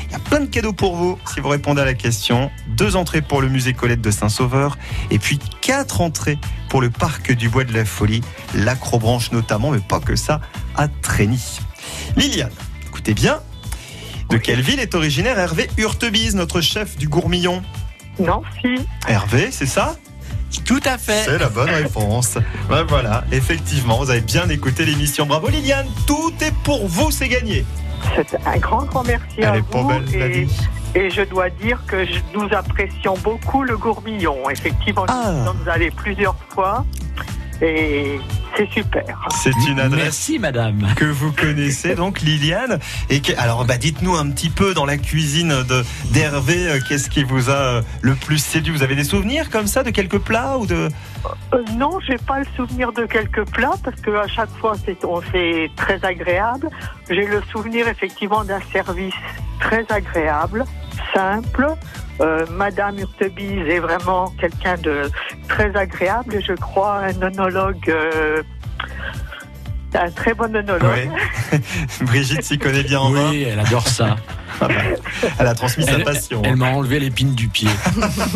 Il 0.06 0.12
y 0.12 0.16
a 0.16 0.20
plein 0.20 0.40
de 0.40 0.48
cadeaux 0.48 0.74
pour 0.74 0.96
vous 0.96 1.20
si 1.32 1.40
vous 1.40 1.50
répondez 1.50 1.82
à 1.82 1.86
la 1.86 1.94
question. 1.94 2.50
Deux 2.68 2.96
entrées 2.96 3.22
pour 3.22 3.42
le 3.42 3.50
musée 3.50 3.74
Colette 3.74 4.02
de 4.02 4.12
Saint-Sauveur 4.12 4.78
et 5.12 5.20
puis 5.20 5.40
quatre 5.62 6.02
entrées 6.02 6.38
pour 6.70 6.82
le 6.82 6.90
parc 6.90 7.32
du 7.32 7.50
Bois 7.50 7.64
de 7.64 7.74
la 7.74 7.86
Folie, 7.86 8.22
l'acrobranche 8.56 9.32
notamment, 9.32 9.72
mais 9.72 9.80
pas 9.80 10.00
que 10.00 10.16
ça, 10.16 10.42
à 10.76 10.88
Trény. 10.88 11.60
Liliane, 12.16 12.52
écoutez 12.88 13.14
bien. 13.14 13.40
De 14.30 14.38
quelle 14.38 14.62
ville 14.62 14.80
est 14.80 14.96
originaire 14.96 15.38
Hervé 15.38 15.70
Hurtebise, 15.78 16.36
notre 16.36 16.62
chef 16.62 16.98
du 16.98 17.08
gourmillon? 17.08 17.62
Nancy. 18.21 18.86
Hervé, 19.07 19.49
c'est 19.51 19.65
ça? 19.65 19.95
Tout 20.65 20.81
à 20.86 20.97
fait. 20.97 21.23
C'est 21.25 21.38
la 21.38 21.49
bonne 21.49 21.69
réponse. 21.69 22.38
Ben 22.69 22.84
voilà, 22.84 23.23
effectivement, 23.31 23.97
vous 23.99 24.10
avez 24.10 24.21
bien 24.21 24.47
écouté 24.49 24.86
l'émission. 24.86 25.25
Bravo 25.25 25.47
Liliane, 25.47 25.88
tout 26.07 26.34
est 26.41 26.53
pour 26.63 26.88
vous, 26.88 27.10
c'est 27.12 27.29
gagné. 27.29 27.65
C'est 28.15 28.36
un 28.45 28.57
grand, 28.57 28.84
grand 28.86 29.03
merci 29.03 29.25
Elle 29.38 29.45
à 29.45 29.57
est 29.57 29.63
vous. 29.71 29.88
belle, 29.88 30.15
et, 30.15 30.47
et 30.95 31.10
je 31.10 31.21
dois 31.21 31.49
dire 31.49 31.81
que 31.88 32.05
je- 32.05 32.19
nous 32.34 32.47
apprécions 32.53 33.15
beaucoup 33.23 33.63
le 33.63 33.77
gourmillon. 33.77 34.49
Effectivement, 34.49 35.05
Ah. 35.07 35.31
nous 35.31 35.45
sommes 35.45 35.67
allés 35.69 35.91
plusieurs 35.91 36.36
fois 36.49 36.86
et 37.62 38.19
c'est 38.58 38.69
super. 38.71 39.04
C'est 39.43 39.54
une 39.69 39.80
adresse 39.80 40.04
Merci, 40.04 40.39
madame. 40.39 40.88
que 40.95 41.06
vous 41.06 41.32
connaissez 41.32 41.95
donc 41.95 42.21
Liliane 42.21 42.80
et 43.10 43.21
que, 43.21 43.32
alors 43.38 43.65
bah 43.65 43.78
dites-nous 43.78 44.15
un 44.15 44.30
petit 44.32 44.50
peu 44.50 44.74
dans 44.74 44.86
la 44.86 44.97
cuisine 44.97 45.50
de 45.69 45.84
d'Hervé 46.12 46.67
euh, 46.67 46.80
qu'est-ce 46.88 47.10
qui 47.10 47.24
vous 47.24 47.50
a 47.50 47.54
euh, 47.54 47.82
le 48.02 48.15
plus 48.15 48.39
séduit? 48.39 48.74
Vous 48.74 48.84
avez 48.84 48.95
des 48.95 49.04
souvenirs 49.04 49.50
comme 49.50 49.67
ça 49.67 49.84
de 49.84 49.89
quelques 49.91 50.19
plats 50.19 50.58
ou 50.58 50.65
de? 50.65 50.89
Euh, 51.54 51.63
non, 51.78 52.00
j'ai 52.06 52.17
pas 52.17 52.39
le 52.39 52.45
souvenir 52.56 52.91
de 52.93 53.06
quelques 53.06 53.45
plats 53.52 53.76
parce 53.84 54.00
que 54.02 54.12
à 54.12 54.28
chaque 54.28 54.50
fois 54.60 54.74
c'est 54.86 55.04
on- 55.06 55.21
c'est 55.32 55.69
très 55.76 56.04
agréable. 56.04 56.67
J'ai 57.10 57.26
le 57.28 57.41
souvenir 57.52 57.88
effectivement 57.88 58.43
d'un 58.43 58.60
service 58.74 59.13
très 59.60 59.86
agréable, 59.89 60.65
simple. 61.13 61.67
Euh, 62.21 62.45
Madame 62.51 62.99
Hurtebise 62.99 63.67
est 63.67 63.79
vraiment 63.79 64.31
quelqu'un 64.39 64.77
de 64.77 65.10
très 65.47 65.75
agréable 65.75 66.36
et 66.36 66.41
je 66.41 66.53
crois 66.53 66.99
un 66.99 67.21
onologue, 67.21 67.89
euh, 67.89 68.43
un 69.95 70.12
très 70.12 70.34
bon 70.34 70.55
onologue. 70.55 70.84
Ouais. 70.84 71.10
Brigitte 72.01 72.43
s'y 72.43 72.60
connaît 72.60 72.84
bien 72.84 72.99
en 72.99 73.12
Oui, 73.12 73.43
elle 73.43 73.60
adore 73.60 73.88
ça. 73.88 74.17
elle 75.39 75.47
a 75.47 75.54
transmis 75.56 75.86
sa 75.86 76.00
passion 76.00 76.41
elle 76.45 76.56
m'a 76.56 76.67
enlevé 76.69 77.00
l'épine 77.00 77.34
du 77.36 77.47
pied. 77.47 77.69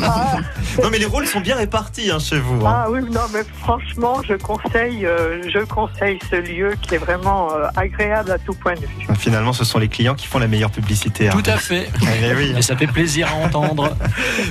Ah, 0.03 0.38
non 0.83 0.89
mais 0.91 0.97
les 0.99 1.05
rôles 1.05 1.27
sont 1.27 1.39
bien 1.39 1.55
répartis 1.55 2.11
hein, 2.11 2.19
chez 2.19 2.39
vous 2.39 2.65
hein. 2.65 2.73
ah 2.85 2.88
oui, 2.89 2.99
non, 3.11 3.21
mais 3.33 3.41
franchement, 3.61 4.21
je 4.27 4.33
conseille, 4.35 5.05
euh, 5.05 5.41
je 5.53 5.59
conseille 5.65 6.19
ce 6.29 6.35
lieu 6.35 6.75
qui 6.81 6.95
est 6.95 6.99
vraiment 6.99 7.51
euh, 7.53 7.67
agréable 7.75 8.31
à 8.31 8.38
tout 8.39 8.53
point 8.53 8.73
de 8.75 8.79
vue. 8.81 9.07
finalement 9.17 9.53
ce 9.53 9.63
sont 9.65 9.79
les 9.79 9.88
clients 9.88 10.15
qui 10.15 10.27
font 10.27 10.39
la 10.39 10.47
meilleure 10.47 10.71
publicité 10.71 11.29
Tout 11.29 11.38
Hervé. 11.47 11.51
à 11.51 11.57
fait. 11.57 11.89
Eh 12.27 12.33
oui. 12.35 12.53
Et 12.57 12.61
ça 12.61 12.75
fait 12.77 12.88
plaisir 12.88 13.27
à 13.31 13.35
entendre. 13.45 13.95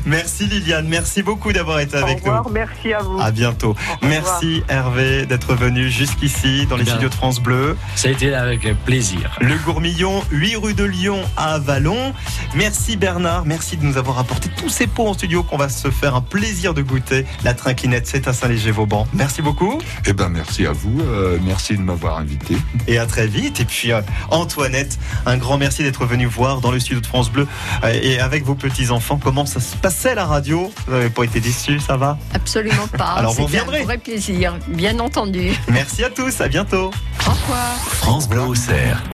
merci 0.06 0.44
Liliane 0.46 0.86
merci 0.88 1.22
beaucoup 1.22 1.52
d'avoir 1.52 1.80
été 1.80 1.96
Au 1.96 2.02
avec 2.04 2.24
nous 2.24 2.32
revoir, 2.32 2.50
merci 2.50 2.92
à 2.92 3.00
vous. 3.02 3.20
à 3.20 3.30
bientôt 3.30 3.74
Au 4.02 4.06
merci 4.06 4.62
Hervé 4.68 5.26
d'être 5.26 5.54
venu 5.54 5.88
jusqu'ici 5.90 6.66
dans 6.66 6.76
les 6.76 6.84
Bien. 6.84 6.94
studios 6.94 7.08
de 7.08 7.14
France 7.14 7.40
Bleu 7.40 7.76
Ça 7.96 8.08
a 8.08 8.10
été 8.12 8.34
avec 8.34 8.66
plaisir. 8.84 9.36
Le 9.40 9.56
Gourmillon, 9.64 10.22
8 10.30 10.56
rue 10.56 10.74
de 10.74 10.84
Lyon 10.84 11.20
à 11.36 11.58
Vallon. 11.64 12.12
Merci 12.54 12.96
Bernard, 12.96 13.44
merci 13.46 13.76
de 13.76 13.84
nous 13.84 13.96
avoir 13.96 14.18
apporté 14.18 14.48
tous 14.56 14.68
ces 14.68 14.86
pots 14.86 15.08
en 15.08 15.14
studio 15.14 15.42
qu'on 15.42 15.56
va 15.56 15.68
se 15.68 15.90
faire 15.90 16.14
un 16.14 16.20
plaisir 16.20 16.74
de 16.74 16.82
goûter. 16.82 17.26
La 17.42 17.54
trinclinette, 17.54 18.06
c'est 18.06 18.28
à 18.28 18.32
Saint-Léger-Vauban. 18.32 19.06
Merci 19.12 19.42
beaucoup 19.42 19.80
Eh 20.06 20.12
ben, 20.12 20.28
merci 20.28 20.66
à 20.66 20.72
vous. 20.72 21.00
euh, 21.00 21.38
merci 21.42 21.76
de 21.76 21.82
m'avoir 21.82 22.18
invité. 22.18 22.56
et 22.86 22.98
à 22.98 23.06
très 23.06 23.26
vite. 23.26 23.60
Et 23.60 23.64
puis 23.64 23.92
euh, 23.92 24.02
Antoinette, 24.30 24.98
un 25.26 25.36
grand 25.36 25.58
merci 25.58 25.82
d'être 25.82 26.04
venu 26.06 26.26
voir 26.26 26.60
dans 26.60 26.70
le 26.70 26.78
studio 26.78 27.00
de 27.00 27.06
France 27.06 27.30
Bleu 27.30 27.46
euh, 27.82 27.98
et 28.02 28.20
avec 28.20 28.44
vos 28.44 28.54
petits-enfants 28.54 29.18
comment 29.22 29.46
ça 29.46 29.60
se 29.60 29.74
passait 29.76 30.14
la 30.14 30.26
radio? 30.26 30.72
Vous 30.86 30.92
n'avez 30.92 31.10
pas 31.10 31.24
été 31.24 31.40
déçus, 31.40 31.80
ça 31.80 31.96
va? 31.96 32.18
Absolument 32.34 32.86
pas. 32.96 33.04
Alors, 33.16 33.32
vous 33.32 33.44
reviendrez. 33.44 33.80
un 33.80 33.84
vrai 33.84 33.98
plaisir, 33.98 34.54
bien 34.68 34.98
entendu. 35.00 35.52
Merci 35.68 36.04
à 36.04 36.10
tous, 36.10 36.40
à 36.40 36.48
bientôt. 36.48 36.90
Au 37.26 37.30
revoir. 37.30 37.74
France 37.86 38.28
Bleu 38.28 38.42
Auxerre. 38.42 39.02